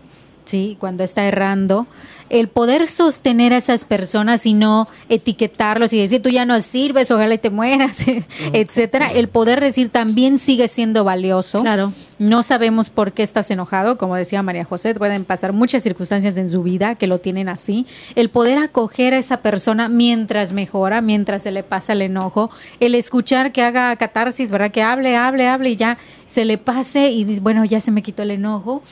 ¿sí? 0.49 0.77
cuando 0.79 1.03
está 1.03 1.25
errando, 1.25 1.85
el 2.29 2.47
poder 2.47 2.87
sostener 2.87 3.53
a 3.53 3.57
esas 3.57 3.85
personas 3.85 4.45
y 4.45 4.53
no 4.53 4.87
etiquetarlos 5.07 5.93
y 5.93 5.99
decir 5.99 6.21
tú 6.21 6.29
ya 6.29 6.45
no 6.45 6.59
sirves, 6.59 7.11
ojalá 7.11 7.37
te 7.37 7.49
mueras, 7.49 7.99
etcétera, 8.53 9.11
el 9.11 9.27
poder 9.29 9.61
decir 9.61 9.89
también 9.89 10.37
sigue 10.37 10.67
siendo 10.67 11.03
valioso. 11.03 11.61
Claro. 11.61 11.93
No 12.17 12.43
sabemos 12.43 12.89
por 12.89 13.13
qué 13.13 13.23
estás 13.23 13.49
enojado, 13.49 13.97
como 13.97 14.15
decía 14.15 14.43
María 14.43 14.65
José, 14.65 14.93
pueden 14.93 15.23
pasar 15.23 15.53
muchas 15.53 15.83
circunstancias 15.83 16.37
en 16.37 16.49
su 16.49 16.63
vida 16.63 16.95
que 16.95 17.07
lo 17.07 17.19
tienen 17.19 17.47
así. 17.47 17.85
El 18.15 18.29
poder 18.29 18.57
acoger 18.57 19.13
a 19.13 19.17
esa 19.17 19.37
persona 19.37 19.87
mientras 19.87 20.51
mejora, 20.51 21.01
mientras 21.01 21.43
se 21.43 21.51
le 21.51 21.63
pasa 21.63 21.93
el 21.93 22.01
enojo, 22.01 22.49
el 22.79 22.95
escuchar 22.95 23.53
que 23.53 23.61
haga 23.61 23.95
catarsis, 23.95 24.51
¿verdad? 24.51 24.71
Que 24.71 24.83
hable, 24.83 25.15
hable, 25.15 25.47
hable 25.47 25.69
y 25.69 25.75
ya 25.77 25.97
se 26.27 26.43
le 26.43 26.57
pase 26.57 27.09
y 27.09 27.39
bueno, 27.39 27.63
ya 27.63 27.79
se 27.79 27.91
me 27.91 28.03
quitó 28.03 28.23
el 28.23 28.31
enojo 28.31 28.83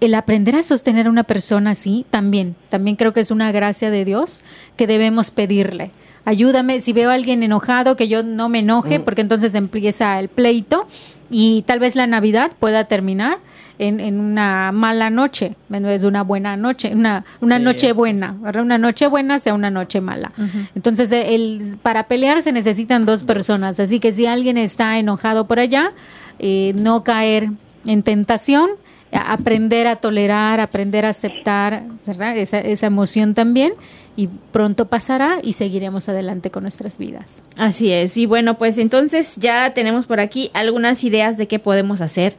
el 0.00 0.14
aprender 0.14 0.56
a 0.56 0.62
sostener 0.62 1.06
a 1.06 1.10
una 1.10 1.24
persona 1.24 1.72
así, 1.72 2.06
también, 2.10 2.54
también 2.68 2.96
creo 2.96 3.12
que 3.12 3.20
es 3.20 3.30
una 3.30 3.50
gracia 3.52 3.90
de 3.90 4.04
Dios 4.04 4.44
que 4.76 4.86
debemos 4.86 5.30
pedirle. 5.30 5.90
Ayúdame, 6.24 6.80
si 6.80 6.92
veo 6.92 7.10
a 7.10 7.14
alguien 7.14 7.42
enojado, 7.42 7.96
que 7.96 8.08
yo 8.08 8.22
no 8.22 8.48
me 8.48 8.60
enoje, 8.60 8.98
mm. 8.98 9.02
porque 9.02 9.22
entonces 9.22 9.54
empieza 9.54 10.18
el 10.20 10.28
pleito 10.28 10.86
y 11.30 11.62
tal 11.62 11.78
vez 11.80 11.96
la 11.96 12.06
Navidad 12.06 12.52
pueda 12.58 12.84
terminar 12.84 13.38
en, 13.78 14.18
una 14.18 14.72
mala 14.72 15.08
noche, 15.08 15.54
en 15.70 15.82
vez 15.84 16.02
de 16.02 16.08
una 16.08 16.22
buena 16.22 16.56
noche, 16.56 16.92
una, 16.92 17.24
una 17.40 17.58
noche 17.58 17.92
buena, 17.92 18.36
una 18.42 18.76
noche 18.76 19.06
buena 19.06 19.38
sea 19.38 19.54
una 19.54 19.70
noche 19.70 20.00
mala. 20.00 20.32
Entonces, 20.74 21.12
el, 21.12 21.78
para 21.82 22.08
pelear 22.08 22.42
se 22.42 22.52
necesitan 22.52 23.06
dos 23.06 23.22
personas, 23.22 23.78
así 23.78 24.00
que 24.00 24.12
si 24.12 24.26
alguien 24.26 24.58
está 24.58 24.98
enojado 24.98 25.46
por 25.46 25.60
allá, 25.60 25.92
eh, 26.40 26.72
no 26.74 27.04
caer 27.04 27.50
en 27.86 28.02
tentación, 28.02 28.68
aprender 29.12 29.86
a 29.86 29.96
tolerar, 29.96 30.60
aprender 30.60 31.04
a 31.04 31.10
aceptar 31.10 31.84
Esa, 32.06 32.60
esa 32.60 32.86
emoción 32.86 33.34
también 33.34 33.72
y 34.16 34.28
pronto 34.50 34.86
pasará 34.86 35.38
y 35.42 35.52
seguiremos 35.52 36.08
adelante 36.08 36.50
con 36.50 36.64
nuestras 36.64 36.98
vidas. 36.98 37.42
Así 37.56 37.92
es, 37.92 38.16
y 38.16 38.26
bueno, 38.26 38.58
pues 38.58 38.78
entonces 38.78 39.36
ya 39.36 39.72
tenemos 39.74 40.06
por 40.06 40.20
aquí 40.20 40.50
algunas 40.54 41.04
ideas 41.04 41.36
de 41.36 41.46
qué 41.46 41.58
podemos 41.58 42.00
hacer 42.00 42.34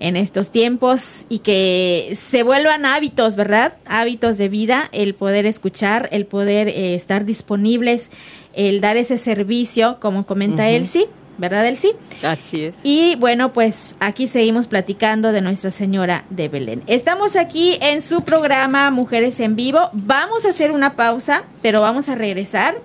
en 0.00 0.16
estos 0.16 0.50
tiempos 0.50 1.26
y 1.28 1.40
que 1.40 2.12
se 2.14 2.44
vuelvan 2.44 2.86
hábitos, 2.86 3.34
¿verdad? 3.34 3.74
Hábitos 3.84 4.38
de 4.38 4.48
vida, 4.48 4.88
el 4.92 5.14
poder 5.14 5.44
escuchar, 5.44 6.08
el 6.12 6.24
poder 6.24 6.68
eh, 6.68 6.94
estar 6.94 7.24
disponibles, 7.24 8.10
el 8.54 8.80
dar 8.80 8.96
ese 8.96 9.18
servicio, 9.18 9.98
como 10.00 10.24
comenta 10.24 10.68
él, 10.68 10.86
sí 10.86 11.06
¿verdad, 11.38 11.66
Elsie? 11.66 11.96
Así 12.22 12.64
es. 12.64 12.74
Y 12.82 13.16
bueno, 13.16 13.52
pues 13.52 13.96
aquí 14.00 14.26
seguimos 14.26 14.66
platicando 14.66 15.32
de 15.32 15.40
Nuestra 15.40 15.70
Señora 15.70 16.24
de 16.30 16.48
Belén. 16.48 16.82
Estamos 16.86 17.36
aquí 17.36 17.78
en 17.80 18.02
su 18.02 18.22
programa 18.22 18.90
Mujeres 18.90 19.40
en 19.40 19.56
Vivo. 19.56 19.90
Vamos 19.92 20.44
a 20.44 20.50
hacer 20.50 20.72
una 20.72 20.96
pausa, 20.96 21.44
pero 21.62 21.80
vamos 21.80 22.08
a 22.08 22.14
regresar. 22.14 22.76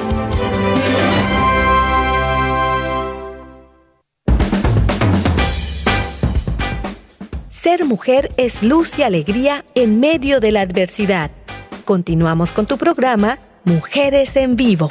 Ser 7.72 7.86
mujer 7.86 8.30
es 8.36 8.62
luz 8.62 8.98
y 8.98 9.02
alegría 9.02 9.64
en 9.74 9.98
medio 9.98 10.40
de 10.40 10.50
la 10.52 10.60
adversidad. 10.60 11.30
Continuamos 11.86 12.52
con 12.52 12.66
tu 12.66 12.76
programa 12.76 13.38
Mujeres 13.64 14.36
en 14.36 14.56
Vivo. 14.56 14.90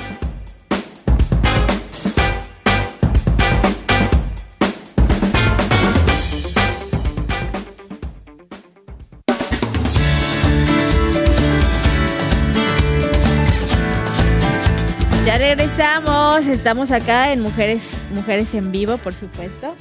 Ya 15.23 15.37
regresamos, 15.37 16.47
estamos 16.47 16.89
acá 16.89 17.31
en 17.31 17.41
Mujeres, 17.41 17.91
Mujeres 18.15 18.55
en 18.55 18.71
Vivo, 18.71 18.97
por 18.97 19.13
supuesto. 19.13 19.75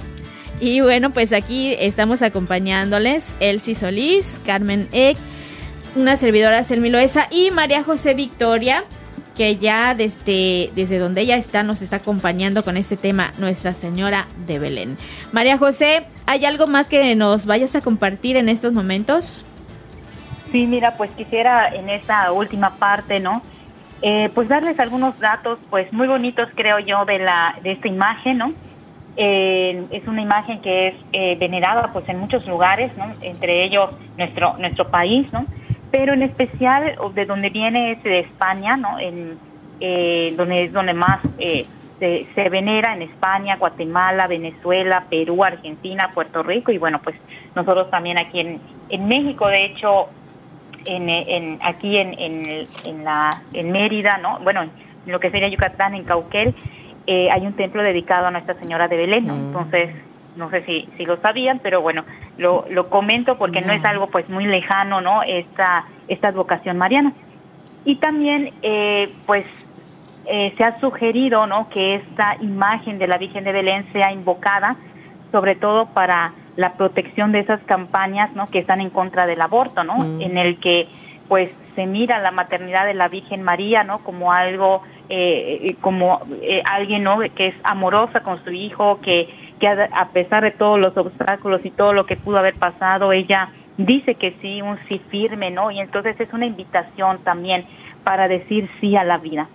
Y 0.61 0.83
bueno, 0.83 1.11
pues 1.11 1.33
aquí 1.33 1.75
estamos 1.79 2.21
acompañándoles 2.21 3.35
Elsie 3.41 3.75
Solís, 3.75 4.39
Carmen 4.45 4.89
Eck, 4.93 5.17
una 5.97 6.19
servidora 6.19 6.63
Selmi 6.65 6.91
Loesa 6.91 7.29
y 7.31 7.51
María 7.51 7.83
José 7.83 8.13
Victoria, 8.13 8.85
que 9.39 9.57
ya 9.57 9.95
desde, 9.95 10.71
desde 10.75 10.99
donde 10.99 11.23
ella 11.23 11.37
está 11.37 11.63
nos 11.63 11.81
está 11.81 11.97
acompañando 11.97 12.63
con 12.63 12.77
este 12.77 12.99
tema 12.99 13.33
Nuestra 13.39 13.73
Señora 13.73 14.27
de 14.47 14.59
Belén. 14.59 14.99
María 15.33 15.57
José, 15.57 16.05
¿hay 16.27 16.45
algo 16.45 16.67
más 16.67 16.89
que 16.89 17.17
nos 17.17 17.47
vayas 17.47 17.75
a 17.75 17.81
compartir 17.81 18.37
en 18.37 18.51
estos 18.51 18.75
momentos? 18.75 19.47
Sí, 20.53 20.67
mira, 20.67 20.95
pues 20.99 21.11
quisiera 21.13 21.75
en 21.75 21.89
esta 21.89 22.33
última 22.33 22.73
parte, 22.73 23.19
¿no? 23.19 23.41
Eh, 24.03 24.31
pues 24.35 24.49
darles 24.49 24.79
algunos 24.79 25.19
datos, 25.21 25.59
pues 25.71 25.91
muy 25.91 26.07
bonitos 26.07 26.49
creo 26.55 26.79
yo 26.81 27.07
de 27.07 27.19
la 27.19 27.55
de 27.63 27.73
esta 27.73 27.89
imagen, 27.89 28.37
¿no? 28.39 28.53
Eh, 29.17 29.87
es 29.91 30.07
una 30.07 30.23
imagen 30.23 30.61
que 30.61 30.89
es 30.89 30.95
eh, 31.13 31.37
venerada 31.39 31.91
pues 31.93 32.09
en 32.09 32.19
muchos 32.19 32.47
lugares, 32.47 32.97
¿no? 32.97 33.13
entre 33.23 33.65
ellos 33.65 33.91
nuestro 34.17 34.57
nuestro 34.59 34.89
país, 34.89 35.27
¿no? 35.33 35.47
pero 35.91 36.13
en 36.13 36.23
especial 36.23 36.97
de 37.15 37.27
donde 37.27 37.51
viene 37.51 37.93
es 37.93 38.03
de 38.05 38.21
España, 38.21 38.77
¿no? 38.77 38.99
en, 38.99 39.37
eh, 39.81 40.33
donde 40.37 40.65
es 40.65 40.73
donde 40.73 40.95
más 40.95 41.21
eh, 41.39 41.67
se, 41.99 42.27
se, 42.35 42.49
venera 42.49 42.95
en 42.95 43.03
España, 43.03 43.57
Guatemala, 43.57 44.27
Venezuela, 44.29 45.05
Perú, 45.11 45.43
Argentina, 45.43 46.11
Puerto 46.15 46.43
Rico 46.43 46.71
y 46.71 46.79
bueno 46.79 47.01
pues 47.03 47.17
nosotros 47.55 47.91
también 47.91 48.19
aquí 48.19 48.41
en, 48.41 48.61
en 48.89 49.09
México, 49.09 49.49
de 49.49 49.65
hecho 49.65 50.09
en, 50.87 51.09
en 51.09 51.59
aquí 51.63 51.97
en, 51.97 52.15
en, 52.19 52.67
en 52.85 53.05
la 53.05 53.43
en 53.53 53.73
Mérida, 53.73 54.19
¿no? 54.19 54.39
Bueno 54.39 54.65
lo 55.07 55.19
que 55.19 55.29
sería 55.29 55.49
Yucatán, 55.49 55.95
en 55.95 56.05
Cauquel, 56.05 56.55
eh, 57.13 57.29
hay 57.33 57.45
un 57.45 57.55
templo 57.55 57.83
dedicado 57.83 58.29
a 58.29 58.31
Nuestra 58.31 58.55
Señora 58.55 58.87
de 58.87 58.97
Belén. 58.97 59.27
¿no? 59.27 59.35
Mm. 59.35 59.47
Entonces, 59.47 59.91
no 60.37 60.49
sé 60.49 60.63
si, 60.65 60.89
si 60.97 61.05
lo 61.05 61.17
sabían, 61.17 61.59
pero 61.59 61.83
bueno, 61.83 62.05
lo, 62.39 62.65
lo 62.71 62.89
comento 62.89 63.37
porque 63.37 63.63
no. 63.63 63.73
es 63.73 63.85
algo 63.85 64.07
pues 64.07 64.29
muy 64.29 64.47
lejano, 64.47 65.01
¿no? 65.01 65.25
Esta, 65.25 65.87
esta 66.07 66.29
advocación 66.29 66.79
mariana. 66.79 67.13
Y 67.85 67.97
también, 67.97 68.53
eh, 68.63 69.13
pues, 69.27 69.45
eh, 70.27 70.55
se 70.57 70.63
ha 70.63 70.79
sugerido, 70.79 71.49
¿no? 71.49 71.69
Que 71.69 71.97
esta 71.97 72.37
imagen 72.41 73.01
de 73.01 73.09
la 73.09 73.19
Virgen 73.19 73.43
de 73.43 73.51
Belén 73.51 73.93
sea 73.93 74.13
invocada, 74.13 74.77
sobre 75.33 75.57
todo 75.57 75.87
para 75.87 76.33
la 76.55 76.75
protección 76.75 77.33
de 77.33 77.41
esas 77.41 77.61
campañas, 77.63 78.33
¿no? 78.37 78.47
Que 78.47 78.61
están 78.61 78.81
en 78.81 78.91
contra 78.91 79.27
del 79.27 79.41
aborto, 79.41 79.83
¿no? 79.83 79.99
Mm. 79.99 80.23
En 80.23 80.39
el 80.39 80.61
que, 80.61 80.87
pues, 81.27 81.51
se 81.75 81.87
mira 81.87 82.21
la 82.21 82.31
maternidad 82.31 82.87
de 82.87 82.95
la 82.95 83.09
Virgen 83.09 83.43
María, 83.43 83.83
¿no? 83.83 83.99
Como 84.05 84.33
algo, 84.33 84.83
eh, 85.11 85.77
como 85.81 86.21
eh, 86.41 86.63
alguien, 86.71 87.03
¿no? 87.03 87.19
Que 87.35 87.49
es 87.49 87.55
amorosa 87.65 88.21
con 88.21 88.43
su 88.45 88.51
hijo, 88.51 89.01
que, 89.01 89.29
que 89.59 89.69
a, 89.69 89.89
a 89.93 90.09
pesar 90.11 90.43
de 90.45 90.53
todos 90.53 90.79
los 90.79 90.97
obstáculos 90.97 91.61
y 91.65 91.71
todo 91.71 91.93
lo 91.93 92.07
que 92.07 92.17
pudo 92.17 92.39
haber 92.39 92.55
pasado, 92.55 93.13
ella 93.13 93.51
dice 93.77 94.15
que 94.15 94.35
sí, 94.41 94.63
un 94.63 94.79
sí 94.89 95.01
firme, 95.11 95.51
¿no? 95.51 95.71
Y 95.71 95.81
entonces 95.81 96.19
es 96.21 96.33
una 96.33 96.47
invitación 96.47 97.19
también 97.25 97.65
para 98.05 98.29
decir 98.29 98.69
sí 98.81 98.97
a 98.97 99.05
la 99.05 99.19
vida. 99.19 99.49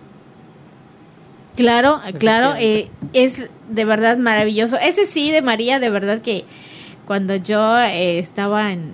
Claro, 1.56 2.00
claro, 2.18 2.54
eh, 2.58 2.90
es 3.14 3.48
de 3.68 3.84
verdad 3.86 4.18
maravilloso. 4.18 4.76
Ese 4.78 5.06
sí 5.06 5.32
de 5.32 5.40
María, 5.40 5.78
de 5.78 5.88
verdad 5.88 6.20
que 6.20 6.44
cuando 7.06 7.34
yo 7.36 7.78
eh, 7.78 8.18
estaba 8.18 8.72
en, 8.72 8.92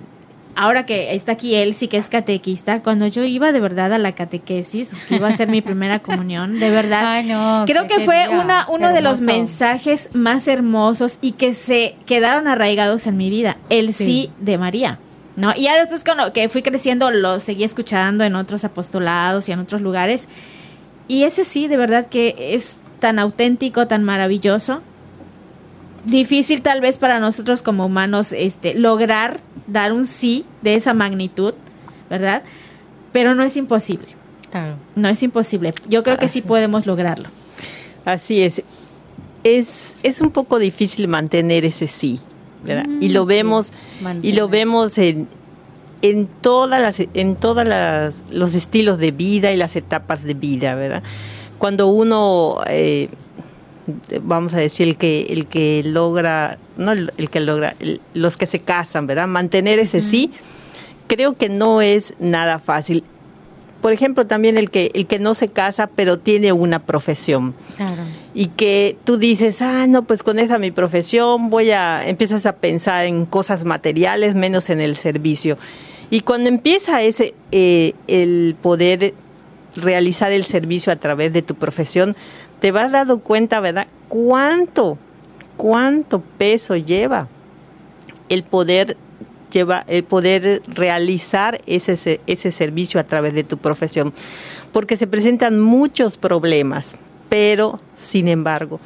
ahora 0.55 0.85
que 0.85 1.15
está 1.15 1.33
aquí 1.33 1.55
él, 1.55 1.73
sí 1.73 1.87
que 1.87 1.97
es 1.97 2.09
catequista, 2.09 2.81
cuando 2.81 3.07
yo 3.07 3.23
iba 3.23 3.51
de 3.51 3.59
verdad 3.59 3.93
a 3.93 3.97
la 3.97 4.13
catequesis, 4.13 4.91
que 5.07 5.15
iba 5.15 5.27
a 5.27 5.33
ser 5.35 5.47
mi 5.47 5.61
primera 5.61 5.99
comunión, 5.99 6.59
de 6.59 6.69
verdad, 6.69 7.03
Ay, 7.05 7.25
no, 7.25 7.63
creo 7.65 7.87
que 7.87 7.99
fue 7.99 8.27
día, 8.27 8.39
una, 8.39 8.67
uno 8.69 8.93
de 8.93 9.01
los 9.01 9.21
mensajes 9.21 10.09
más 10.13 10.47
hermosos 10.47 11.17
y 11.21 11.33
que 11.33 11.53
se 11.53 11.95
quedaron 12.05 12.47
arraigados 12.47 13.07
en 13.07 13.17
mi 13.17 13.29
vida, 13.29 13.57
el 13.69 13.93
sí, 13.93 14.03
Sí. 14.05 14.31
de 14.39 14.57
María. 14.57 14.99
¿No? 15.35 15.51
Y 15.55 15.63
ya 15.63 15.75
después 15.79 16.03
cuando 16.03 16.31
que 16.31 16.47
fui 16.47 16.61
creciendo 16.61 17.09
lo 17.09 17.39
seguí 17.39 17.63
escuchando 17.63 18.23
en 18.23 18.35
otros 18.35 18.63
apostolados 18.65 19.49
y 19.49 19.51
en 19.51 19.59
otros 19.59 19.81
lugares. 19.81 20.27
Y 21.07 21.23
ese 21.23 21.43
sí, 21.43 21.67
de 21.67 21.75
verdad 21.75 22.05
que 22.05 22.35
es 22.53 22.77
tan 22.99 23.17
auténtico, 23.17 23.87
tan 23.87 24.03
maravilloso. 24.03 24.83
Difícil 26.05 26.61
tal 26.61 26.81
vez 26.81 26.97
para 26.97 27.19
nosotros 27.19 27.61
como 27.61 27.85
humanos 27.85 28.31
este 28.33 28.75
lograr 28.75 29.39
dar 29.67 29.93
un 29.93 30.05
sí 30.05 30.45
de 30.61 30.75
esa 30.75 30.93
magnitud, 30.93 31.53
¿verdad? 32.09 32.43
Pero 33.11 33.35
no 33.35 33.43
es 33.43 33.57
imposible. 33.57 34.07
Claro. 34.51 34.75
No 34.95 35.07
es 35.09 35.23
imposible. 35.23 35.73
Yo 35.89 36.03
creo 36.03 36.17
que 36.17 36.27
sí 36.27 36.41
podemos 36.41 36.85
lograrlo. 36.85 37.29
Así 38.05 38.43
es. 38.43 38.61
Es, 39.43 39.95
es 40.03 40.21
un 40.21 40.31
poco 40.31 40.59
difícil 40.59 41.07
mantener 41.07 41.65
ese 41.65 41.87
sí, 41.87 42.19
¿verdad? 42.63 42.85
y 43.01 43.09
lo 43.09 43.25
vemos, 43.25 43.73
y 44.21 44.33
lo 44.33 44.47
vemos 44.47 44.97
en, 44.97 45.27
en 46.01 46.27
todas 46.27 46.81
las, 46.81 46.97
en 47.13 47.35
todas 47.35 47.67
las, 47.67 48.13
los 48.29 48.55
estilos 48.55 48.99
de 48.99 49.11
vida 49.11 49.51
y 49.51 49.57
las 49.57 49.75
etapas 49.75 50.23
de 50.23 50.33
vida, 50.33 50.75
¿verdad? 50.75 51.03
Cuando 51.57 51.87
uno, 51.87 52.59
eh, 52.67 53.09
vamos 54.21 54.53
a 54.53 54.57
decir, 54.57 54.87
el 54.87 54.97
que, 54.97 55.23
el 55.29 55.47
que 55.47 55.81
logra, 55.85 56.57
no 56.77 56.91
el, 56.91 57.11
el 57.17 57.29
que 57.29 57.39
logra, 57.41 57.75
el- 57.79 58.01
los 58.13 58.37
que 58.37 58.47
se 58.47 58.59
casan, 58.59 59.07
¿verdad? 59.07 59.27
Mantener 59.27 59.79
ese 59.79 60.01
sí, 60.01 60.31
creo 61.07 61.33
que 61.35 61.49
no 61.49 61.81
es 61.81 62.13
nada 62.19 62.59
fácil. 62.59 63.03
Por 63.81 63.91
ejemplo, 63.91 64.25
también 64.25 64.57
el 64.57 64.69
que, 64.69 64.91
el 64.93 65.05
que 65.07 65.19
no 65.19 65.33
se 65.35 65.49
casa, 65.49 65.87
pero 65.93 66.17
tiene 66.17 66.53
una 66.53 66.79
profesión 66.79 67.53
Claro. 67.75 68.03
y 68.33 68.47
que 68.47 68.95
tú 69.03 69.17
dices, 69.17 69.61
ah, 69.61 69.85
no, 69.87 70.03
pues 70.03 70.23
con 70.23 70.39
esa 70.39 70.57
mi 70.57 70.71
profesión 70.71 71.49
voy 71.49 71.71
a, 71.71 72.01
empiezas 72.07 72.45
a 72.45 72.53
pensar 72.53 73.05
en 73.05 73.25
cosas 73.25 73.65
materiales 73.65 74.35
menos 74.35 74.69
en 74.69 74.79
el 74.79 74.95
servicio. 74.95 75.57
Y 76.09 76.21
cuando 76.21 76.47
empieza 76.47 77.01
ese, 77.01 77.33
eh, 77.51 77.93
el 78.07 78.55
poder 78.61 79.13
realizar 79.75 80.31
el 80.31 80.45
servicio 80.45 80.93
a 80.93 80.95
través 80.95 81.33
de 81.33 81.41
tu 81.41 81.55
profesión, 81.55 82.15
te 82.63 82.71
vas 82.71 82.93
dando 82.93 83.19
cuenta, 83.19 83.59
¿verdad? 83.59 83.87
¿Cuánto, 84.07 84.97
cuánto 85.57 86.21
peso 86.37 86.77
lleva 86.77 87.27
el 88.29 88.43
poder 88.43 88.95
el 89.87 90.03
poder 90.05 90.61
realizar 90.67 91.59
ese, 91.67 91.97
se- 91.97 92.21
ese 92.25 92.53
servicio 92.53 93.01
a 93.01 93.03
través 93.03 93.33
de 93.33 93.43
tu 93.43 93.57
profesión, 93.57 94.13
porque 94.71 94.95
se 94.95 95.07
presentan 95.07 95.59
muchos 95.59 96.15
problemas, 96.15 96.95
pero 97.27 97.81
sin 97.95 98.29
embargo, 98.29 98.79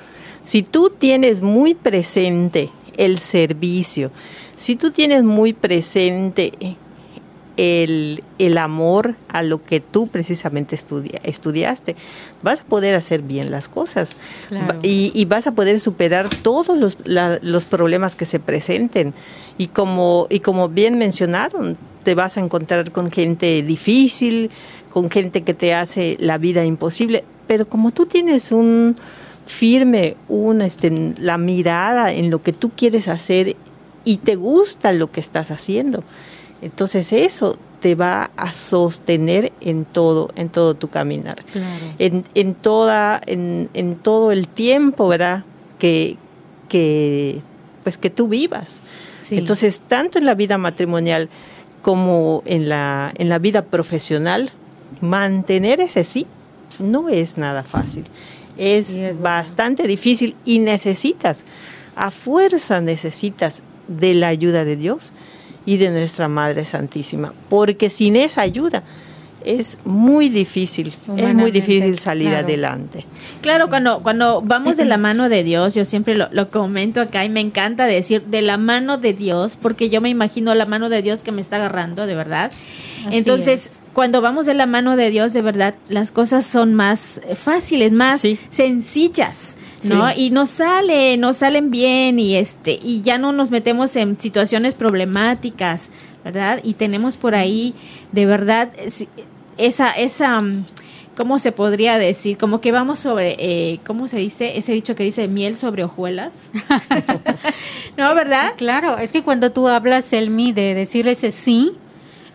si 0.43 0.63
tú 0.63 0.89
tienes 0.89 1.43
muy 1.43 1.75
presente 1.75 2.69
el 2.97 3.19
servicio, 3.19 4.09
si 4.57 4.75
tú 4.75 4.89
tienes 4.89 5.23
muy 5.23 5.53
presente 5.53 6.51
el, 7.57 8.23
el 8.39 8.57
amor 8.57 9.15
a 9.29 9.41
lo 9.43 9.63
que 9.63 9.79
tú 9.79 10.07
precisamente 10.07 10.75
estudia- 10.75 11.19
estudiaste, 11.23 11.95
vas 12.43 12.61
a 12.61 12.63
poder 12.63 12.95
hacer 12.95 13.21
bien 13.23 13.49
las 13.51 13.67
cosas 13.67 14.11
Claro. 14.47 14.79
Y, 14.83 15.11
y 15.15 15.25
vas 15.25 15.47
a 15.47 15.51
poder 15.53 15.79
superar 15.79 16.29
todos 16.29 16.77
los, 16.77 16.97
la- 17.03 17.39
los 17.41 17.65
problemas 17.65 18.15
que 18.15 18.25
se 18.25 18.39
presenten. 18.39 19.13
Y 19.57 19.67
como, 19.67 20.27
y 20.29 20.39
como 20.39 20.69
bien 20.69 20.97
mencionaron, 20.97 21.77
te 22.03 22.13
vas 22.15 22.37
a 22.37 22.41
encontrar 22.41 22.91
con 22.91 23.09
gente 23.11 23.63
difícil, 23.63 24.51
con 24.91 25.09
gente 25.09 25.41
que 25.41 25.53
te 25.53 25.73
hace 25.73 26.15
la 26.19 26.37
vida 26.37 26.63
imposible, 26.63 27.23
pero 27.47 27.67
como 27.67 27.91
tú 27.91 28.05
tienes 28.05 28.51
un 28.51 28.95
firme, 29.45 30.15
una, 30.27 30.65
este, 30.65 30.91
la 31.17 31.37
mirada 31.37 32.11
en 32.13 32.29
lo 32.29 32.43
que 32.43 32.53
tú 32.53 32.71
quieres 32.75 33.07
hacer 33.07 33.55
y 34.03 34.17
te 34.17 34.35
gusta 34.35 34.91
lo 34.91 35.11
que 35.11 35.19
estás 35.21 35.51
haciendo, 35.51 36.03
entonces 36.61 37.11
eso 37.13 37.57
te 37.81 37.93
va 37.95 38.31
a 38.37 38.53
sostener 38.53 39.51
en 39.61 39.85
todo, 39.85 40.29
en 40.35 40.49
todo 40.49 40.73
tu 40.73 40.87
caminar 40.89 41.37
Claro. 41.51 41.85
en, 41.99 42.25
en 42.33 42.55
toda 42.55 43.21
en, 43.25 43.69
en 43.75 43.95
todo 43.97 44.31
el 44.31 44.47
tiempo 44.47 45.07
verdad 45.07 45.43
que 45.79 46.17
que 46.69 47.41
pues 47.83 47.97
que 47.97 48.09
tú 48.09 48.27
vivas 48.27 48.79
Sí. 49.19 49.37
entonces 49.37 49.79
tanto 49.87 50.17
en 50.19 50.25
la 50.25 50.35
vida 50.35 50.57
matrimonial 50.57 51.27
como 51.81 52.43
en 52.45 52.69
la 52.69 53.11
en 53.17 53.27
la 53.29 53.39
vida 53.39 53.61
profesional 53.63 54.51
mantener 55.01 55.81
ese 55.81 56.03
sí 56.03 56.25
no 56.79 57.09
es 57.09 57.37
nada 57.37 57.63
fácil 57.63 58.05
es, 58.57 58.87
Sí, 58.87 58.99
es 59.01 59.17
verdad. 59.17 59.39
bastante 59.39 59.85
difícil 59.87 60.35
y 60.45 60.59
necesitas 60.59 61.43
a 61.95 62.09
fuerza 62.11 62.79
necesitas 62.81 63.61
de 63.87 64.13
la 64.13 64.27
ayuda 64.29 64.65
de 64.65 64.75
Dios 64.75 65.11
y 65.67 65.77
de 65.77 65.91
nuestra 65.91 66.27
Madre 66.27 66.65
Santísima 66.65 67.31
porque 67.49 67.91
sin 67.91 68.15
esa 68.15 68.41
ayuda 68.41 68.81
es 69.45 69.77
muy 69.85 70.27
difícil, 70.29 70.93
es 71.15 71.33
muy 71.35 71.51
difícil 71.51 71.99
salir 71.99 72.29
claro. 72.29 72.45
adelante. 72.47 73.05
Claro, 73.41 73.69
cuando, 73.69 74.01
cuando 74.03 74.41
vamos 74.41 74.75
de 74.75 74.83
la 74.83 74.97
mano 74.97 75.29
de 75.29 75.43
Dios, 75.43 75.73
yo 75.73 75.85
siempre 75.85 76.15
lo, 76.15 76.27
lo 76.31 76.49
comento 76.49 76.99
acá 76.99 77.23
y 77.23 77.29
me 77.29 77.39
encanta 77.39 77.85
decir 77.85 78.23
de 78.23 78.41
la 78.41 78.57
mano 78.57 78.97
de 78.97 79.13
Dios, 79.13 79.55
porque 79.61 79.89
yo 79.89 80.01
me 80.01 80.09
imagino 80.09 80.53
la 80.53 80.65
mano 80.65 80.89
de 80.89 81.01
Dios 81.01 81.19
que 81.19 81.31
me 81.31 81.39
está 81.41 81.57
agarrando, 81.57 82.07
de 82.07 82.15
verdad. 82.15 82.51
Así 83.05 83.17
Entonces, 83.19 83.65
es. 83.67 83.81
cuando 83.93 84.19
vamos 84.21 84.47
de 84.47 84.53
la 84.53 84.65
mano 84.65 84.97
de 84.97 85.09
Dios, 85.11 85.31
de 85.31 85.41
verdad, 85.43 85.75
las 85.87 86.11
cosas 86.11 86.45
son 86.45 86.73
más 86.73 87.21
eh, 87.25 87.35
fáciles, 87.35 87.91
más 87.93 88.19
Sí. 88.21 88.37
sencillas. 88.49 89.55
¿No? 89.83 90.09
Sí. 90.11 90.21
Y 90.21 90.29
nos 90.31 90.49
sale, 90.49 91.17
nos 91.17 91.37
salen 91.37 91.71
bien 91.71 92.19
y 92.19 92.35
este 92.35 92.79
y 92.81 93.01
ya 93.01 93.17
no 93.17 93.31
nos 93.31 93.49
metemos 93.51 93.95
en 93.95 94.17
situaciones 94.19 94.75
problemáticas, 94.75 95.89
¿verdad? 96.23 96.59
Y 96.63 96.73
tenemos 96.73 97.17
por 97.17 97.35
ahí 97.35 97.73
de 98.11 98.25
verdad 98.25 98.69
es- 98.77 99.05
esa 99.57 99.91
esa 99.91 100.39
mm, 100.41 100.65
¿cómo 101.15 101.39
se 101.39 101.51
podría 101.51 101.97
decir? 101.97 102.37
Como 102.37 102.61
que 102.61 102.71
vamos 102.71 102.99
sobre 102.99 103.35
eh, 103.39 103.79
¿cómo 103.85 104.07
se 104.07 104.17
dice? 104.17 104.57
Ese 104.57 104.71
dicho 104.73 104.95
que 104.95 105.03
dice 105.03 105.27
miel 105.27 105.57
sobre 105.57 105.83
hojuelas. 105.83 106.51
¿No, 107.97 108.13
verdad? 108.15 108.53
Claro, 108.57 108.97
es 108.97 109.11
que 109.11 109.23
cuando 109.23 109.51
tú 109.51 109.67
hablas, 109.67 110.11
Elmi, 110.13 110.51
de 110.51 110.73
decir 110.75 111.07
ese 111.07 111.31
sí, 111.31 111.71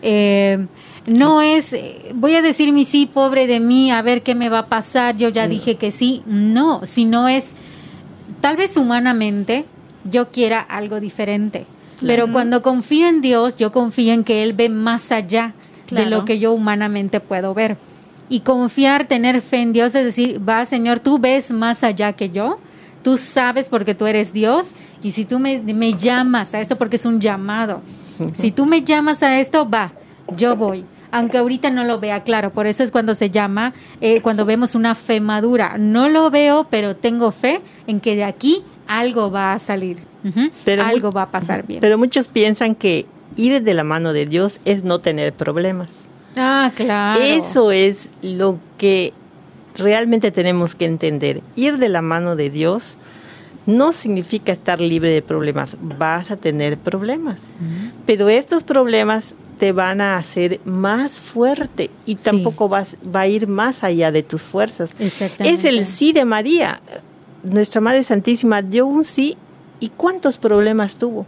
eh, 0.02 0.66
no 1.06 1.42
es, 1.42 1.72
eh, 1.72 2.12
voy 2.14 2.34
a 2.34 2.42
decir 2.42 2.72
mi 2.72 2.84
sí, 2.84 3.06
pobre 3.06 3.46
de 3.46 3.60
mí, 3.60 3.90
a 3.90 4.02
ver 4.02 4.22
qué 4.22 4.34
me 4.34 4.48
va 4.48 4.60
a 4.60 4.66
pasar, 4.66 5.16
yo 5.16 5.28
ya 5.28 5.48
dije 5.48 5.76
que 5.76 5.90
sí, 5.90 6.22
no, 6.26 6.82
sino 6.84 7.28
es, 7.28 7.54
tal 8.40 8.56
vez 8.56 8.76
humanamente 8.76 9.64
yo 10.04 10.28
quiera 10.28 10.60
algo 10.60 11.00
diferente, 11.00 11.66
pero 12.04 12.32
cuando 12.32 12.62
confío 12.62 13.08
en 13.08 13.20
Dios, 13.20 13.56
yo 13.56 13.70
confío 13.70 14.12
en 14.12 14.24
que 14.24 14.42
Él 14.42 14.54
ve 14.54 14.68
más 14.68 15.12
allá 15.12 15.54
de 15.90 16.06
lo 16.06 16.24
que 16.24 16.38
yo 16.40 16.52
humanamente 16.52 17.20
puedo 17.20 17.54
ver. 17.54 17.76
Y 18.28 18.40
confiar, 18.40 19.06
tener 19.06 19.40
fe 19.40 19.58
en 19.58 19.72
Dios, 19.72 19.94
es 19.94 20.04
decir, 20.04 20.40
va 20.46 20.64
Señor, 20.64 20.98
tú 21.00 21.18
ves 21.18 21.52
más 21.52 21.84
allá 21.84 22.12
que 22.14 22.30
yo, 22.30 22.58
tú 23.04 23.18
sabes 23.18 23.68
porque 23.68 23.94
tú 23.94 24.06
eres 24.06 24.32
Dios, 24.32 24.74
y 25.02 25.10
si 25.12 25.24
tú 25.24 25.38
me, 25.38 25.60
me 25.60 25.92
llamas 25.92 26.54
a 26.54 26.60
esto, 26.60 26.76
porque 26.76 26.96
es 26.96 27.04
un 27.04 27.20
llamado, 27.20 27.82
si 28.32 28.50
tú 28.50 28.66
me 28.66 28.82
llamas 28.82 29.22
a 29.22 29.38
esto, 29.38 29.68
va, 29.68 29.92
yo 30.36 30.56
voy. 30.56 30.84
Aunque 31.12 31.38
ahorita 31.38 31.70
no 31.70 31.84
lo 31.84 32.00
vea 32.00 32.24
claro. 32.24 32.50
Por 32.50 32.66
eso 32.66 32.82
es 32.82 32.90
cuando 32.90 33.14
se 33.14 33.30
llama, 33.30 33.74
eh, 34.00 34.20
cuando 34.22 34.44
vemos 34.44 34.74
una 34.74 34.94
fe 34.94 35.20
madura. 35.20 35.76
No 35.78 36.08
lo 36.08 36.30
veo, 36.30 36.66
pero 36.68 36.96
tengo 36.96 37.30
fe 37.30 37.60
en 37.86 38.00
que 38.00 38.16
de 38.16 38.24
aquí 38.24 38.64
algo 38.88 39.30
va 39.30 39.52
a 39.52 39.58
salir. 39.58 39.98
pero 40.64 40.82
algo 40.84 41.12
va 41.12 41.22
a 41.22 41.30
pasar 41.30 41.66
bien. 41.66 41.80
Pero 41.80 41.98
muchos 41.98 42.28
piensan 42.28 42.74
que 42.74 43.06
ir 43.36 43.62
de 43.62 43.74
la 43.74 43.84
mano 43.84 44.12
de 44.12 44.26
Dios 44.26 44.60
es 44.64 44.84
no 44.84 45.00
tener 45.00 45.32
problemas. 45.32 46.08
Ah, 46.38 46.72
claro. 46.74 47.20
Eso 47.20 47.72
es 47.72 48.08
lo 48.22 48.58
que 48.78 49.12
realmente 49.76 50.30
tenemos 50.30 50.74
que 50.74 50.86
entender. 50.86 51.42
Ir 51.56 51.78
de 51.78 51.88
la 51.88 52.02
mano 52.02 52.36
de 52.36 52.50
Dios 52.50 52.96
no 53.66 53.92
significa 53.92 54.52
estar 54.52 54.80
libre 54.80 55.10
de 55.10 55.22
problemas. 55.22 55.76
Vas 55.80 56.30
a 56.30 56.36
tener 56.36 56.78
problemas. 56.78 57.40
Pero 58.06 58.28
estos 58.28 58.62
problemas 58.62 59.34
te 59.62 59.70
van 59.70 60.00
a 60.00 60.16
hacer 60.16 60.58
más 60.64 61.20
fuerte 61.20 61.88
y 62.04 62.16
tampoco 62.16 62.68
vas, 62.68 62.96
va 63.14 63.20
a 63.20 63.28
ir 63.28 63.46
más 63.46 63.84
allá 63.84 64.10
de 64.10 64.24
tus 64.24 64.42
fuerzas. 64.42 64.90
Es 64.98 65.64
el 65.64 65.84
sí 65.84 66.12
de 66.12 66.24
María. 66.24 66.80
Nuestra 67.44 67.80
Madre 67.80 68.02
Santísima 68.02 68.60
dio 68.60 68.86
un 68.86 69.04
sí 69.04 69.36
y 69.78 69.90
cuántos 69.90 70.36
problemas 70.36 70.96
tuvo. 70.96 71.26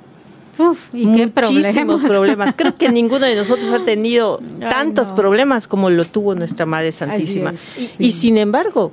Uf, 0.58 0.92
¿y 0.92 1.12
qué 1.14 1.28
problemas? 1.28 2.02
problemas. 2.08 2.54
Creo 2.56 2.74
que 2.74 2.90
ninguno 2.90 3.24
de 3.24 3.36
nosotros 3.36 3.72
ha 3.72 3.84
tenido 3.84 4.40
tantos 4.58 5.12
problemas 5.12 5.68
como 5.68 5.88
lo 5.88 6.04
tuvo 6.04 6.34
nuestra 6.34 6.66
Madre 6.66 6.90
Santísima. 6.90 7.54
Y, 8.00 8.10
sin 8.10 8.36
embargo, 8.36 8.90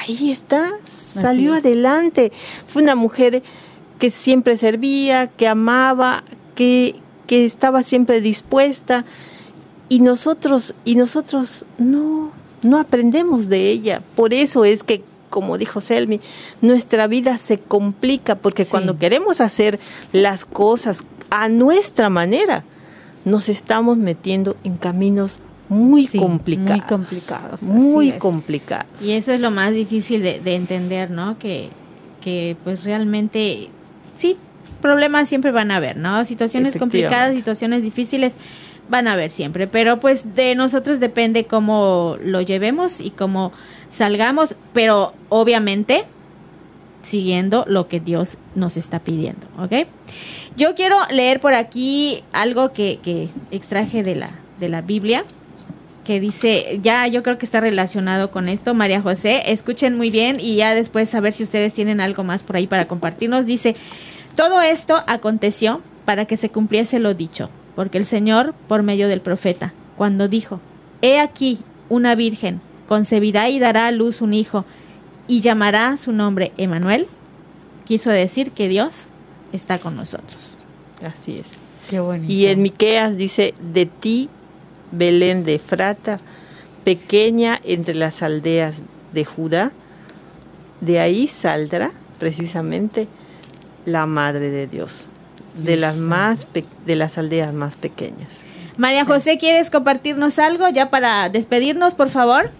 ahí 0.00 0.30
está, 0.30 0.72
salió 1.12 1.52
adelante. 1.52 2.32
Fue 2.68 2.82
una 2.82 2.94
mujer 2.94 3.42
que 3.98 4.08
siempre 4.08 4.56
servía, 4.56 5.26
que 5.26 5.46
amaba, 5.46 6.24
que, 6.54 7.02
que 7.32 7.46
estaba 7.46 7.82
siempre 7.82 8.20
dispuesta. 8.20 9.06
Y 9.88 10.00
nosotros, 10.00 10.74
y 10.84 10.96
nosotros 10.96 11.64
no, 11.78 12.30
no 12.60 12.78
aprendemos 12.78 13.48
de 13.48 13.70
ella. 13.70 14.02
Por 14.16 14.34
eso 14.34 14.66
es 14.66 14.84
que 14.84 15.02
como 15.30 15.56
dijo 15.56 15.80
Selmi, 15.80 16.20
nuestra 16.60 17.06
vida 17.06 17.38
se 17.38 17.58
complica 17.58 18.34
porque 18.34 18.66
cuando 18.66 18.98
queremos 18.98 19.40
hacer 19.40 19.80
las 20.12 20.44
cosas 20.44 21.04
a 21.30 21.48
nuestra 21.48 22.10
manera, 22.10 22.64
nos 23.24 23.48
estamos 23.48 23.96
metiendo 23.96 24.58
en 24.62 24.76
caminos 24.76 25.38
muy 25.70 26.06
complicados. 26.06 26.68
Muy 26.68 26.86
complicados. 26.86 27.62
Muy 27.62 28.12
complicados. 28.12 28.90
Y 29.00 29.12
eso 29.12 29.32
es 29.32 29.40
lo 29.40 29.50
más 29.50 29.72
difícil 29.72 30.20
de, 30.20 30.54
entender, 30.54 31.10
¿no? 31.10 31.38
Que, 31.38 31.70
que 32.20 32.58
pues 32.62 32.84
realmente, 32.84 33.70
sí, 34.14 34.36
problemas 34.82 35.30
siempre 35.30 35.50
van 35.50 35.70
a 35.70 35.76
haber, 35.76 35.96
¿no? 35.96 36.24
Situaciones 36.26 36.76
complicadas, 36.76 37.34
situaciones 37.34 37.82
difíciles 37.82 38.36
van 38.90 39.08
a 39.08 39.14
haber 39.14 39.30
siempre, 39.30 39.66
pero 39.66 40.00
pues 40.00 40.34
de 40.34 40.54
nosotros 40.54 41.00
depende 41.00 41.46
cómo 41.46 42.18
lo 42.22 42.42
llevemos 42.42 43.00
y 43.00 43.10
cómo 43.10 43.52
salgamos, 43.88 44.54
pero 44.74 45.14
obviamente 45.30 46.04
siguiendo 47.02 47.64
lo 47.66 47.88
que 47.88 48.00
Dios 48.00 48.36
nos 48.54 48.76
está 48.76 49.00
pidiendo, 49.00 49.46
¿ok? 49.58 49.86
Yo 50.56 50.74
quiero 50.74 50.96
leer 51.10 51.40
por 51.40 51.54
aquí 51.54 52.22
algo 52.32 52.72
que, 52.72 52.98
que 53.02 53.28
extraje 53.50 54.02
de 54.02 54.14
la, 54.14 54.30
de 54.60 54.68
la 54.68 54.82
Biblia, 54.82 55.24
que 56.04 56.20
dice, 56.20 56.80
ya 56.82 57.06
yo 57.06 57.22
creo 57.22 57.38
que 57.38 57.46
está 57.46 57.60
relacionado 57.60 58.30
con 58.30 58.48
esto, 58.48 58.74
María 58.74 59.00
José, 59.00 59.42
escuchen 59.46 59.96
muy 59.96 60.10
bien 60.10 60.38
y 60.40 60.56
ya 60.56 60.74
después 60.74 61.14
a 61.14 61.20
ver 61.20 61.32
si 61.32 61.44
ustedes 61.44 61.72
tienen 61.74 62.00
algo 62.00 62.24
más 62.24 62.42
por 62.42 62.56
ahí 62.56 62.66
para 62.66 62.86
compartirnos. 62.86 63.46
Dice, 63.46 63.76
todo 64.36 64.60
esto 64.60 65.02
aconteció 65.06 65.80
para 66.04 66.24
que 66.26 66.36
se 66.36 66.48
cumpliese 66.48 66.98
lo 66.98 67.14
dicho, 67.14 67.50
porque 67.76 67.98
el 67.98 68.04
Señor, 68.04 68.54
por 68.68 68.82
medio 68.82 69.08
del 69.08 69.20
profeta, 69.20 69.72
cuando 69.96 70.28
dijo, 70.28 70.60
He 71.00 71.18
aquí 71.18 71.60
una 71.88 72.14
virgen 72.14 72.60
concebirá 72.86 73.48
y 73.48 73.58
dará 73.58 73.86
a 73.86 73.92
luz 73.92 74.20
un 74.20 74.34
hijo 74.34 74.64
y 75.26 75.40
llamará 75.40 75.96
su 75.96 76.12
nombre 76.12 76.52
Emanuel, 76.56 77.06
quiso 77.84 78.10
decir 78.10 78.50
que 78.50 78.68
Dios 78.68 79.08
está 79.52 79.78
con 79.78 79.96
nosotros. 79.96 80.56
Así 81.02 81.38
es. 81.38 81.46
Qué 81.88 82.00
bonito. 82.00 82.32
Y 82.32 82.46
en 82.46 82.62
Miqueas 82.62 83.16
dice, 83.16 83.54
de 83.72 83.86
ti, 83.86 84.28
Belén 84.90 85.44
de 85.44 85.58
Frata, 85.58 86.20
pequeña 86.84 87.60
entre 87.64 87.94
las 87.94 88.22
aldeas 88.22 88.76
de 89.12 89.24
Judá, 89.24 89.72
de 90.80 91.00
ahí 91.00 91.26
saldrá 91.26 91.92
precisamente 92.18 93.08
la 93.84 94.06
madre 94.06 94.50
de 94.50 94.66
Dios, 94.66 95.08
de 95.54 95.76
las 95.76 95.96
más 95.96 96.46
de 96.86 96.96
las 96.96 97.18
aldeas 97.18 97.52
más 97.52 97.76
pequeñas. 97.76 98.44
María 98.76 99.04
José, 99.04 99.38
¿quieres 99.38 99.70
compartirnos 99.70 100.38
algo 100.38 100.68
ya 100.68 100.88
para 100.90 101.28
despedirnos, 101.28 101.94
por 101.94 102.08
favor? 102.08 102.50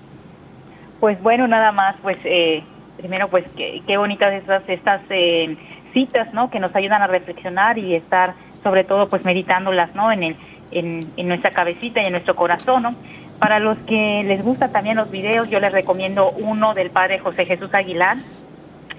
Pues 1.00 1.20
bueno, 1.22 1.48
nada 1.48 1.72
más, 1.72 1.96
pues 2.02 2.18
eh, 2.24 2.62
primero 2.96 3.28
pues 3.28 3.44
qué, 3.56 3.82
qué 3.86 3.96
bonitas 3.96 4.32
estas, 4.34 4.62
estas 4.68 5.00
eh, 5.10 5.56
citas, 5.92 6.32
¿no? 6.34 6.50
Que 6.50 6.60
nos 6.60 6.74
ayudan 6.76 7.02
a 7.02 7.06
reflexionar 7.06 7.78
y 7.78 7.94
estar 7.94 8.34
sobre 8.62 8.84
todo 8.84 9.08
pues 9.08 9.24
meditándolas, 9.24 9.94
¿no? 9.94 10.12
En, 10.12 10.22
el, 10.22 10.36
en, 10.70 11.00
en 11.16 11.28
nuestra 11.28 11.50
cabecita 11.50 12.00
y 12.00 12.04
en 12.04 12.12
nuestro 12.12 12.36
corazón, 12.36 12.82
¿no? 12.82 12.94
Para 13.38 13.58
los 13.58 13.76
que 13.78 14.22
les 14.24 14.44
gustan 14.44 14.70
también 14.70 14.96
los 14.96 15.10
videos, 15.10 15.50
yo 15.50 15.58
les 15.58 15.72
recomiendo 15.72 16.30
uno 16.30 16.74
del 16.74 16.90
Padre 16.90 17.18
José 17.18 17.46
Jesús 17.46 17.74
Aguilar, 17.74 18.18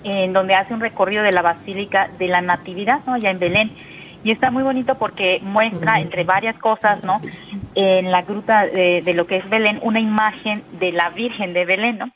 en 0.04 0.34
donde 0.34 0.54
hace 0.54 0.74
un 0.74 0.80
recorrido 0.80 1.24
de 1.24 1.32
la 1.32 1.42
Basílica 1.42 2.10
de 2.18 2.28
la 2.28 2.42
Natividad, 2.42 3.02
¿no? 3.06 3.14
Allá 3.14 3.32
en 3.32 3.40
Belén 3.40 3.72
y 4.24 4.32
está 4.32 4.52
muy 4.52 4.64
bonito 4.64 4.96
porque 4.96 5.40
muestra 5.42 6.00
entre 6.00 6.24
varias 6.24 6.58
cosas, 6.58 7.04
¿no? 7.04 7.20
En 7.76 8.10
la 8.10 8.22
gruta 8.22 8.66
de, 8.66 9.14
lo 9.14 9.28
que 9.28 9.38
es 9.38 9.50
Belén, 9.50 9.80
una 9.82 10.00
imagen 10.00 10.64
de 10.80 10.94
la 10.94 11.10
Virgen 11.10 11.54
de 11.54 11.66
Belén, 11.66 11.98
¿no? 11.98 12.12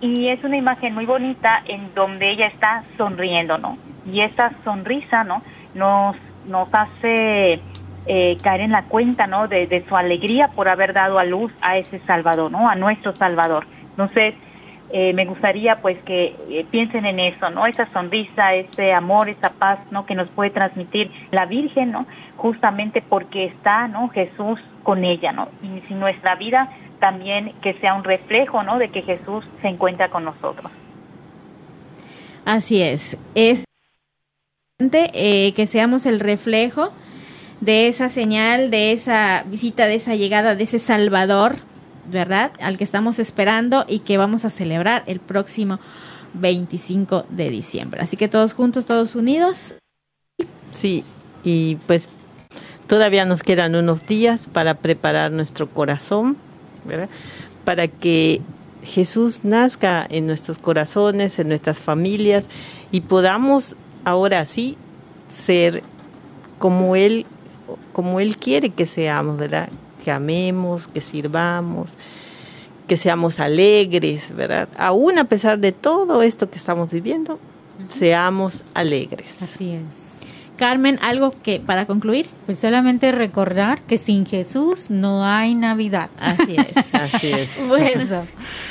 Y 0.00 0.28
es 0.28 0.42
una 0.44 0.56
imagen 0.56 0.94
muy 0.94 1.04
bonita 1.04 1.62
en 1.66 1.94
donde 1.94 2.30
ella 2.30 2.46
está 2.46 2.84
sonriendo, 2.96 3.58
¿no? 3.58 3.76
Y 4.10 4.20
esa 4.20 4.52
sonrisa, 4.64 5.24
¿no? 5.24 5.42
Nos, 5.74 6.16
nos 6.46 6.68
hace 6.72 7.60
eh, 8.06 8.36
caer 8.42 8.62
en 8.62 8.72
la 8.72 8.84
cuenta, 8.84 9.26
¿no? 9.26 9.46
De, 9.46 9.66
de, 9.66 9.84
su 9.86 9.94
alegría 9.94 10.48
por 10.48 10.68
haber 10.68 10.94
dado 10.94 11.18
a 11.18 11.24
luz 11.24 11.52
a 11.60 11.76
ese 11.76 11.98
Salvador, 12.00 12.50
¿no? 12.50 12.68
A 12.68 12.74
nuestro 12.76 13.14
Salvador. 13.14 13.66
Entonces, 13.90 14.34
eh, 14.90 15.12
me 15.12 15.26
gustaría 15.26 15.80
pues 15.82 15.98
que 16.04 16.36
eh, 16.48 16.64
piensen 16.70 17.06
en 17.06 17.18
eso, 17.18 17.50
¿no? 17.50 17.66
Esa 17.66 17.90
sonrisa, 17.92 18.54
ese 18.54 18.92
amor, 18.92 19.28
esa 19.28 19.50
paz, 19.50 19.80
¿no? 19.90 20.06
Que 20.06 20.14
nos 20.14 20.28
puede 20.28 20.50
transmitir 20.50 21.10
la 21.32 21.46
Virgen, 21.46 21.90
¿no? 21.90 22.06
Justamente 22.36 23.02
porque 23.02 23.46
está, 23.46 23.88
¿no? 23.88 24.08
Jesús 24.10 24.60
con 24.84 25.04
ella, 25.04 25.32
¿no? 25.32 25.48
Y 25.62 25.80
si 25.88 25.94
nuestra 25.94 26.36
vida 26.36 26.70
también 27.00 27.52
que 27.62 27.74
sea 27.74 27.94
un 27.94 28.04
reflejo, 28.04 28.62
¿no? 28.62 28.78
De 28.78 28.90
que 28.90 29.02
Jesús 29.02 29.44
se 29.60 29.68
encuentra 29.68 30.08
con 30.08 30.24
nosotros. 30.24 30.70
Así 32.44 32.80
es, 32.80 33.18
es 33.34 33.64
eh, 34.78 35.52
que 35.54 35.66
seamos 35.66 36.06
el 36.06 36.20
reflejo 36.20 36.92
de 37.60 37.88
esa 37.88 38.08
señal, 38.08 38.70
de 38.70 38.92
esa 38.92 39.42
visita, 39.46 39.86
de 39.86 39.96
esa 39.96 40.14
llegada, 40.14 40.54
de 40.54 40.62
ese 40.62 40.78
Salvador 40.78 41.56
¿verdad? 42.10 42.52
Al 42.60 42.78
que 42.78 42.84
estamos 42.84 43.18
esperando 43.18 43.84
y 43.88 44.00
que 44.00 44.18
vamos 44.18 44.44
a 44.44 44.50
celebrar 44.50 45.04
el 45.06 45.20
próximo 45.20 45.78
25 46.34 47.26
de 47.30 47.50
diciembre. 47.50 48.00
Así 48.00 48.16
que 48.16 48.28
todos 48.28 48.52
juntos, 48.52 48.86
todos 48.86 49.14
unidos. 49.14 49.74
Sí, 50.70 51.04
y 51.44 51.76
pues 51.86 52.10
todavía 52.86 53.24
nos 53.24 53.42
quedan 53.42 53.74
unos 53.74 54.06
días 54.06 54.48
para 54.48 54.74
preparar 54.74 55.32
nuestro 55.32 55.68
corazón, 55.68 56.36
¿verdad? 56.84 57.08
Para 57.64 57.88
que 57.88 58.42
Jesús 58.82 59.44
nazca 59.44 60.06
en 60.08 60.26
nuestros 60.26 60.58
corazones, 60.58 61.38
en 61.38 61.48
nuestras 61.48 61.78
familias 61.78 62.48
y 62.92 63.00
podamos 63.00 63.74
ahora 64.04 64.46
sí 64.46 64.76
ser 65.28 65.82
como 66.58 66.94
él 66.96 67.26
como 67.92 68.20
él 68.20 68.36
quiere 68.36 68.70
que 68.70 68.86
seamos, 68.86 69.38
¿verdad? 69.38 69.68
Que 70.06 70.12
amemos, 70.12 70.86
que 70.86 71.00
sirvamos, 71.00 71.90
que 72.86 72.96
seamos 72.96 73.40
alegres, 73.40 74.32
¿verdad? 74.36 74.68
Aún 74.78 75.18
a 75.18 75.24
pesar 75.24 75.58
de 75.58 75.72
todo 75.72 76.22
esto 76.22 76.48
que 76.48 76.58
estamos 76.58 76.92
viviendo, 76.92 77.40
seamos 77.88 78.62
alegres. 78.72 79.42
Así 79.42 79.72
es. 79.72 80.20
Carmen, 80.56 81.00
algo 81.02 81.32
que 81.42 81.58
para 81.58 81.86
concluir. 81.86 82.28
Pues 82.46 82.60
solamente 82.60 83.10
recordar 83.10 83.80
que 83.82 83.98
sin 83.98 84.26
Jesús 84.26 84.90
no 84.90 85.24
hay 85.24 85.56
Navidad. 85.56 86.08
Así 86.20 86.54
es. 86.54 86.94
Así 86.94 87.32
es. 87.32 87.50
Bueno, 87.66 88.26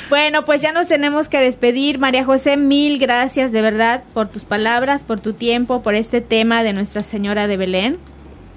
bueno, 0.08 0.44
pues 0.46 0.62
ya 0.62 0.72
nos 0.72 0.88
tenemos 0.88 1.28
que 1.28 1.38
despedir. 1.38 1.98
María 1.98 2.24
José, 2.24 2.56
mil 2.56 2.98
gracias 2.98 3.52
de 3.52 3.60
verdad 3.60 4.04
por 4.14 4.28
tus 4.28 4.46
palabras, 4.46 5.04
por 5.04 5.20
tu 5.20 5.34
tiempo, 5.34 5.82
por 5.82 5.94
este 5.94 6.22
tema 6.22 6.62
de 6.62 6.72
Nuestra 6.72 7.02
Señora 7.02 7.46
de 7.46 7.58
Belén. 7.58 7.98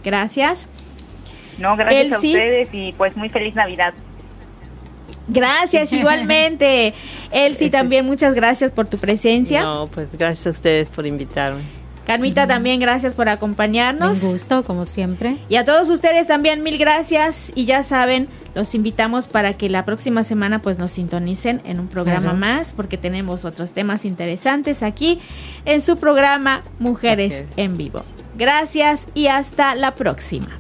Gracias. 0.02 0.70
No, 1.60 1.76
gracias 1.76 2.14
a 2.14 2.18
ustedes 2.18 2.70
y 2.72 2.94
pues 2.94 3.16
muy 3.16 3.30
feliz 3.30 3.56
Navidad. 3.56 3.94
Gracias, 5.28 5.94
igualmente. 5.94 6.94
Elsie, 7.32 7.70
también 7.70 8.06
muchas 8.06 8.34
gracias 8.34 8.72
por 8.72 8.88
tu 8.88 8.98
presencia. 8.98 9.62
No, 9.62 9.88
pues 9.88 10.08
gracias 10.12 10.48
a 10.48 10.50
ustedes 10.50 10.90
por 10.90 11.06
invitarme. 11.06 11.64
Carmita, 12.10 12.48
también 12.48 12.80
gracias 12.80 13.14
por 13.14 13.30
acompañarnos. 13.30 14.24
Un 14.24 14.32
gusto, 14.32 14.64
como 14.64 14.88
siempre. 14.88 15.38
Y 15.48 15.58
a 15.58 15.66
todos 15.66 15.90
ustedes 15.90 16.26
también 16.26 16.64
mil 16.64 16.80
gracias. 16.80 17.52
Y 17.54 17.66
ya 17.66 17.84
saben, 17.84 18.28
los 18.56 18.74
invitamos 18.74 19.28
para 19.28 19.54
que 19.54 19.70
la 19.70 19.86
próxima 19.86 20.24
semana 20.24 20.60
pues 20.60 20.80
nos 20.80 20.90
sintonicen 20.90 21.62
en 21.66 21.80
un 21.80 21.88
programa 21.88 22.34
más, 22.34 22.74
porque 22.74 22.98
tenemos 22.98 23.46
otros 23.46 23.74
temas 23.74 24.06
interesantes 24.06 24.82
aquí 24.82 25.20
en 25.66 25.82
su 25.82 25.98
programa 25.98 26.64
Mujeres 26.80 27.44
en 27.58 27.76
Vivo. 27.76 28.02
Gracias 28.36 29.06
y 29.14 29.28
hasta 29.28 29.76
la 29.76 29.94
próxima. 29.94 30.58